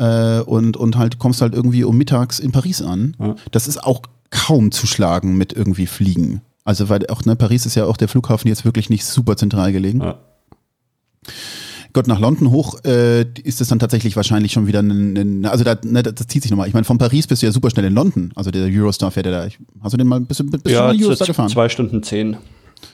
[0.00, 3.14] äh, und, und halt kommst halt irgendwie um mittags in Paris an.
[3.20, 3.36] Ja.
[3.52, 6.40] Das ist auch kaum zu schlagen mit irgendwie Fliegen.
[6.64, 9.72] Also weil auch, ne, Paris ist ja auch der Flughafen jetzt wirklich nicht super zentral
[9.72, 10.00] gelegen.
[10.00, 10.18] Ja.
[11.92, 15.64] Gott, nach London hoch äh, ist es dann tatsächlich wahrscheinlich schon wieder ein, ein also
[15.64, 16.68] da, ne, das zieht sich nochmal.
[16.68, 18.32] Ich meine, von Paris bist du ja super schnell in London.
[18.36, 19.46] Also der Eurostar fährt ja da.
[19.46, 21.48] Ich, hast du den mal, bist du schon Ja, Eurostar gefahren?
[21.48, 22.36] zwei Stunden zehn.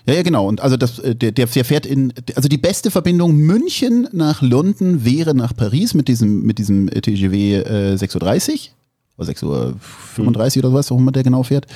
[0.07, 0.47] Ja, ja, genau.
[0.47, 5.05] Und also das, äh, der, der fährt in, also die beste Verbindung München nach London
[5.05, 8.77] wäre nach Paris mit diesem, mit diesem äh, TGW äh, 6.30 Uhr
[9.19, 11.67] oder 6.35 Uhr oder was, auch immer der genau fährt.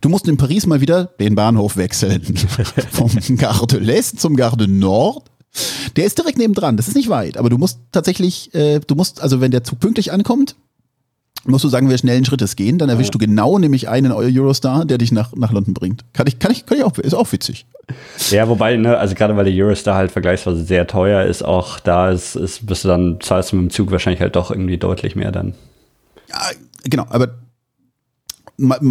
[0.00, 2.22] Du musst in Paris mal wieder den Bahnhof wechseln.
[2.92, 5.24] Vom Gare de l'Est zum Gare de Nord.
[5.96, 9.20] Der ist direkt nebendran, das ist nicht weit, aber du musst tatsächlich, äh, du musst,
[9.20, 10.56] also wenn der Zug pünktlich ankommt,
[11.46, 14.98] musst du sagen, wir schnellen Schrittes gehen, dann erwischst du genau nämlich einen Eurostar, der
[14.98, 16.04] dich nach, nach London bringt.
[16.12, 17.66] Kann ich, kann ich, kann ich auch, ist auch witzig.
[18.30, 22.10] Ja, wobei, ne, also gerade weil der Eurostar halt vergleichsweise sehr teuer ist, auch da
[22.10, 25.16] ist, ist bist du dann, zahlst du mit dem Zug wahrscheinlich halt doch irgendwie deutlich
[25.16, 25.54] mehr dann.
[26.30, 26.40] Ja,
[26.84, 27.28] genau, aber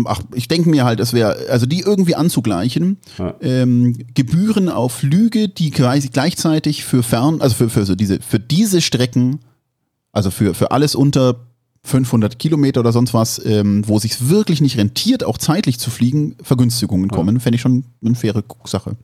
[0.05, 3.33] ach, ich denke mir halt, es wäre, also die irgendwie anzugleichen, Ja.
[3.41, 8.39] ähm, Gebühren auf Flüge, die quasi gleichzeitig für fern, also für, für so diese, für
[8.39, 9.39] diese Strecken,
[10.11, 11.35] also für, für alles unter
[11.85, 16.35] 500 Kilometer oder sonst was, ähm, wo sich wirklich nicht rentiert, auch zeitlich zu fliegen,
[16.41, 18.95] Vergünstigungen kommen, fände ich schon eine faire Sache.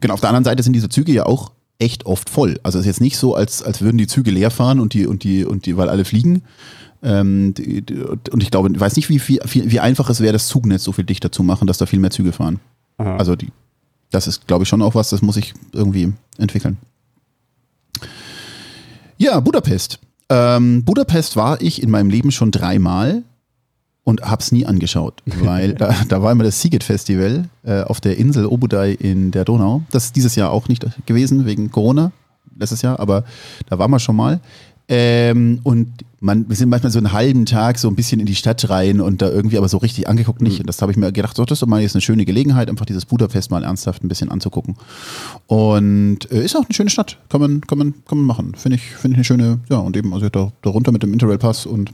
[0.00, 2.58] Genau, auf der anderen Seite sind diese Züge ja auch echt oft voll.
[2.62, 5.06] Also es ist jetzt nicht so, als, als würden die Züge leer fahren und die,
[5.06, 6.42] und die, und die, weil alle fliegen.
[7.02, 10.20] Ähm, die, die, und ich glaube, ich weiß nicht, wie, wie, wie wie einfach es
[10.20, 12.60] wäre, das Zugnetz so viel dichter zu machen, dass da viel mehr Züge fahren.
[12.98, 13.16] Aha.
[13.16, 13.52] Also die,
[14.10, 16.78] das ist, glaube ich, schon auch was, das muss ich irgendwie entwickeln.
[19.18, 20.00] Ja, Budapest.
[20.34, 23.22] Ähm, Budapest war ich in meinem Leben schon dreimal
[24.02, 28.18] und hab's nie angeschaut, weil da, da war immer das Seagate Festival äh, auf der
[28.18, 29.82] Insel Obudai in der Donau.
[29.92, 32.10] Das ist dieses Jahr auch nicht gewesen wegen Corona,
[32.58, 33.24] letztes Jahr, aber
[33.68, 34.40] da waren wir schon mal.
[34.88, 38.34] Ähm, und man, wir sind manchmal so einen halben Tag so ein bisschen in die
[38.34, 40.60] Stadt rein und da irgendwie aber so richtig angeguckt nicht.
[40.60, 42.68] Und das habe ich mir gedacht, so, das ist doch mal jetzt eine schöne Gelegenheit,
[42.68, 44.76] einfach dieses Budapest mal ernsthaft ein bisschen anzugucken.
[45.46, 48.54] Und äh, ist auch eine schöne Stadt, kann man, kann man, kann man machen.
[48.56, 51.12] Finde ich, finde ich eine schöne, ja, und eben, also da, da runter mit dem
[51.12, 51.66] Interrail-Pass.
[51.66, 51.92] Und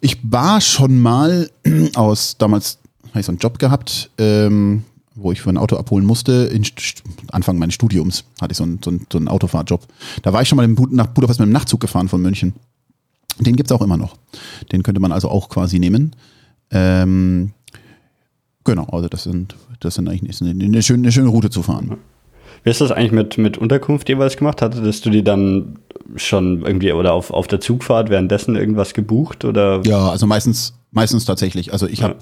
[0.00, 1.50] ich war schon mal
[1.94, 2.78] aus, damals
[3.10, 4.84] habe ich so einen Job gehabt, ähm,
[5.22, 6.50] wo ich für ein Auto abholen musste.
[7.32, 9.86] Anfang meines Studiums hatte ich so einen, so einen, so einen Autofahrtjob.
[10.22, 12.54] Da war ich schon mal Bud nach Budapest mit dem Nachtzug gefahren von München.
[13.38, 14.16] Den gibt's auch immer noch.
[14.72, 16.14] Den könnte man also auch quasi nehmen.
[16.70, 17.52] Ähm,
[18.64, 21.62] genau, also das sind, das sind eigentlich ist eine, eine, schöne, eine schöne Route zu
[21.62, 21.96] fahren.
[22.62, 24.60] Wie hast du das eigentlich mit, mit Unterkunft jeweils gemacht?
[24.60, 25.78] Hattest du die dann
[26.16, 29.44] schon irgendwie oder auf, auf der Zugfahrt währenddessen irgendwas gebucht?
[29.44, 29.80] Oder?
[29.86, 31.72] Ja, also meistens, meistens tatsächlich.
[31.72, 32.20] Also ich habe, Ja.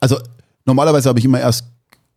[0.00, 0.16] also
[0.64, 1.66] normalerweise habe ich immer erst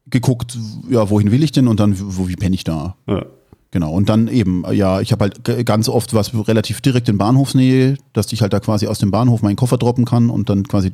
[0.10, 0.58] geguckt,
[0.90, 2.96] ja, wohin will ich denn und dann, wo, wie penne ich da?
[3.08, 3.26] Ja.
[3.74, 7.98] Genau, und dann eben, ja, ich habe halt ganz oft was relativ direkt in Bahnhofsnähe,
[8.12, 10.92] dass ich halt da quasi aus dem Bahnhof meinen Koffer droppen kann und dann quasi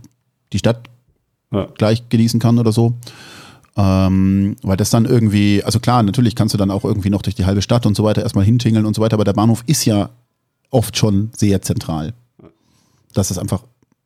[0.53, 0.87] die Stadt
[1.51, 1.65] Ja.
[1.77, 2.93] gleich genießen kann oder so.
[3.75, 7.35] Ähm, weil das dann irgendwie, also klar, natürlich kannst du dann auch irgendwie noch durch
[7.35, 9.85] die halbe Stadt und so weiter erstmal hintingeln und so weiter, aber der Bahnhof ist
[9.85, 10.09] ja
[10.69, 12.13] oft schon sehr zentral.
[13.13, 13.63] Das ist einfach,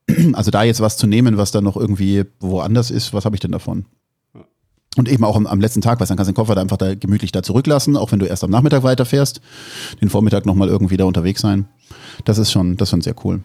[0.34, 3.40] also da jetzt was zu nehmen, was dann noch irgendwie woanders ist, was habe ich
[3.42, 3.86] denn davon?
[4.98, 6.78] Und eben auch am, am letzten Tag, weil dann kannst du den Koffer da einfach
[6.78, 9.40] da gemütlich da zurücklassen, auch wenn du erst am Nachmittag weiterfährst,
[10.02, 11.68] den Vormittag nochmal irgendwie da unterwegs sein.
[12.26, 13.42] Das ist schon, das ist schon sehr cool.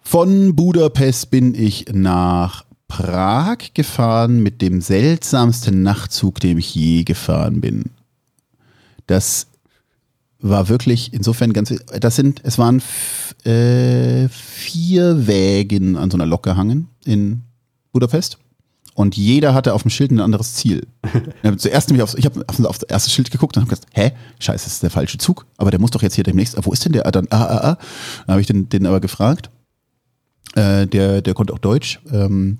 [0.00, 7.60] Von Budapest bin ich nach Prag gefahren mit dem seltsamsten Nachtzug, dem ich je gefahren
[7.60, 7.90] bin.
[9.06, 9.48] Das
[10.38, 12.82] war wirklich insofern ganz, das sind, es waren
[13.44, 17.42] äh, vier Wägen an so einer Lok gehangen in
[17.92, 18.38] Budapest.
[18.94, 20.86] Und jeder hatte auf dem Schild ein anderes Ziel.
[21.42, 23.70] Ich habe zuerst nämlich aufs, ich habe auf, auf das erste Schild geguckt und habe
[23.70, 25.44] gesagt, hä, scheiße, das ist der falsche Zug.
[25.58, 27.06] Aber der muss doch jetzt hier demnächst, wo ist denn der?
[27.06, 27.78] Ah, dann, ah, ah, ah.
[28.26, 29.50] Dann habe ich den, den aber gefragt.
[30.54, 32.00] Äh, der, der konnte auch Deutsch.
[32.10, 32.58] Ähm,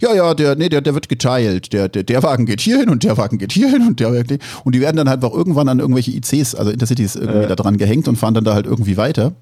[0.00, 1.72] ja, ja, der, nee, der, der wird geteilt.
[1.72, 4.12] Der, der, der Wagen geht hier hin und der Wagen geht hier hin und der
[4.12, 7.56] Wagen- und die werden dann halt auch irgendwann an irgendwelche ICs, also Intercities, irgendwie da
[7.56, 9.34] dran gehängt und fahren dann da halt irgendwie weiter.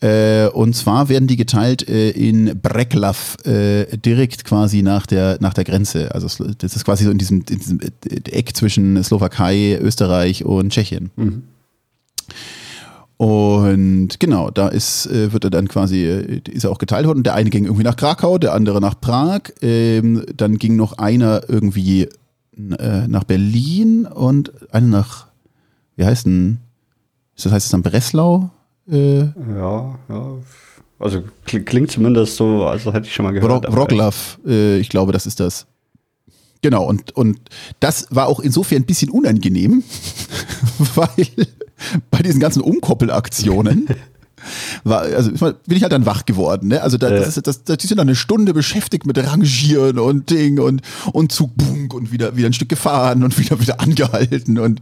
[0.00, 5.52] Äh, und zwar werden die geteilt äh, in Breklav, äh, direkt quasi nach der, nach
[5.52, 6.14] der Grenze.
[6.14, 10.72] Also das ist quasi so in diesem, in diesem äh, Eck zwischen Slowakei, Österreich und
[10.72, 11.10] Tschechien.
[13.18, 16.04] Und genau, da ist, äh, wird er dann quasi,
[16.50, 17.22] ist er auch geteilt worden.
[17.22, 19.42] Der eine ging irgendwie nach Krakau, der andere nach Prag.
[19.60, 22.08] Ähm, dann ging noch einer irgendwie
[22.56, 25.26] äh, nach Berlin und einer nach,
[25.96, 26.60] wie heißt denn,
[27.36, 28.48] das heißt es dann Breslau?
[28.90, 29.18] Äh,
[29.56, 30.32] Ja, ja.
[30.98, 33.72] Also klingt zumindest so, also hätte ich schon mal gehört.
[33.74, 34.14] Wroclaw,
[34.46, 35.66] äh, ich glaube, das ist das.
[36.62, 37.38] Genau, und, und
[37.80, 39.82] das war auch insofern ein bisschen unangenehm,
[40.94, 41.26] weil
[42.10, 43.88] bei diesen ganzen Umkoppelaktionen
[44.84, 46.68] war, also bin ich halt dann wach geworden.
[46.68, 46.82] Ne?
[46.82, 50.30] Also da, das ist, das, das, die sind dann eine Stunde beschäftigt mit Rangieren und
[50.30, 54.58] Ding und, und Zug bunk und wieder, wieder ein Stück gefahren und wieder wieder angehalten
[54.58, 54.80] und,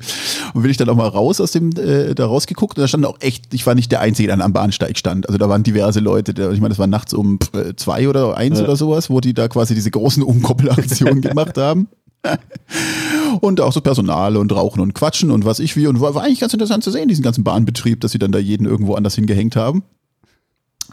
[0.54, 3.06] und bin ich dann auch mal raus aus dem, äh, da rausgeguckt und da stand
[3.06, 5.26] auch echt, ich war nicht der Einzige, der am Bahnsteig stand.
[5.28, 8.36] Also da waren diverse Leute, der, ich meine, das war nachts um äh, zwei oder
[8.36, 8.64] eins ja.
[8.64, 11.88] oder sowas, wo die da quasi diese großen Umkoppelaktionen gemacht haben.
[13.40, 15.86] und auch so Personal und Rauchen und Quatschen und was ich wie.
[15.86, 18.38] Und war, war eigentlich ganz interessant zu sehen, diesen ganzen Bahnbetrieb, dass sie dann da
[18.38, 19.82] jeden irgendwo anders hingehängt haben.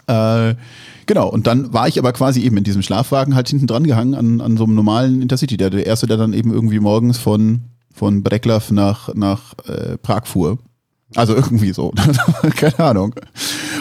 [0.07, 0.56] Äh,
[1.06, 4.15] genau, und dann war ich aber quasi eben in diesem Schlafwagen halt hinten dran gehangen
[4.15, 5.57] an, an so einem normalen Intercity.
[5.57, 7.61] Der, der erste, der dann eben irgendwie morgens von,
[7.93, 10.60] von Brecklav nach, nach äh, Prag fuhr.
[11.15, 11.91] Also irgendwie so.
[12.56, 13.15] Keine Ahnung.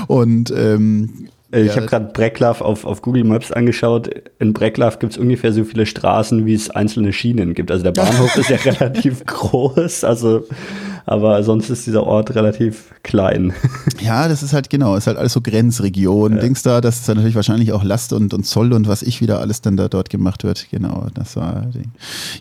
[0.06, 1.76] Und ähm, äh, ich ja.
[1.76, 4.10] habe gerade Brecklav auf, auf Google Maps angeschaut.
[4.38, 7.70] In Brecklav gibt es ungefähr so viele Straßen, wie es einzelne Schienen gibt.
[7.70, 10.44] Also der Bahnhof ist ja relativ groß, also
[11.06, 13.52] aber sonst ist dieser Ort relativ klein.
[14.00, 16.34] Ja, das ist halt genau, ist halt alles so Grenzregion.
[16.34, 16.40] Ja.
[16.40, 19.22] Dings da, das ist dann natürlich wahrscheinlich auch Last und, und Zoll und was ich
[19.22, 20.66] wieder alles dann da dort gemacht wird.
[20.70, 21.88] Genau, das war die.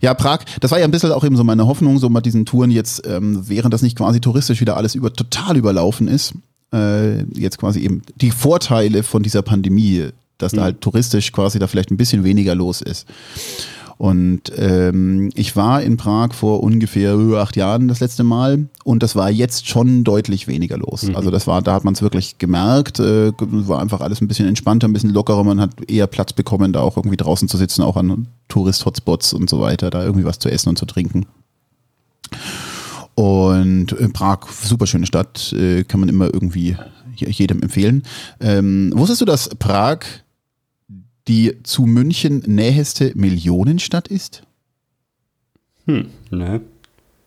[0.02, 2.46] Ja, Prag, das war ja ein bisschen auch eben so meine Hoffnung, so mit diesen
[2.46, 6.34] Touren jetzt, ähm, während das nicht quasi touristisch wieder alles über total überlaufen ist
[6.74, 10.58] äh, jetzt quasi eben die Vorteile von dieser Pandemie, dass mhm.
[10.58, 13.08] da halt touristisch quasi da vielleicht ein bisschen weniger los ist.
[13.98, 19.16] Und ähm, ich war in Prag vor ungefähr acht Jahren das letzte Mal und das
[19.16, 21.04] war jetzt schon deutlich weniger los.
[21.04, 21.16] Mhm.
[21.16, 24.48] Also das war, da hat man es wirklich gemerkt, äh, war einfach alles ein bisschen
[24.48, 25.44] entspannter, ein bisschen lockerer.
[25.44, 29.50] Man hat eher Platz bekommen, da auch irgendwie draußen zu sitzen, auch an Tourist-Hotspots und
[29.50, 31.28] so weiter, da irgendwie was zu essen und zu trinken.
[33.16, 36.76] Und in Prag, super schöne Stadt, äh, kann man immer irgendwie
[37.16, 38.04] jedem empfehlen.
[38.40, 40.00] Ähm, wusstest du, dass Prag
[41.28, 44.44] die zu München näheste Millionenstadt ist?
[45.86, 46.62] Hm, ne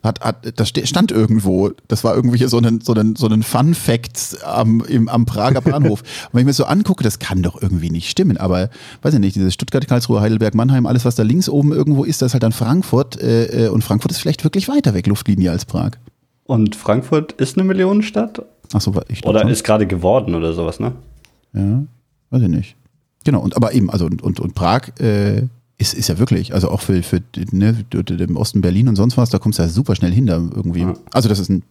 [0.07, 3.75] hat, hat, das stand irgendwo, das war irgendwie so ein, so ein, so ein Fun
[3.75, 6.01] Fact am, im, am Prager Bahnhof.
[6.01, 8.71] Und wenn ich mir so angucke, das kann doch irgendwie nicht stimmen, aber
[9.03, 12.23] weiß ich nicht, dieses Stuttgart, Karlsruhe, Heidelberg, Mannheim, alles, was da links oben irgendwo ist,
[12.23, 15.51] das ist halt dann Frankfurt äh, äh, und Frankfurt ist vielleicht wirklich weiter weg, Luftlinie
[15.51, 15.93] als Prag.
[16.45, 18.43] Und Frankfurt ist eine Millionenstadt?
[18.73, 19.51] Ach so, ich Oder schon.
[19.51, 20.93] ist gerade geworden oder sowas, ne?
[21.53, 21.83] Ja,
[22.31, 22.77] weiß ich nicht.
[23.25, 25.43] Genau, und aber eben, also und, und, und Prag äh,
[25.79, 27.23] ist, ist ja wirklich, also auch für, für
[27.53, 30.37] ne, den Osten Berlin und sonst was, da kommst du ja super schnell hin, da
[30.37, 30.81] irgendwie.
[30.81, 30.95] Ja.
[31.13, 31.63] Also das ist ein,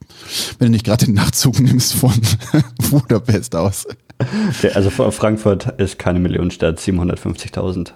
[0.60, 2.14] wenn du nicht gerade den Nachtzug nimmst von
[2.92, 3.88] Budapest aus.
[4.74, 7.92] Also Frankfurt ist keine Millionenstadt, 750.000.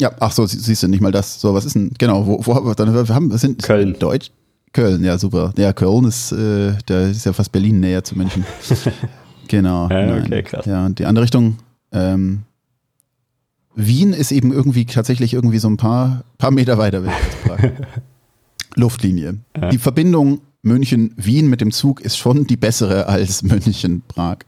[0.00, 1.40] Ja, ach so, siehst du nicht mal das.
[1.40, 3.96] So, was ist denn, genau, wo, wo dann, wir haben, wir sind Köln.
[3.98, 4.30] Deutsch.
[4.72, 5.52] Köln, ja, super.
[5.56, 8.44] Ja, Köln ist, äh, da ist ja fast Berlin näher zu München.
[9.48, 9.88] genau.
[9.88, 10.66] Ja, okay, krass.
[10.66, 11.56] Ja, und die andere Richtung,
[11.92, 12.42] ähm,
[13.74, 17.70] Wien ist eben irgendwie tatsächlich irgendwie so ein paar, paar Meter weiter weg als Prag.
[18.74, 19.38] Luftlinie.
[19.56, 19.70] Ja.
[19.70, 24.38] Die Verbindung München-Wien mit dem Zug ist schon die bessere als München-Prag.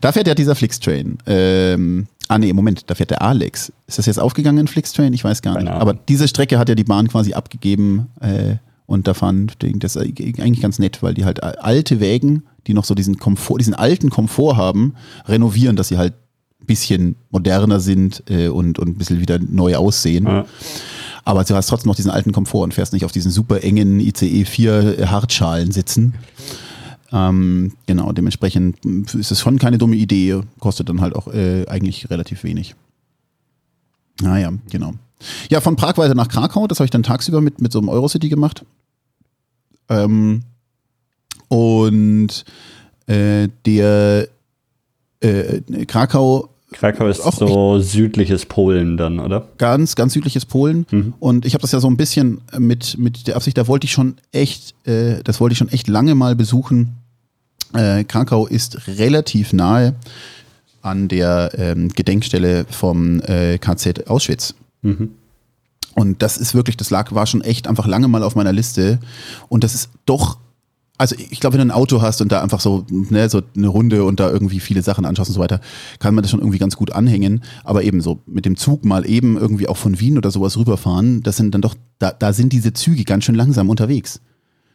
[0.00, 1.18] da fährt ja dieser Flixtrain.
[1.26, 3.72] Ähm, ah nee, Moment, da fährt der Alex.
[3.86, 5.12] Ist das jetzt aufgegangen, Flixtrain?
[5.14, 5.68] Ich weiß gar nicht.
[5.68, 10.02] Aber diese Strecke hat ja die Bahn quasi abgegeben äh, und da fahren, das ist
[10.02, 14.10] eigentlich ganz nett, weil die halt alte Wägen, die noch so diesen Komfort, diesen alten
[14.10, 14.94] Komfort haben,
[15.26, 16.12] renovieren, dass sie halt
[16.66, 20.26] bisschen moderner sind äh, und, und ein bisschen wieder neu aussehen.
[20.26, 20.46] Ja.
[21.24, 24.00] Aber du hast trotzdem noch diesen alten Komfort und fährst nicht auf diesen super engen
[24.00, 26.14] ICE 4 Hartschalen sitzen.
[27.12, 28.84] Ähm, genau, dementsprechend
[29.14, 32.74] ist es schon keine dumme Idee, kostet dann halt auch äh, eigentlich relativ wenig.
[34.20, 34.94] Naja, genau.
[35.50, 37.88] Ja, von Prag weiter nach Krakau, das habe ich dann tagsüber mit, mit so einem
[37.88, 38.64] Eurocity gemacht.
[39.88, 40.42] Ähm,
[41.48, 42.44] und
[43.06, 44.28] äh, der
[45.20, 49.48] äh, Krakau Krakau ist auch so südliches Polen dann, oder?
[49.58, 50.86] Ganz, ganz südliches Polen.
[50.90, 51.14] Mhm.
[51.20, 53.92] Und ich habe das ja so ein bisschen mit, mit der Absicht, da wollte ich
[53.92, 56.96] schon echt, äh, das wollte ich schon echt lange mal besuchen.
[57.74, 59.94] Äh, Krakau ist relativ nahe
[60.82, 64.54] an der ähm, Gedenkstelle vom äh, KZ Auschwitz.
[64.82, 65.10] Mhm.
[65.94, 68.98] Und das ist wirklich, das lag, war schon echt einfach lange mal auf meiner Liste.
[69.48, 70.38] Und das ist doch
[70.98, 73.68] also ich glaube, wenn du ein Auto hast und da einfach so, ne, so eine
[73.68, 75.60] Runde und da irgendwie viele Sachen anschaust und so weiter,
[75.98, 77.42] kann man das schon irgendwie ganz gut anhängen.
[77.64, 81.22] Aber eben so mit dem Zug mal eben irgendwie auch von Wien oder sowas rüberfahren,
[81.22, 84.20] das sind dann doch, da, da sind diese Züge ganz schön langsam unterwegs.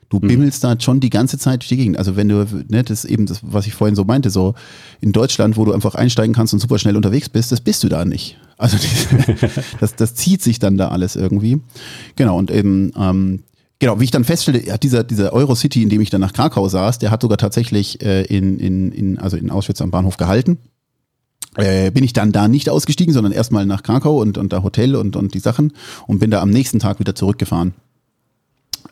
[0.10, 0.28] Du mhm.
[0.28, 1.98] bimmelst da schon die ganze Zeit durch die Gegend.
[1.98, 4.54] Also wenn du, ne, das ist eben das, was ich vorhin so meinte, so
[5.02, 7.90] in Deutschland, wo du einfach einsteigen kannst und super schnell unterwegs bist, das bist du
[7.90, 8.38] da nicht.
[8.58, 9.36] Also die,
[9.80, 11.62] das, das zieht sich dann da alles irgendwie.
[12.16, 13.44] Genau, und eben ähm,
[13.80, 16.68] Genau, wie ich dann feststelle, hat dieser, dieser Eurocity, in dem ich dann nach Krakau
[16.68, 20.58] saß, der hat sogar tatsächlich äh, in, in, in, also in Auschwitz am Bahnhof gehalten.
[21.58, 24.96] äh, bin ich dann da nicht ausgestiegen, sondern erstmal nach Krakau und, und da Hotel
[24.96, 25.74] und, und die Sachen
[26.06, 27.74] und bin da am nächsten Tag wieder zurückgefahren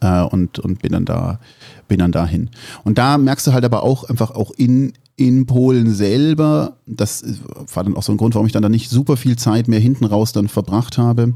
[0.01, 1.39] äh, und, und bin dann da,
[1.87, 2.49] bin dann dahin.
[2.83, 7.23] Und da merkst du halt aber auch einfach auch in, in Polen selber, das
[7.73, 9.79] war dann auch so ein Grund, warum ich dann da nicht super viel Zeit mehr
[9.79, 11.33] hinten raus dann verbracht habe.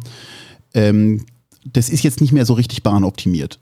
[0.74, 1.26] Ähm,
[1.74, 3.60] das ist jetzt nicht mehr so richtig bahnoptimiert.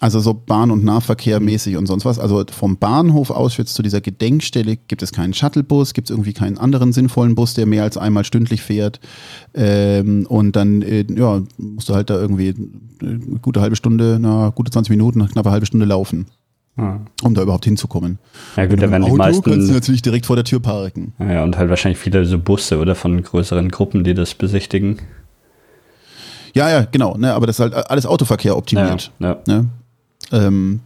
[0.00, 2.18] Also so Bahn- und Nahverkehr mäßig und sonst was.
[2.18, 6.58] Also vom Bahnhof Auschwitz zu dieser Gedenkstelle gibt es keinen Shuttlebus, gibt es irgendwie keinen
[6.58, 8.98] anderen sinnvollen Bus, der mehr als einmal stündlich fährt.
[9.54, 12.54] Ähm, und dann, äh, ja, musst du halt da irgendwie
[13.00, 16.26] eine gute halbe Stunde, na, gute 20 Minuten, eine knappe halbe Stunde laufen.
[16.76, 16.98] Ah.
[17.22, 18.18] Um da überhaupt hinzukommen.
[18.56, 19.42] Ja gut, da werden die meisten.
[19.48, 21.12] kannst du natürlich direkt vor der Tür parken.
[21.20, 24.98] Ja, und halt wahrscheinlich viele so Busse oder von größeren Gruppen, die das besichtigen.
[26.54, 27.16] Ja, ja, genau.
[27.16, 29.12] Ne, aber das ist halt alles Autoverkehr optimiert.
[29.18, 29.66] Ja, Ne?
[30.32, 30.80] Ähm,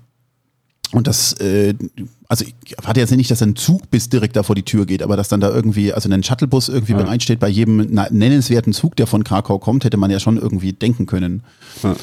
[0.93, 1.75] und das, äh,
[2.29, 5.03] also ich warte jetzt nicht, dass ein Zug bis direkt da vor die Tür geht,
[5.03, 6.99] aber dass dann da irgendwie, also ein Shuttlebus irgendwie Ja.
[6.99, 7.77] bereitsteht bei jedem
[8.11, 11.43] nennenswerten Zug, der von Krakau kommt, hätte man ja schon irgendwie denken können.
[11.83, 11.95] Ja.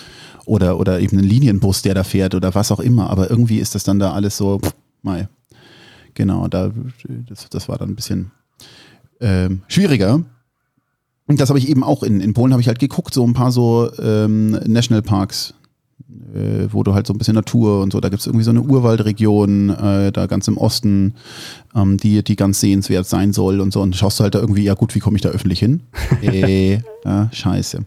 [0.45, 3.09] Oder, oder eben einen Linienbus, der da fährt oder was auch immer.
[3.09, 5.27] Aber irgendwie ist das dann da alles so, pff, mei.
[6.13, 6.71] Genau, da,
[7.27, 8.29] das, das war dann ein bisschen
[9.19, 10.21] ähm, schwieriger.
[11.27, 13.33] Und das habe ich eben auch in, in Polen habe ich halt geguckt, so ein
[13.33, 15.55] paar so ähm, Nationalparks,
[16.35, 18.51] äh, wo du halt so ein bisschen Natur und so, da gibt es irgendwie so
[18.51, 21.15] eine Urwaldregion, äh, da ganz im Osten,
[21.73, 23.81] ähm, die, die ganz sehenswert sein soll und so.
[23.81, 25.81] Und schaust du halt da irgendwie, ja gut, wie komme ich da öffentlich hin?
[26.21, 27.85] äh, ja, scheiße.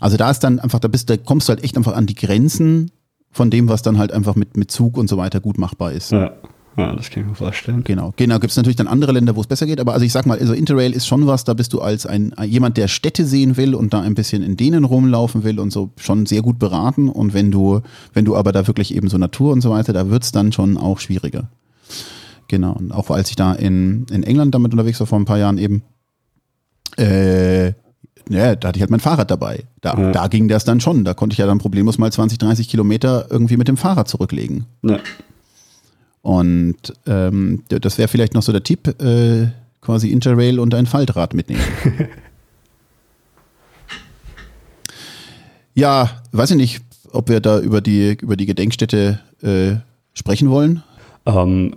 [0.00, 2.14] Also da ist dann einfach, da bist, da kommst du halt echt einfach an die
[2.14, 2.90] Grenzen
[3.30, 6.12] von dem, was dann halt einfach mit, mit Zug und so weiter gut machbar ist.
[6.12, 6.32] Ja.
[6.76, 7.82] Ja, das kann ich mir vorstellen.
[7.84, 8.38] Genau, genau.
[8.38, 10.38] Gibt es natürlich dann andere Länder, wo es besser geht, aber also ich sag mal,
[10.38, 13.74] also Interrail ist schon was, da bist du als ein jemand, der Städte sehen will
[13.74, 17.08] und da ein bisschen in denen rumlaufen will und so schon sehr gut beraten.
[17.08, 17.80] Und wenn du,
[18.14, 20.76] wenn du aber da wirklich eben so Natur und so weiter, da wird's dann schon
[20.78, 21.50] auch schwieriger.
[22.48, 22.72] Genau.
[22.72, 25.58] Und auch als ich da in, in England damit unterwegs war vor ein paar Jahren
[25.58, 25.82] eben,
[26.98, 27.68] äh,
[28.28, 29.64] ja, da hatte ich halt mein Fahrrad dabei.
[29.80, 30.12] Da, Ja.
[30.12, 31.04] da ging das dann schon.
[31.04, 34.66] Da konnte ich ja dann problemlos mal 20, 30 Kilometer irgendwie mit dem Fahrrad zurücklegen.
[34.82, 34.98] Ja.
[36.22, 36.76] Und
[37.06, 39.48] ähm, das wäre vielleicht noch so der Tipp, äh,
[39.80, 41.62] quasi Interrail und ein Faltrad mitnehmen.
[45.74, 46.82] ja, weiß ich nicht,
[47.12, 49.76] ob wir da über die, über die Gedenkstätte äh,
[50.12, 50.82] sprechen wollen.
[51.26, 51.76] Ähm,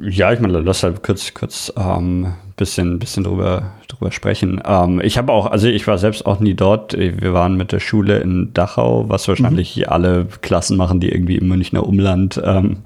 [0.00, 4.62] ja, ich meine, lass halt kurz, kurz ähm, bisschen, bisschen drüber, drüber sprechen.
[4.64, 6.96] Ähm, ich habe auch, also ich war selbst auch nie dort.
[6.96, 11.48] Wir waren mit der Schule in Dachau, was wahrscheinlich alle Klassen machen, die irgendwie im
[11.48, 12.78] Münchner Umland ähm,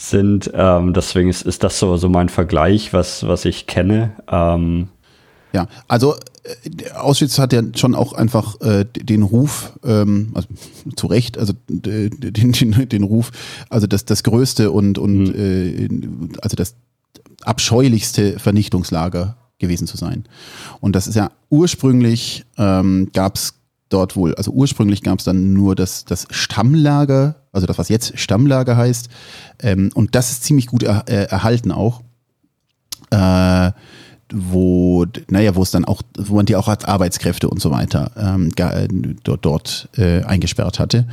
[0.00, 0.50] sind.
[0.54, 4.12] Ähm, deswegen ist, ist das so, so mein Vergleich, was, was ich kenne.
[4.30, 4.88] Ähm,
[5.52, 6.14] Ja, also
[6.44, 10.48] äh, Auschwitz hat ja schon auch einfach äh, den Ruf, ähm, also
[10.96, 13.30] zu Recht, also den, den, den Ruf,
[13.68, 15.88] also das, das größte und, und äh,
[16.40, 16.74] also das
[17.42, 20.24] abscheulichste Vernichtungslager gewesen zu sein.
[20.80, 23.54] Und das ist ja ursprünglich ähm, gab es
[23.90, 28.18] dort wohl, also ursprünglich gab es dann nur das, das Stammlager, also das, was jetzt
[28.18, 29.08] Stammlager heißt,
[29.62, 32.02] ähm, und das ist ziemlich gut er, äh, erhalten auch.
[33.10, 33.72] Äh,
[34.32, 38.12] wo, naja, wo es dann auch, wo man die auch als Arbeitskräfte und so weiter
[38.16, 38.88] ähm, äh,
[39.24, 41.06] dort, dort äh, eingesperrt hatte.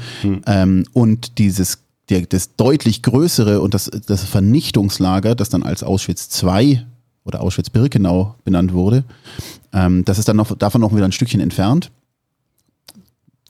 [0.45, 6.41] Ähm, und dieses, der, das deutlich größere und das, das Vernichtungslager, das dann als Auschwitz
[6.43, 6.85] II
[7.23, 9.03] oder Auschwitz-Birkenau benannt wurde,
[9.73, 11.91] ähm, das ist dann noch, davon noch wieder ein Stückchen entfernt.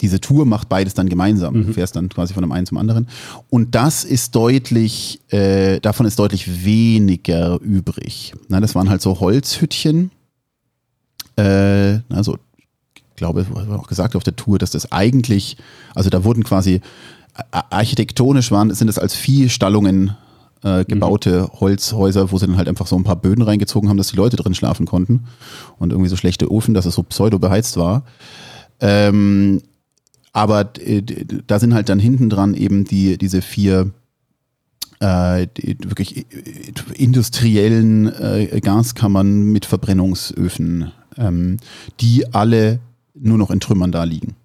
[0.01, 1.65] Diese Tour macht beides dann gemeinsam.
[1.65, 3.07] Du fährst dann quasi von dem einen zum anderen.
[3.49, 8.33] Und das ist deutlich, äh, davon ist deutlich weniger übrig.
[8.47, 10.11] Na, das waren halt so Holzhüttchen.
[11.35, 12.37] Äh, also,
[12.95, 15.57] ich glaube, es wurde auch gesagt auf der Tour, dass das eigentlich,
[15.95, 16.81] also da wurden quasi
[17.51, 20.15] architektonisch waren, sind es als Viehstallungen
[20.63, 24.09] äh, gebaute Holzhäuser, wo sie dann halt einfach so ein paar Böden reingezogen haben, dass
[24.09, 25.25] die Leute drin schlafen konnten.
[25.77, 28.03] Und irgendwie so schlechte Ofen, dass es so pseudo beheizt war.
[28.79, 29.61] Ähm,
[30.33, 33.91] aber äh, da sind halt dann hinten dran eben die, diese vier
[34.99, 36.25] äh, wirklich äh,
[36.95, 41.57] industriellen äh, Gaskammern mit Verbrennungsöfen, ähm,
[41.99, 42.79] die alle
[43.13, 44.35] nur noch in Trümmern da liegen.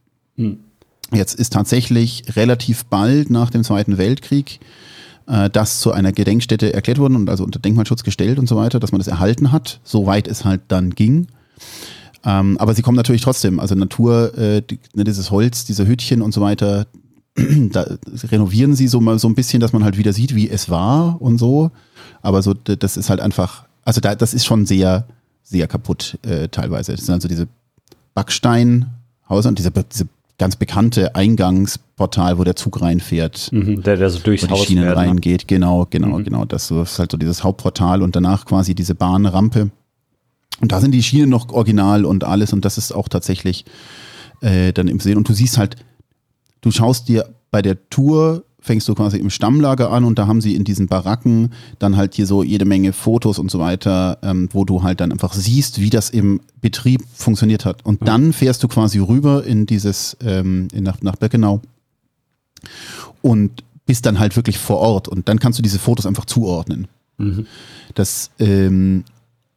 [1.12, 4.60] Jetzt ist tatsächlich relativ bald nach dem Zweiten Weltkrieg
[5.26, 8.80] äh, das zu einer Gedenkstätte erklärt worden und also unter Denkmalschutz gestellt und so weiter,
[8.80, 11.28] dass man das erhalten hat, soweit es halt dann ging.
[12.24, 16.22] Ähm, aber sie kommen natürlich trotzdem, also Natur, äh, die, ne, dieses Holz, diese Hütchen
[16.22, 16.86] und so weiter,
[17.34, 17.86] da
[18.30, 21.20] renovieren sie so mal so ein bisschen, dass man halt wieder sieht, wie es war
[21.20, 21.70] und so.
[22.20, 25.06] Aber so, das ist halt einfach, also da, das ist schon sehr,
[25.42, 26.92] sehr kaputt äh, teilweise.
[26.92, 27.48] Das sind also diese
[28.14, 30.06] Backsteinhäuser und diese, diese
[30.38, 34.64] ganz bekannte Eingangsportal, wo der Zug reinfährt mhm, der, der so durchs wo die Haus
[34.66, 34.96] Schienen ne?
[34.96, 35.48] reingeht.
[35.48, 36.44] Genau, genau, genau.
[36.44, 39.70] Das so- das ist halt so dieses Hauptportal und danach quasi diese Bahnrampe.
[40.62, 43.64] Und da sind die Schienen noch original und alles und das ist auch tatsächlich
[44.42, 45.16] äh, dann im Sehen.
[45.16, 45.74] Und du siehst halt,
[46.60, 50.40] du schaust dir bei der Tour, fängst du quasi im Stammlager an und da haben
[50.40, 54.48] sie in diesen Baracken dann halt hier so jede Menge Fotos und so weiter, ähm,
[54.52, 57.84] wo du halt dann einfach siehst, wie das im Betrieb funktioniert hat.
[57.84, 61.60] Und dann fährst du quasi rüber in dieses, ähm, in, nach, nach Birkenau
[63.20, 66.86] und bist dann halt wirklich vor Ort und dann kannst du diese Fotos einfach zuordnen.
[67.96, 69.02] Das, ähm,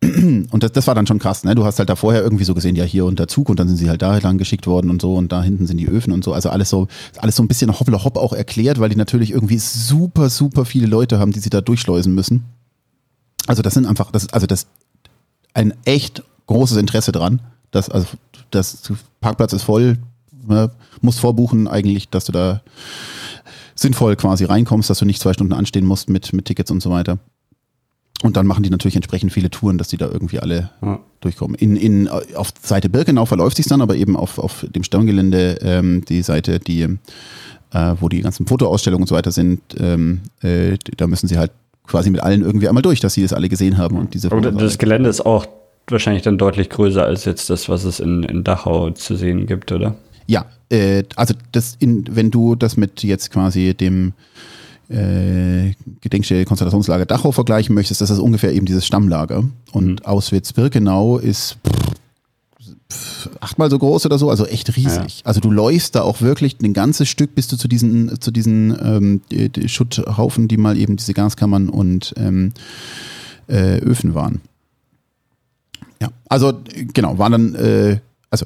[0.51, 1.55] und das, das war dann schon krass, ne?
[1.55, 3.77] Du hast halt da vorher irgendwie so gesehen, ja, hier unter Zug und dann sind
[3.77, 6.23] sie halt da lang geschickt worden und so und da hinten sind die Öfen und
[6.23, 6.33] so.
[6.33, 6.87] Also alles so,
[7.17, 10.87] alles so ein bisschen hoppla hopp auch erklärt, weil die natürlich irgendwie super, super viele
[10.87, 12.45] Leute haben, die sie da durchschleusen müssen.
[13.47, 14.67] Also das sind einfach, das, also das
[15.53, 17.41] ein echt großes Interesse dran.
[17.71, 18.07] Das, also
[18.51, 18.91] das
[19.21, 19.97] Parkplatz ist voll,
[20.47, 20.71] ne?
[21.01, 22.61] musst vorbuchen eigentlich, dass du da
[23.75, 26.89] sinnvoll quasi reinkommst, dass du nicht zwei Stunden anstehen musst mit, mit Tickets und so
[26.89, 27.19] weiter.
[28.23, 30.99] Und dann machen die natürlich entsprechend viele Touren, dass die da irgendwie alle Ja.
[31.19, 31.55] durchkommen.
[31.55, 36.03] In, in, auf Seite Birkenau verläuft sich dann, aber eben auf, auf dem Stammgelände ähm,
[36.05, 36.97] die Seite, die, äh,
[37.99, 41.51] wo die ganzen Fotoausstellungen und so weiter sind, ähm, äh, da müssen sie halt
[41.85, 44.41] quasi mit allen irgendwie einmal durch, dass sie das alle gesehen haben und diese Aber
[44.41, 45.45] Fotos das Gelände ist auch
[45.87, 49.71] wahrscheinlich dann deutlich größer als jetzt das, was es in, in Dachau zu sehen gibt,
[49.71, 49.95] oder?
[50.25, 54.13] Ja, äh, also das in, wenn du das mit jetzt quasi dem
[54.89, 59.43] äh, Gedenkstätte Konzentrationslager Dachau vergleichen möchtest, das ist ungefähr eben dieses Stammlager.
[59.71, 61.57] Und Auschwitz-Birkenau ist
[62.91, 65.21] pff, achtmal so groß oder so, also echt riesig.
[65.23, 68.77] Also du läufst da auch wirklich ein ganzes Stück bis du zu diesen, zu diesen
[68.81, 72.53] ähm, die, die Schutthaufen, die mal eben diese Gaskammern und ähm,
[73.47, 74.41] äh, Öfen waren.
[76.01, 77.99] Ja, also äh, genau, waren dann, äh,
[78.29, 78.45] also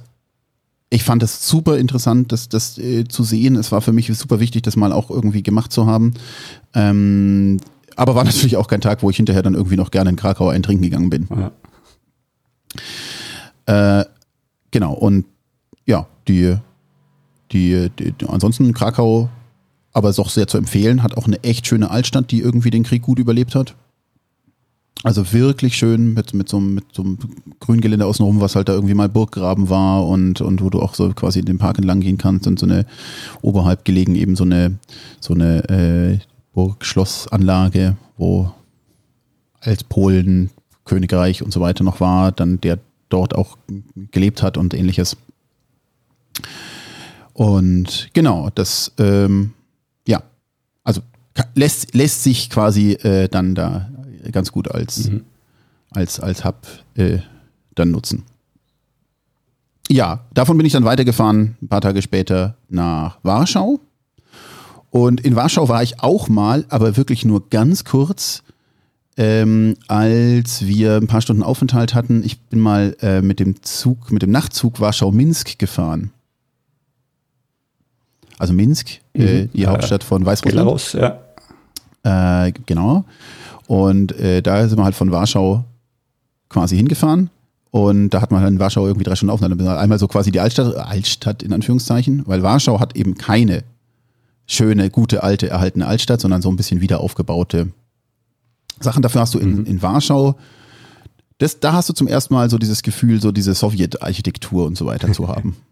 [0.89, 3.55] ich fand es super interessant, das, das äh, zu sehen.
[3.55, 6.13] Es war für mich super wichtig, das mal auch irgendwie gemacht zu haben.
[6.73, 7.57] Ähm,
[7.95, 10.49] aber war natürlich auch kein Tag, wo ich hinterher dann irgendwie noch gerne in Krakau
[10.49, 11.27] eintrinken gegangen bin.
[13.67, 13.99] Ja.
[13.99, 14.05] Äh,
[14.71, 15.25] genau, und
[15.85, 16.55] ja, die,
[17.51, 19.29] die, die, ansonsten Krakau,
[19.93, 22.83] aber ist auch sehr zu empfehlen, hat auch eine echt schöne Altstadt, die irgendwie den
[22.83, 23.75] Krieg gut überlebt hat.
[25.03, 27.17] Also wirklich schön mit, mit, so, einem- mit so einem
[27.61, 31.09] Grüngelände außenrum, was halt da irgendwie mal Burggraben war und, und wo du auch so
[31.13, 32.85] quasi in den Park entlang gehen kannst und so eine
[33.41, 34.77] oberhalb gelegen eben so eine,
[35.21, 36.19] so eine äh,
[36.53, 38.51] Burg-Schlossanlage, wo
[39.61, 40.49] als Polen,
[40.83, 43.57] Königreich und so weiter noch war, dann der dort auch
[44.11, 45.15] gelebt hat und ähnliches.
[47.33, 49.53] Und genau, das, ähm,
[50.07, 50.23] ja,
[50.83, 51.01] also
[51.55, 53.89] lässt, lässt sich quasi äh, dann da
[54.31, 55.09] ganz gut als,
[55.91, 57.19] als, als Hub äh,
[57.75, 58.23] dann nutzen.
[59.89, 63.79] Ja, davon bin ich dann weitergefahren, ein paar Tage später nach Warschau.
[64.91, 68.43] Und in Warschau war ich auch mal, aber wirklich nur ganz kurz,
[69.17, 72.23] ähm, als wir ein paar Stunden Aufenthalt hatten.
[72.23, 76.11] Ich bin mal äh, mit dem Zug, mit dem Nachtzug Warschau-Minsk gefahren.
[78.37, 80.65] Also Minsk, äh, die Hauptstadt von Weißrussland.
[80.65, 81.19] Belarus, ja.
[82.45, 83.03] Äh, genau.
[83.69, 85.63] Und äh, da sind wir halt von Warschau
[86.49, 87.29] quasi hingefahren.
[87.69, 89.61] Und da hat man halt in Warschau irgendwie drei Stunden Aufenthalt.
[89.61, 93.63] Einmal so quasi die Altstadt, Altstadt in Anführungszeichen, weil Warschau hat eben keine
[94.47, 97.71] schöne, gute, alte, erhaltene Altstadt, sondern so ein bisschen wieder aufgebaute
[98.79, 99.03] Sachen.
[99.03, 100.35] Dafür hast du in, in Warschau,
[101.37, 104.87] das, da hast du zum ersten Mal so dieses Gefühl, so diese Sowjetarchitektur und so
[104.87, 105.55] weiter zu haben.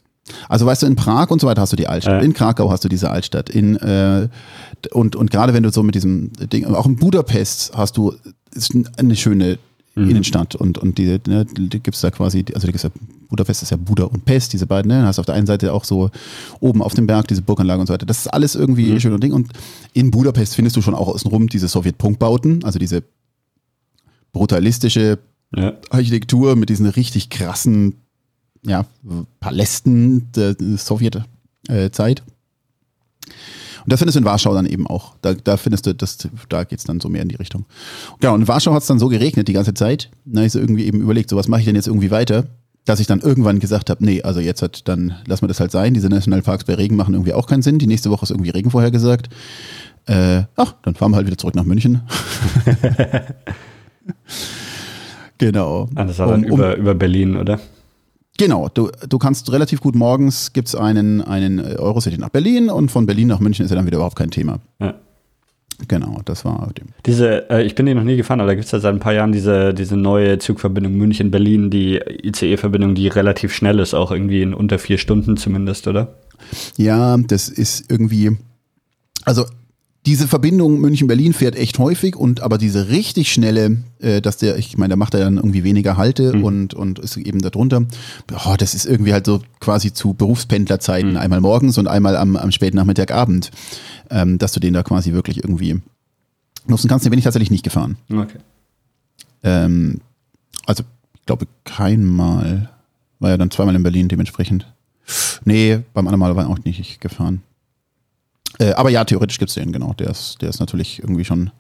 [0.50, 2.26] Also weißt du, in Prag und so weiter hast du die Altstadt, Ja.
[2.26, 4.28] in Krakau hast du diese Altstadt, in äh,
[4.92, 8.14] und, und gerade wenn du so mit diesem Ding, auch in Budapest hast du
[8.98, 9.58] eine schöne
[9.96, 12.92] Innenstadt und, und die, ne, die gibt's da quasi, also die gibt's ja,
[13.30, 15.04] Budapest ist ja Buda und Pest, diese beiden, ne?
[15.04, 16.12] Hast auf der einen Seite auch so
[16.60, 18.06] oben auf dem Berg diese Burganlage und so weiter.
[18.06, 19.34] Das ist alles irgendwie schön und Ding.
[19.34, 19.52] Und
[19.94, 23.02] in Budapest findest du schon auch außenrum diese Sowjetpunktbauten, also diese
[24.34, 25.18] brutalistische
[25.56, 25.74] ja.
[25.90, 27.96] Architektur mit diesen richtig krassen
[28.68, 28.86] ja,
[29.40, 32.24] Palästen der Sowjetzeit.
[33.84, 35.16] Und das findest du in Warschau dann eben auch.
[35.22, 36.18] Da, da findest du, das,
[36.50, 37.66] da geht's dann so mehr in die Richtung.
[38.20, 40.12] Genau, und in Warschau hat's dann so geregnet die ganze Zeit.
[40.26, 42.48] Da hab ich so irgendwie eben überlegt, so was mache ich denn jetzt irgendwie weiter?
[42.84, 45.72] Dass ich dann irgendwann gesagt habe, nee, also jetzt hat, dann lassen wir das halt
[45.72, 45.94] sein.
[45.94, 47.80] Diese Nationalparks bei Regen machen irgendwie auch keinen Sinn.
[47.80, 49.30] Die nächste Woche ist irgendwie Regen vorhergesagt.
[50.06, 52.02] Äh, ach, dann fahren wir halt wieder zurück nach München.
[55.38, 55.90] genau.
[55.96, 57.60] Ah, das war dann um- über, über Berlin, oder?
[58.38, 62.92] Genau, du, du kannst relativ gut morgens gibt's einen, einen äh, Eurocity nach Berlin und
[62.92, 64.60] von Berlin nach München ist ja dann wieder überhaupt kein Thema.
[64.80, 64.94] Ja.
[65.88, 66.88] Genau, das war dem.
[67.06, 69.00] Diese, äh, ich bin die noch nie gefahren, aber da gibt es ja seit ein
[69.00, 74.42] paar Jahren diese, diese neue Zugverbindung München-Berlin, die ICE-Verbindung, die relativ schnell ist, auch irgendwie
[74.42, 76.16] in unter vier Stunden zumindest, oder?
[76.78, 78.38] Ja, das ist irgendwie,
[79.24, 79.46] also
[80.06, 84.78] diese Verbindung München-Berlin fährt echt häufig und aber diese richtig schnelle, äh, dass der, ich
[84.78, 86.44] meine, da macht er dann irgendwie weniger Halte Mhm.
[86.44, 87.84] und, und ist eben darunter.
[88.46, 91.18] Oh, das ist irgendwie halt so quasi zu Berufspendlerzeiten, Mhm.
[91.18, 93.52] einmal morgens und einmal am, am späten Nachmittagabend,
[94.10, 95.82] ähm, dass du den da quasi wirklich irgendwie
[96.68, 97.06] nutzen kannst.
[97.06, 97.98] Den bin ich tatsächlich nicht gefahren.
[98.10, 98.38] Okay.
[99.44, 100.00] Ähm,
[100.66, 100.84] also,
[101.16, 102.70] ich glaube, kein Mal.
[103.20, 104.68] War ja dann zweimal in Berlin dementsprechend.
[105.44, 107.42] Nee, beim anderen Mal war ich auch nicht gefahren.
[108.60, 109.94] Äh, aber ja, theoretisch gibt's den, genau.
[109.94, 111.52] Der ist, der ist natürlich irgendwie schon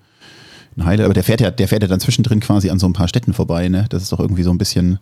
[0.76, 1.06] ein Highlight.
[1.06, 3.34] Aber der fährt ja, der fährt ja dann zwischendrin quasi an so ein paar Städten
[3.34, 3.86] vorbei, ne?
[3.90, 5.00] Das ist doch irgendwie so ein bisschen.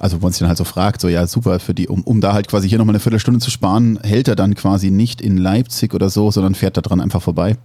[0.00, 2.20] Also, wo man sich dann halt so fragt, so ja, super, für die, um, um
[2.20, 5.36] da halt quasi hier nochmal eine Viertelstunde zu sparen, hält er dann quasi nicht in
[5.38, 7.56] Leipzig oder so, sondern fährt da dran einfach vorbei.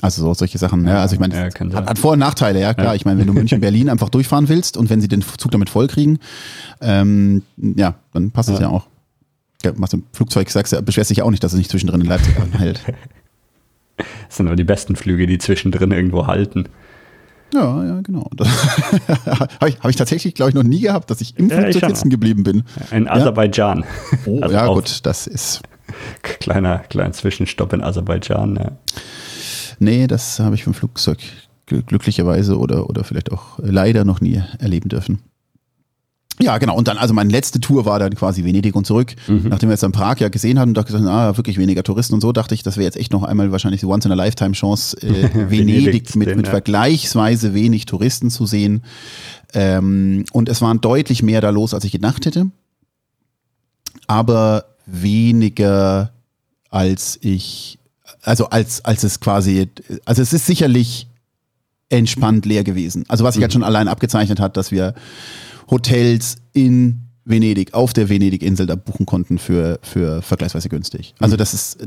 [0.00, 1.00] Also so solche Sachen, ja.
[1.00, 2.88] Also ich meine, Ja, hat, hat Vor- und Nachteile, ja klar.
[2.88, 2.94] Ja.
[2.94, 5.68] Ich meine, wenn du München Berlin einfach durchfahren willst und wenn sie den Zug damit
[5.68, 6.20] voll kriegen,
[6.80, 8.66] ähm, ja, dann passt es Ja.
[8.66, 8.86] ja auch.
[9.64, 12.00] Ja, machst du im Flugzeug, sagst du, beschwerst dich auch nicht, dass es nicht zwischendrin
[12.00, 12.80] in Leipzig anhält.
[14.28, 16.66] Das sind aber die besten Flüge, die zwischendrin irgendwo halten.
[17.52, 18.30] Ja, ja, genau.
[19.26, 21.86] Habe ich, hab ich tatsächlich, glaube ich, noch nie gehabt, dass ich im Ja, Flugzeug
[21.90, 22.62] sitzen geblieben bin.
[22.92, 23.84] In Aserbaidschan.
[24.26, 25.62] Oh, Also ja, gut, das ist.
[26.22, 28.54] Kleiner, kleiner Zwischenstopp in Aserbaidschan.
[28.56, 28.72] Ja.
[29.80, 31.18] Nee, das habe ich vom Flugzeug
[31.68, 35.18] gl- glücklicherweise oder, oder vielleicht auch leider noch nie erleben dürfen.
[36.40, 36.76] Ja, genau.
[36.76, 39.14] Und dann, also meine letzte Tour war dann quasi Venedig und zurück.
[39.26, 42.20] Nachdem wir jetzt dann Prag ja gesehen hatten und dachte, ah, wirklich weniger Touristen und
[42.20, 46.16] so, dachte ich, das wäre jetzt echt noch einmal wahrscheinlich die Once-in-a-Lifetime-Chance, äh, Venedig Venedig
[46.16, 46.50] mit, sehen, mit ja.
[46.50, 48.82] vergleichsweise wenig Touristen zu sehen.
[49.54, 52.50] Ähm, und es waren deutlich mehr da los, als ich gedacht hätte.
[54.06, 56.12] Aber weniger
[56.70, 57.78] als ich,
[58.22, 59.68] also als, als es quasi,
[60.04, 61.08] also es ist sicherlich
[61.88, 63.04] entspannt leer gewesen.
[63.08, 64.94] Also was sich halt schon allein abgezeichnet hat, dass wir
[65.70, 71.14] Hotels in Venedig, auf der Venedig-Insel da buchen konnten für, für vergleichsweise günstig.
[71.18, 71.78] Also das ist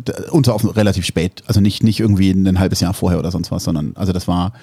[0.43, 3.63] zwar auf relativ spät, also nicht, nicht irgendwie ein halbes Jahr vorher oder sonst was,
[3.63, 4.53] sondern also das war,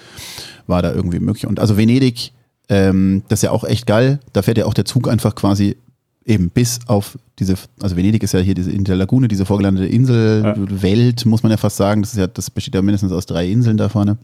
[0.69, 1.47] war da irgendwie möglich.
[1.47, 2.33] Und also Venedig,
[2.69, 5.77] ähm, das ist ja auch echt geil, da fährt ja auch der Zug einfach quasi
[6.25, 9.89] eben bis auf diese, also Venedig ist ja hier diese in der Lagune, diese vorgelandete
[9.89, 10.83] Insel, Ja.
[10.83, 12.03] Welt, muss man ja fast sagen.
[12.03, 14.19] Das ist ja, das besteht ja mindestens aus drei Inseln da vorne.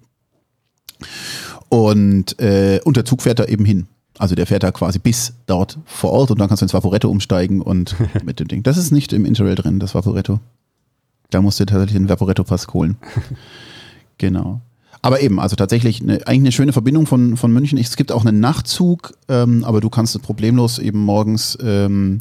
[1.68, 3.86] Und, äh, und der Zug fährt da eben hin.
[4.18, 7.08] Also der fährt da quasi bis dort vor Ort und dann kannst du ins Vaporetto
[7.08, 8.62] umsteigen und mit dem Ding.
[8.62, 10.40] Das ist nicht im Interrail drin, das Vaporetto.
[11.30, 12.96] Da musst du tatsächlich den Vaporetto-Pass holen.
[14.18, 14.60] genau.
[15.02, 17.76] Aber eben, also tatsächlich eine, eigentlich eine schöne Verbindung von, von München.
[17.76, 22.20] Es gibt auch einen Nachtzug, ähm, aber du kannst problemlos eben morgens ähm,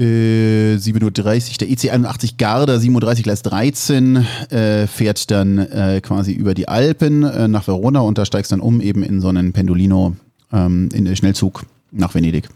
[0.00, 6.00] äh, 7.30 Uhr, der EC 81 Garda, 7.30 Uhr Gleis 13, äh, fährt dann äh,
[6.02, 9.28] quasi über die Alpen äh, nach Verona und da steigst dann um eben in so
[9.28, 10.16] einen Pendolino,
[10.52, 12.48] ähm, in den Schnellzug nach Venedig.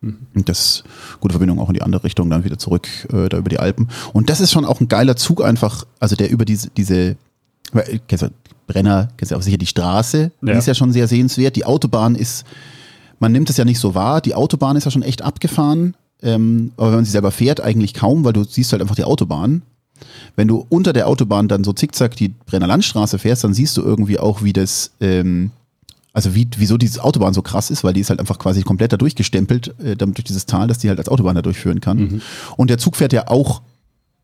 [0.00, 0.82] Und das
[1.20, 3.88] gute Verbindung auch in die andere Richtung, dann wieder zurück äh, da über die Alpen.
[4.12, 7.16] Und das ist schon auch ein geiler Zug einfach, also der über diese, diese
[7.72, 8.30] weil, kennst du,
[8.66, 10.58] Brenner, kennst du auch sicher die Straße, die Ja.
[10.58, 11.54] ist ja schon sehr sehenswert.
[11.54, 12.44] Die Autobahn ist,
[13.20, 15.94] man nimmt es ja nicht so wahr, die Autobahn ist ja schon echt abgefahren.
[16.22, 19.04] Ähm, aber wenn man sie selber fährt, eigentlich kaum, weil du siehst halt einfach die
[19.04, 19.62] Autobahn.
[20.36, 23.82] Wenn du unter der Autobahn dann so zickzack die Brenner Landstraße fährst, dann siehst du
[23.82, 25.50] irgendwie auch, wie das, ähm,
[26.12, 28.92] also wie, wieso diese Autobahn so krass ist, weil die ist halt einfach quasi komplett
[28.92, 31.98] da durchgestempelt, äh, damit durch dieses Tal, dass die halt als Autobahn da durchführen kann.
[32.56, 33.62] Und der Zug fährt ja auch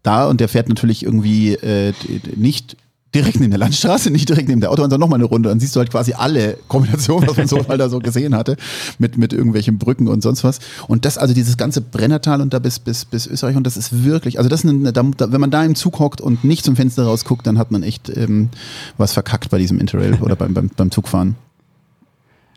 [0.02, 1.92] da und der fährt natürlich irgendwie äh,
[2.36, 2.76] nicht
[3.14, 5.48] direkt neben der Landstraße, nicht direkt neben der Autobahn, sondern nochmal eine Runde.
[5.48, 8.56] Dann siehst du halt quasi alle Kombinationen, was man so mal da so gesehen hatte,
[8.98, 10.58] mit, mit irgendwelchen Brücken und sonst was.
[10.88, 14.04] Und das, also dieses ganze Brennertal und da bis, bis, bis Österreich und das ist
[14.04, 15.02] wirklich, also das ist eine, da,
[15.32, 18.14] wenn man da im Zug hockt und nicht zum Fenster rausguckt, dann hat man echt
[18.14, 18.50] ähm,
[18.98, 21.36] was verkackt bei diesem Interrail oder beim, beim, beim Zugfahren.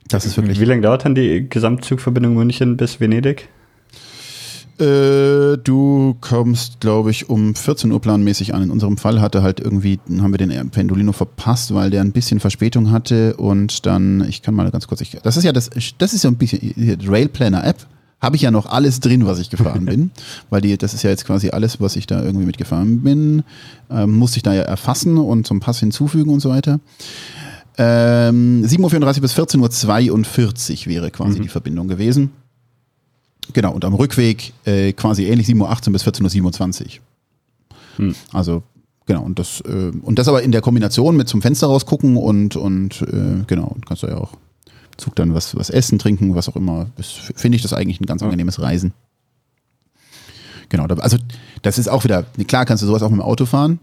[0.09, 0.59] Das ist wirklich.
[0.59, 3.47] Wie lange dauert dann die Gesamtzugverbindung München bis Venedig?
[4.81, 8.63] Äh, du kommst, glaube ich, um 14 Uhr planmäßig an.
[8.63, 12.39] In unserem Fall hatte halt irgendwie, haben wir den Pendolino verpasst, weil der ein bisschen
[12.39, 16.13] Verspätung hatte und dann, ich kann mal ganz kurz, ich, das ist ja das, das
[16.13, 16.73] ist ja ein bisschen,
[17.07, 17.85] Rail Planner App,
[18.19, 20.09] habe ich ja noch alles drin, was ich gefahren bin,
[20.49, 23.43] weil die, das ist ja jetzt quasi alles, was ich da irgendwie mitgefahren bin,
[23.91, 26.79] ähm, musste ich da ja erfassen und zum Pass hinzufügen und so weiter.
[27.77, 32.31] Ähm, 7.34 Uhr bis 14.42 Uhr wäre quasi die Verbindung gewesen.
[33.53, 36.89] Genau, und am Rückweg äh, quasi ähnlich 7.18 Uhr bis 14.27 Uhr.
[37.97, 38.15] Hm.
[38.31, 38.63] Also,
[39.05, 42.55] genau, und das, äh, und das aber in der Kombination mit zum Fenster rausgucken und,
[42.55, 46.35] und äh, genau, und kannst du ja auch im Zug dann was, was essen, trinken,
[46.35, 46.87] was auch immer.
[47.35, 48.93] Finde ich das eigentlich ein ganz angenehmes Reisen.
[50.69, 51.17] Genau, also
[51.63, 53.79] das ist auch wieder, klar kannst du sowas auch mit dem Auto fahren.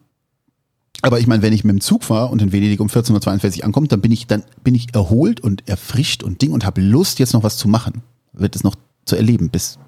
[1.02, 3.64] Aber ich meine, wenn ich mit dem Zug fahre und in Venedig um 14.42 Uhr
[3.64, 7.18] ankommt, dann bin ich, dann bin ich erholt und erfrischt und Ding und habe Lust,
[7.18, 8.02] jetzt noch was zu machen.
[8.32, 8.74] Wird es noch
[9.08, 9.78] zu erleben bis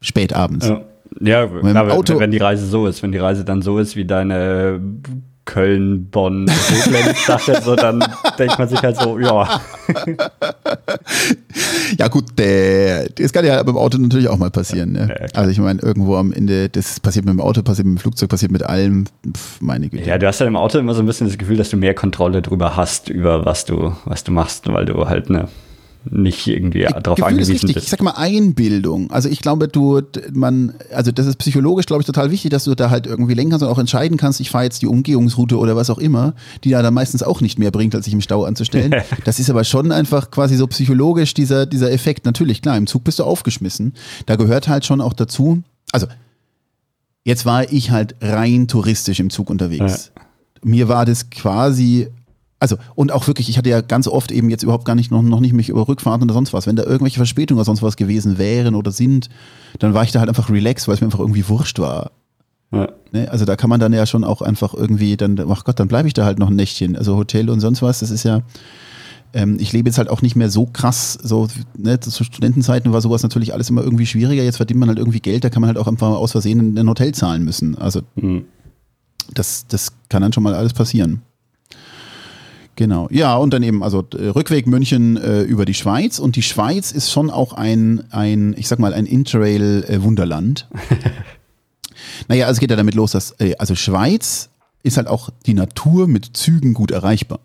[0.00, 0.66] spät abends.
[0.68, 0.80] Ja.
[1.20, 4.04] Ja, wenn- Auto- wenn die Reise so ist, wenn die Reise dann so ist wie
[4.06, 4.80] deine
[5.44, 6.46] Köln, Bonn,
[7.26, 8.02] Sache, so dann
[8.38, 9.60] denkt man sich halt so, ja,
[11.98, 14.92] Ja gut, das kann ja beim Auto natürlich auch mal passieren.
[14.92, 15.08] Ne?
[15.20, 18.00] Ja, also ich meine, irgendwo am Ende, das passiert mit dem Auto, passiert mit dem
[18.00, 19.04] Flugzeug, passiert mit allem.
[19.30, 20.04] Pff, meine Güte.
[20.08, 21.94] ja, du hast ja im Auto immer so ein bisschen das Gefühl, dass du mehr
[21.94, 25.48] Kontrolle drüber hast, über was du, was du machst, weil du halt ne,
[26.10, 27.76] nicht irgendwie darauf Gefühl ist angewiesen wichtig.
[27.84, 29.10] Ich sag mal Einbildung.
[29.10, 30.02] Also ich glaube, du,
[30.32, 33.50] man, also das ist psychologisch, glaube ich, total wichtig, dass du da halt irgendwie lenken
[33.50, 36.34] kannst und auch entscheiden kannst, ich fahre jetzt die Umgehungsroute oder was auch immer,
[36.64, 38.94] die ja dann meistens auch nicht mehr bringt, als sich im Stau anzustellen.
[39.24, 42.24] das ist aber schon einfach quasi so psychologisch dieser, dieser Effekt.
[42.24, 43.94] Natürlich, klar, im Zug bist du aufgeschmissen.
[44.26, 45.62] Da gehört halt schon auch dazu,
[45.92, 46.06] also
[47.24, 50.12] jetzt war ich halt rein touristisch im Zug unterwegs.
[50.64, 52.08] Mir war das quasi
[52.62, 55.20] also, und auch wirklich, ich hatte ja ganz oft eben jetzt überhaupt gar nicht noch,
[55.20, 56.68] noch nicht mich über Rückfahrten oder sonst was.
[56.68, 59.28] Wenn da irgendwelche Verspätungen oder sonst was gewesen wären oder sind,
[59.80, 62.12] dann war ich da halt einfach relaxed, weil es mir einfach irgendwie wurscht war.
[62.70, 62.88] Ja.
[63.10, 63.28] Ne?
[63.28, 66.06] Also da kann man dann ja schon auch einfach irgendwie, dann, ach Gott, dann bleibe
[66.06, 66.96] ich da halt noch ein Nächtchen.
[66.96, 68.42] Also Hotel und sonst was, das ist ja,
[69.34, 73.00] ähm, ich lebe jetzt halt auch nicht mehr so krass, so, ne, zu Studentenzeiten war
[73.00, 74.44] sowas natürlich alles immer irgendwie schwieriger.
[74.44, 76.78] Jetzt verdient man halt irgendwie Geld, da kann man halt auch einfach aus Versehen ein
[76.78, 77.76] ein Hotel zahlen müssen.
[77.76, 78.44] Also Hm.
[79.34, 81.22] das, das kann dann schon mal alles passieren.
[82.76, 83.06] Genau.
[83.10, 86.18] Ja, und dann eben, also äh, Rückweg München äh, über die Schweiz.
[86.18, 90.68] Und die Schweiz ist schon auch ein, ein ich sag mal, ein Interrail-Wunderland.
[92.28, 94.48] naja, also es geht ja damit los, dass, äh, also Schweiz
[94.82, 97.40] ist halt auch die Natur mit Zügen gut erreichbar.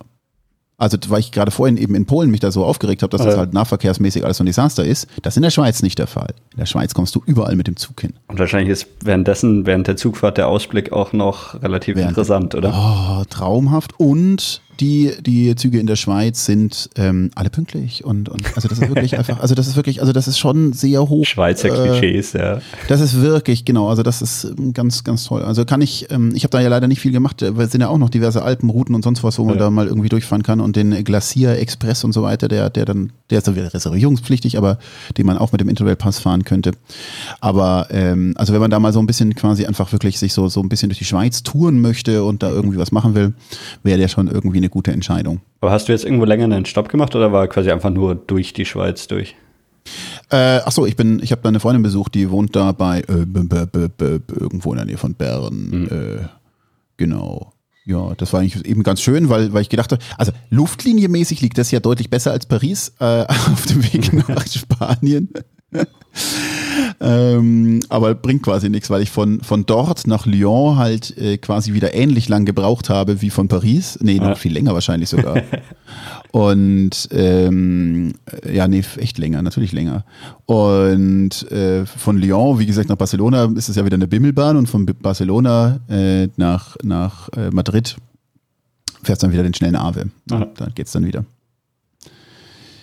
[0.80, 3.36] Also, weil ich gerade vorhin eben in Polen mich da so aufgeregt habe, dass das
[3.36, 5.08] halt nahverkehrsmäßig alles so ein Desaster ist.
[5.24, 6.36] Das ist in der Schweiz nicht der Fall.
[6.52, 8.14] In der Schweiz kommst du überall mit dem Zug hin.
[8.28, 12.74] Und wahrscheinlich ist währenddessen, während der Zugfahrt, der Ausblick auch noch relativ Während- interessant, oder?
[12.76, 13.99] Oh, traumhaft.
[13.99, 18.04] Und die, die Züge in der Schweiz sind ähm, alle pünktlich.
[18.06, 20.74] Und, und also das ist wirklich einfach, also das ist wirklich, also das ist schon
[20.74, 21.26] sehr hoch.
[21.26, 22.62] Schweizer äh, Klischees, ja.
[22.88, 25.41] Das ist wirklich, genau, also das ist ähm, ganz, ganz toll.
[25.44, 27.72] Also kann ich, ähm, ich habe da ja leider nicht viel gemacht, äh, weil es
[27.72, 29.62] sind ja auch noch diverse Alpenrouten und sonst was, wo man Ja.
[29.66, 33.12] da mal irgendwie durchfahren kann und den Glacier Express und so weiter, der, der dann,
[33.30, 34.78] der ist dann wieder reservierungspflichtig, aber
[35.18, 36.72] den man auch mit dem Interrail-Pass fahren könnte.
[37.41, 40.48] Aber ähm, also wenn man da mal so ein bisschen quasi einfach wirklich sich so,
[40.49, 43.34] so ein bisschen durch die Schweiz touren möchte und da irgendwie was machen will,
[43.84, 45.41] wäre der schon irgendwie eine gute Entscheidung.
[45.61, 48.53] Aber hast du jetzt irgendwo länger einen Stopp gemacht oder war quasi einfach nur durch
[48.53, 49.35] die Schweiz durch?
[50.30, 52.99] Äh, ach so, ich bin, ich habe da eine Freundin besucht, die wohnt da bei
[53.07, 55.88] äh, b, b, b, irgendwo in der Nähe von Bern.
[55.89, 56.27] Äh,
[56.98, 57.53] genau.
[57.85, 61.57] Ja, das war eigentlich eben ganz schön, weil, weil ich gedacht habe, also luftlinienmäßig liegt
[61.57, 63.22] das ja deutlich besser als Paris äh,
[63.52, 65.30] auf dem Weg nach Spanien.
[66.99, 71.74] Ähm, aber bringt quasi nichts, weil ich von, von dort nach Lyon halt äh, quasi
[71.74, 73.99] wieder ähnlich lang gebraucht habe wie von Paris.
[74.02, 74.36] Nee, noch Ja.
[74.36, 75.41] viel länger wahrscheinlich sogar.
[76.32, 78.14] Und ähm,
[78.44, 80.06] äh, ja, nee, echt länger, natürlich länger.
[80.45, 84.68] Und äh, von Lyon, wie gesagt, nach Barcelona ist es ja wieder eine Bimmelbahn und
[84.68, 87.95] von Barcelona äh, nach, nach äh, Madrid
[89.03, 90.10] fährst dann wieder den schnellen Ave.
[90.32, 90.48] Aha.
[90.57, 91.24] Da geht's dann wieder.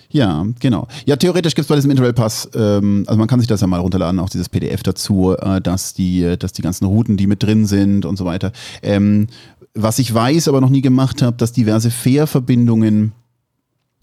[0.09, 0.87] Ja, genau.
[1.05, 3.79] Ja, theoretisch gibt's bei diesem Interrail Pass, ähm, also man kann sich das ja mal
[3.79, 7.65] runterladen, auch dieses PDF dazu, äh, dass die, dass die ganzen Routen, die mit drin
[7.65, 8.51] sind und so weiter.
[8.81, 9.27] Ähm,
[9.73, 13.11] was ich weiß, aber noch nie gemacht habe, dass diverse Fährverbindungen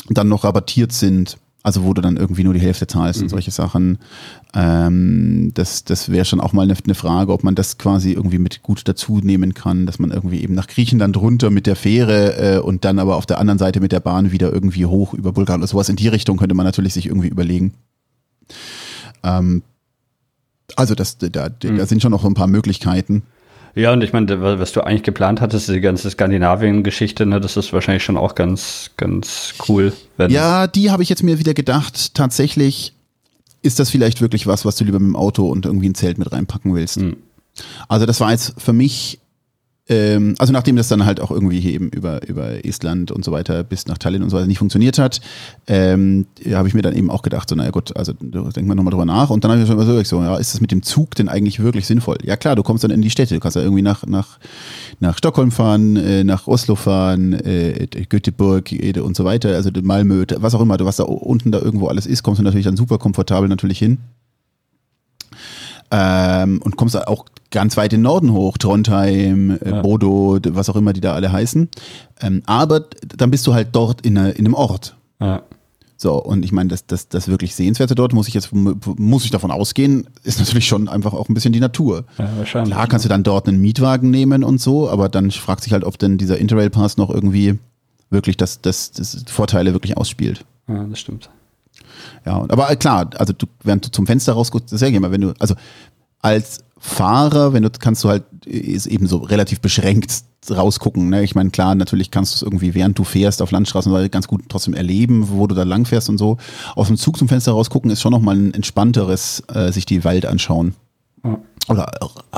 [0.08, 1.38] dann noch rabattiert sind.
[1.64, 3.98] Also wo du dann irgendwie nur die Hälfte zahlst und solche Sachen.
[4.52, 8.39] Ähm, das das wäre schon auch mal eine, eine Frage, ob man das quasi irgendwie
[8.39, 12.56] mit gut dazu nehmen kann, dass man irgendwie eben nach Griechenland runter mit der Fähre
[12.56, 15.32] äh, und dann aber auf der anderen Seite mit der Bahn wieder irgendwie hoch über
[15.32, 17.74] Bulgarien oder sowas in die Richtung könnte man natürlich sich irgendwie überlegen.
[19.22, 19.62] Ähm,
[20.74, 23.22] also das, da, da sind schon noch so ein paar Möglichkeiten.
[23.74, 27.56] Ja, und ich meine, wa- was du eigentlich geplant hattest, die ganze Skandinavien-Geschichte, ne, das
[27.56, 29.92] ist wahrscheinlich schon auch ganz, ganz cool.
[30.28, 32.14] Ja, die habe ich jetzt mir wieder gedacht.
[32.14, 32.92] Tatsächlich
[33.62, 36.18] ist das vielleicht wirklich was, was du lieber mit dem Auto und irgendwie ein Zelt
[36.18, 36.96] mit reinpacken willst.
[36.96, 37.16] Hm.
[37.88, 39.20] Also das war jetzt für mich,
[39.88, 43.32] ähm, also nachdem das dann halt auch irgendwie hier eben über, über Estland und so
[43.32, 45.20] weiter bis nach Tallinn und so weiter nicht funktioniert hat,
[45.66, 48.92] ähm, habe ich mir dann eben auch gedacht, so naja gut, also denken wir nochmal
[48.92, 49.30] drüber nach.
[49.30, 51.60] Und dann habe ich mir schon so, ja, ist das mit dem Zug denn eigentlich
[51.60, 52.18] wirklich sinnvoll?
[52.22, 54.38] Ja klar, du kommst dann in die Städte, du kannst ja irgendwie nach, nach,
[55.00, 60.24] nach Stockholm fahren, äh, nach Oslo fahren, äh, Göteborg äh, und so weiter, also Malmö,
[60.36, 62.98] was auch immer, was da unten da irgendwo alles ist, kommst du natürlich dann super
[62.98, 63.98] komfortabel natürlich hin.
[65.94, 69.82] Ähm, und kommst auch ganz weit in den Norden hoch, Trondheim, äh, Ja.
[69.82, 71.69] Bodo, was auch immer die da alle heißen.
[72.23, 72.86] Ähm, aber
[73.16, 74.97] dann bist du halt dort in, einer, in einem Ort.
[75.20, 75.43] Ja.
[75.98, 79.31] So, und ich meine, das, das, das wirklich Sehenswerte dort, muss ich jetzt, muss ich
[79.31, 82.05] davon ausgehen, ist natürlich schon einfach auch ein bisschen die Natur.
[82.19, 82.73] ja, wahrscheinlich.
[82.74, 85.85] Klar kannst du dann dort einen Mietwagen nehmen und so, aber dann fragt sich halt,
[85.85, 87.59] ob denn dieser Interrail-Pass noch irgendwie
[88.10, 90.44] wirklich das, das, das Vorteile wirklich ausspielt.
[90.69, 91.31] Ja, das stimmt.
[92.24, 95.10] Ja, aber äh, klar, also du, während du zum Fenster rausguckst, das ist ja immer,
[95.10, 95.54] wenn du, also
[96.20, 101.08] als Fahrer, wenn du kannst du halt ist eben so relativ beschränkt rausgucken.
[101.08, 101.22] Ne?
[101.22, 104.42] Ich meine, klar, natürlich kannst du es irgendwie, während du fährst auf Landstraßen, ganz gut
[104.48, 106.38] trotzdem erleben, wo du da lang fährst und so.
[106.74, 110.26] Aus dem Zug zum Fenster rausgucken ist schon nochmal ein entspannteres, äh, sich die Welt
[110.26, 110.74] anschauen.
[111.68, 111.90] Oder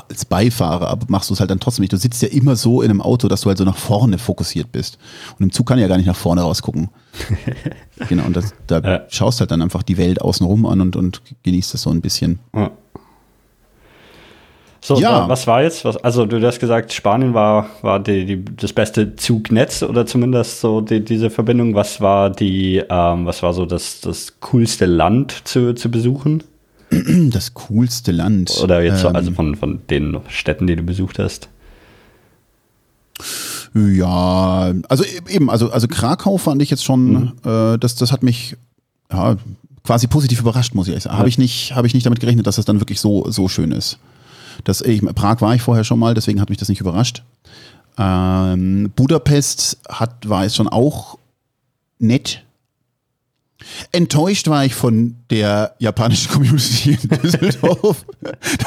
[0.09, 1.93] als Beifahrer, aber machst du es halt dann trotzdem nicht.
[1.93, 4.70] Du sitzt ja immer so in einem Auto, dass du halt so nach vorne fokussiert
[4.70, 4.98] bist.
[5.39, 6.90] Und im Zug kann ja gar nicht nach vorne rausgucken.
[8.09, 9.01] genau, und das, da ja.
[9.09, 12.39] schaust halt dann einfach die Welt außenrum an und, und genießt das so ein bisschen.
[12.55, 12.70] Ja.
[14.82, 15.27] So, ja.
[15.27, 15.86] was war jetzt?
[15.86, 20.61] Was, also du hast gesagt, Spanien war, war die, die, das beste Zugnetz oder zumindest
[20.61, 21.74] so die, diese Verbindung.
[21.74, 26.43] Was war die, ähm, was war so das, das coolste Land zu, zu besuchen?
[27.31, 28.51] Das coolste Land.
[28.62, 31.49] Oder jetzt ähm, so, also von, von den Städten, die du besucht hast.
[33.75, 37.33] Ja, also e-, eben, also, also Krakau fand ich jetzt schon, mhm.
[37.45, 38.57] äh, das, das hat mich
[39.11, 39.37] ja,
[39.83, 41.15] quasi positiv überrascht, muss ich sagen.
[41.15, 41.19] Ja.
[41.19, 43.73] Habe ich, nicht, hab ich nicht damit gerechnet, dass das dann wirklich so, so schön
[43.73, 43.99] ist.
[44.62, 47.23] Das, ich, Prag war ich vorher schon mal, deswegen hat mich das nicht überrascht.
[47.99, 51.19] Ähm, Budapest hat, war es schon auch
[51.99, 52.45] nett.
[53.93, 58.05] Enttäuscht war ich von der japanischen Community in Düsseldorf.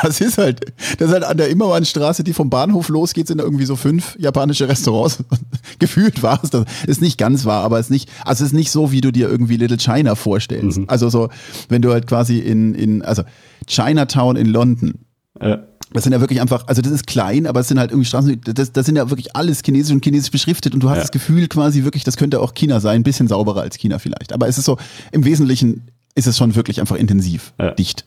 [0.02, 3.44] Das ist halt, das ist halt an der Immermannstraße, die vom Bahnhof losgeht, sind da
[3.44, 5.24] irgendwie so fünf japanische Restaurants.
[5.80, 6.65] Gefühlt war es das.
[6.86, 9.11] Ist nicht ganz wahr, aber es ist nicht, also es ist nicht so, wie du
[9.11, 10.80] dir irgendwie Little China vorstellst.
[10.80, 10.86] Mhm.
[10.88, 11.30] Also so,
[11.69, 13.24] wenn du halt quasi in, in, also
[13.68, 14.94] Chinatown in London.
[15.41, 18.08] Ja das sind ja wirklich einfach, also das ist klein, aber es sind halt irgendwie
[18.08, 21.02] Straßen, das, das sind ja wirklich alles chinesisch und chinesisch beschriftet und du hast ja.
[21.04, 24.34] das Gefühl quasi wirklich, das könnte auch China sein, ein bisschen sauberer als China vielleicht.
[24.34, 24.78] Aber es ist so,
[25.12, 25.84] im Wesentlichen
[26.16, 27.72] ist es schon wirklich einfach intensiv, ja.
[27.72, 28.06] dicht.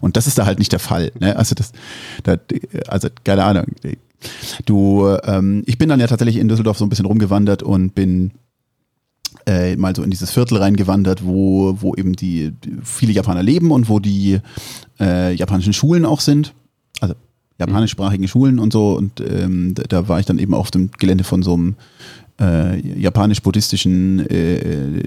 [0.00, 1.12] Und das ist da halt nicht der Fall.
[1.20, 1.36] Ne?
[1.36, 1.72] Also das,
[2.24, 2.38] das,
[2.88, 3.66] also keine Ahnung.
[4.66, 8.32] Du, ähm, ich bin dann ja tatsächlich in Düsseldorf so ein bisschen rumgewandert und bin
[9.46, 13.70] äh, mal so in dieses Viertel reingewandert, wo, wo eben die, die viele Japaner leben
[13.70, 14.40] und wo die
[15.00, 16.54] äh, japanischen Schulen auch sind
[17.66, 18.96] japanischsprachigen Schulen und so.
[18.96, 21.74] Und ähm, da, war ich dann eben auf dem Gelände von so einem
[22.40, 25.02] äh, japanisch-buddhistischen äh,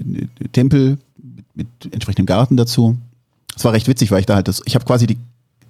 [0.52, 2.96] Tempel mit, mit entsprechendem Garten dazu.
[3.56, 5.16] Es war recht witzig, weil ich da halt das, ich habe quasi die,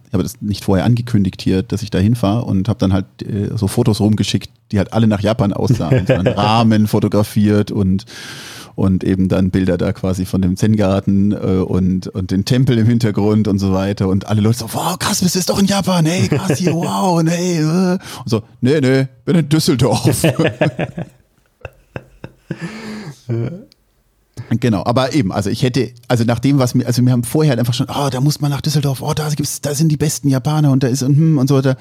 [0.07, 3.07] ich habe das nicht vorher angekündigt hier, dass ich da hinfahre und habe dann halt
[3.23, 6.07] äh, so Fotos rumgeschickt, die halt alle nach Japan aussahen.
[6.07, 8.05] so einen Rahmen fotografiert und
[8.77, 12.87] und eben dann Bilder da quasi von dem Zen-Garten äh, und, und den Tempel im
[12.87, 16.05] Hintergrund und so weiter und alle Leute so, wow, krass, bist du doch in Japan,
[16.05, 17.93] hey, krass hier, wow, und hey, äh.
[17.93, 20.23] und so, nee, nee, bin in Düsseldorf.
[24.51, 27.51] Genau, aber eben, also ich hätte, also nach dem, was mir, also wir haben vorher
[27.51, 29.97] halt einfach schon, oh, da muss man nach Düsseldorf, oh, da gibt's, da sind die
[29.97, 31.77] besten Japaner und da ist und, hm, und so weiter.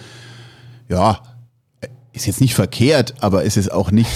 [0.89, 1.19] Ja,
[2.13, 4.09] ist jetzt nicht verkehrt, aber es ist auch nicht,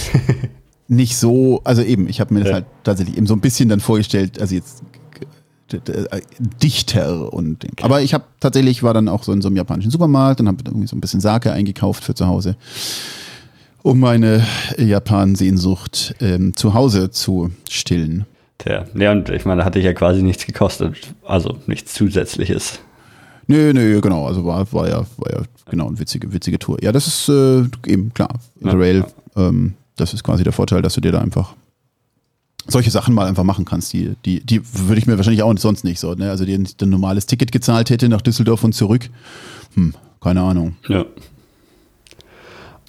[0.88, 2.54] nicht so, also eben, ich habe mir das ja.
[2.54, 4.82] halt tatsächlich eben so ein bisschen dann vorgestellt, also jetzt
[6.60, 7.84] dichter und okay.
[7.84, 10.58] aber ich habe tatsächlich war dann auch so in so einem japanischen Supermarkt und habe
[10.66, 12.56] irgendwie so ein bisschen Sake eingekauft für zu Hause,
[13.82, 14.44] um meine
[14.76, 18.26] Japan-Sehnsucht ähm, zu Hause zu stillen.
[18.60, 22.80] Tja, ja, und ich meine, hatte ich ja quasi nichts gekostet, also nichts Zusätzliches.
[23.46, 26.76] Nö, nö, genau, also war, war ja, war ja genau eine witzige, witzige Tour.
[26.82, 28.38] Ja, das ist äh, eben klar.
[28.60, 29.06] Interrail ja,
[29.36, 29.48] ja.
[29.48, 31.54] Ähm, das ist quasi der Vorteil, dass du dir da einfach
[32.68, 33.94] solche Sachen mal einfach machen kannst.
[33.94, 36.30] Die, die, die würde ich mir wahrscheinlich auch sonst nicht so, ne?
[36.30, 39.08] Also die ein normales Ticket gezahlt hätte nach Düsseldorf und zurück.
[39.74, 40.76] Hm, keine Ahnung.
[40.86, 41.06] Ja.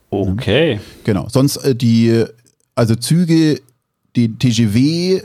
[0.09, 0.81] Okay.
[1.05, 1.29] Genau.
[1.29, 2.25] Sonst äh, die,
[2.75, 3.61] also Züge,
[4.17, 5.21] die TGW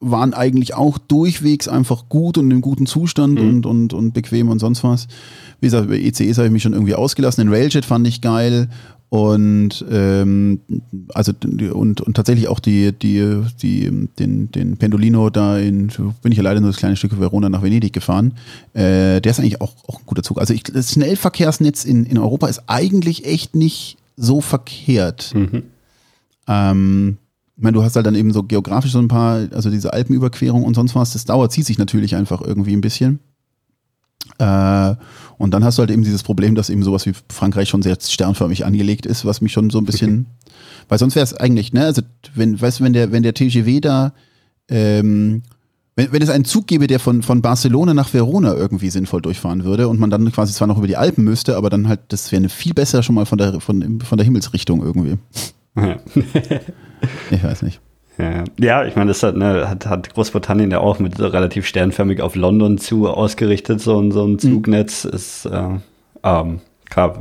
[0.00, 3.48] waren eigentlich auch durchwegs einfach gut und in gutem Zustand mhm.
[3.48, 5.06] und, und, und bequem und sonst was.
[5.60, 7.44] Wie gesagt, über ECEs habe ich mich schon irgendwie ausgelassen.
[7.44, 8.68] Den Railjet fand ich geil
[9.10, 10.60] und ähm,
[11.08, 11.32] also
[11.72, 15.88] und, und tatsächlich auch die, die, die, den, den Pendolino da in,
[16.22, 18.34] bin ich ja leider nur das kleine Stück Verona nach Venedig gefahren.
[18.72, 20.38] Äh, der ist eigentlich auch, auch ein guter Zug.
[20.38, 25.34] Also ich, das Schnellverkehrsnetz in, in Europa ist eigentlich echt nicht so verkehrt.
[25.34, 25.64] Mhm.
[26.46, 27.18] Ähm,
[27.60, 30.64] ich meine, du hast halt dann eben so geografisch so ein paar, also diese Alpenüberquerung
[30.64, 33.18] und sonst was, das dauert, zieht sich natürlich einfach irgendwie ein bisschen.
[34.38, 34.94] Äh,
[35.36, 37.98] und dann hast du halt eben dieses Problem, dass eben sowas wie Frankreich schon sehr
[38.00, 40.24] sternförmig angelegt ist, was mich schon so ein bisschen,
[40.88, 42.00] weil sonst wäre es eigentlich, ne, also
[42.34, 44.14] wenn, weißt du, wenn der, wenn der TGW da,
[44.70, 45.42] ähm,
[45.96, 49.64] wenn, wenn es einen Zug gäbe, der von, von Barcelona nach Verona irgendwie sinnvoll durchfahren
[49.64, 52.32] würde und man dann quasi zwar noch über die Alpen müsste, aber dann halt, das
[52.32, 55.18] wäre eine viel besser schon mal von der, von, von der Himmelsrichtung irgendwie.
[57.30, 57.80] ich weiß nicht.
[58.18, 62.20] Ja, ja ich meine, das hat, ne, hat, hat Großbritannien ja auch mit relativ sternförmig
[62.20, 64.38] auf London zu ausgerichtet, so, ein so ein mhm.
[64.38, 65.10] Zugnetz mhm.
[65.10, 65.78] ist äh,
[66.22, 66.60] ähm,
[66.90, 67.20] klar,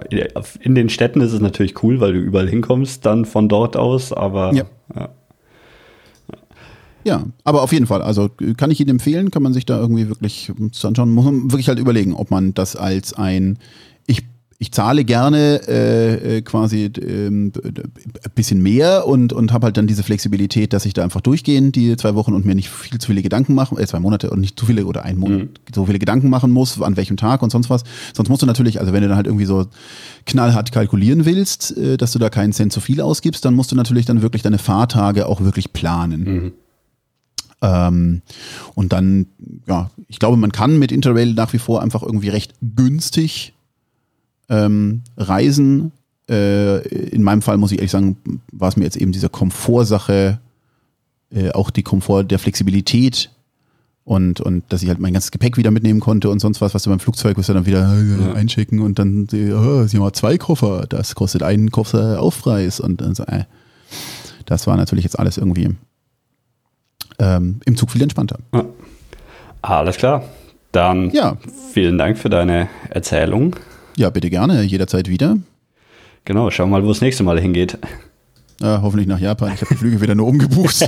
[0.60, 4.12] in den Städten ist es natürlich cool, weil du überall hinkommst, dann von dort aus,
[4.12, 4.64] aber ja.
[4.96, 5.10] ja.
[7.06, 8.02] Ja, aber auf jeden Fall.
[8.02, 10.52] Also kann ich Ihnen empfehlen, kann man sich da irgendwie wirklich
[10.84, 11.10] anschauen.
[11.12, 13.58] Muss man wirklich halt überlegen, ob man das als ein,
[14.62, 17.92] ich zahle gerne äh, äh, quasi ähm, ein
[18.36, 21.96] bisschen mehr und, und habe halt dann diese Flexibilität, dass ich da einfach durchgehen die
[21.96, 24.60] zwei Wochen und mir nicht viel zu viele Gedanken machen, äh, zwei Monate und nicht
[24.60, 25.50] zu viele oder einen Monat, mhm.
[25.74, 27.86] so viele Gedanken machen muss, an welchem Tag und sonst was.
[28.14, 29.66] Sonst musst du natürlich, also wenn du dann halt irgendwie so
[30.26, 33.78] knallhart kalkulieren willst, äh, dass du da keinen Cent zu viel ausgibst, dann musst du
[33.78, 36.24] natürlich dann wirklich deine Fahrtage auch wirklich planen.
[36.24, 36.52] Mhm.
[37.62, 38.22] Ähm,
[38.76, 39.28] und dann,
[39.68, 43.54] ja, ich glaube, man kann mit Interrail nach wie vor einfach irgendwie recht günstig
[44.50, 45.92] ähm, reisen.
[46.30, 48.18] Äh, in meinem Fall muss ich ehrlich sagen,
[48.52, 50.40] war es mir jetzt eben diese Komfortsache,
[51.32, 53.32] äh, auch die Komfort der Flexibilität
[54.04, 56.84] und, und dass ich halt mein ganzes Gepäck wieder mitnehmen konnte und sonst was, was
[56.84, 58.34] du beim Flugzeug du dann wieder äh, ja.
[58.34, 63.14] einchecken und dann, oh, sie haben zwei Koffer, das kostet einen Koffer Aufpreis und dann
[63.14, 63.44] so, äh,
[64.46, 65.70] das war natürlich jetzt alles irgendwie
[67.20, 68.40] ähm, im Zug viel entspannter.
[68.54, 68.66] Ja.
[69.62, 70.24] Alles klar.
[70.72, 71.38] Dann ja.
[71.74, 73.56] vielen Dank für deine Erzählung.
[73.98, 75.38] Ja, bitte gerne, jederzeit wieder.
[76.26, 77.78] Genau, schauen wir mal, wo es nächste Mal hingeht.
[78.62, 79.54] Ja, hoffentlich nach Japan.
[79.54, 80.76] Ich habe die Flüge wieder nur umgebucht.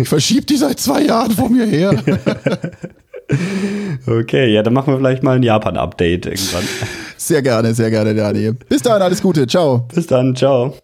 [0.00, 1.90] ich verschiebe die seit zwei Jahren vor mir her.
[4.06, 6.64] okay, ja, dann machen wir vielleicht mal ein Japan-Update irgendwann.
[7.16, 8.54] Sehr gerne, sehr gerne, Daniel.
[8.54, 9.46] Bis dann, alles Gute.
[9.46, 9.88] Ciao.
[9.92, 10.76] Bis dann, ciao.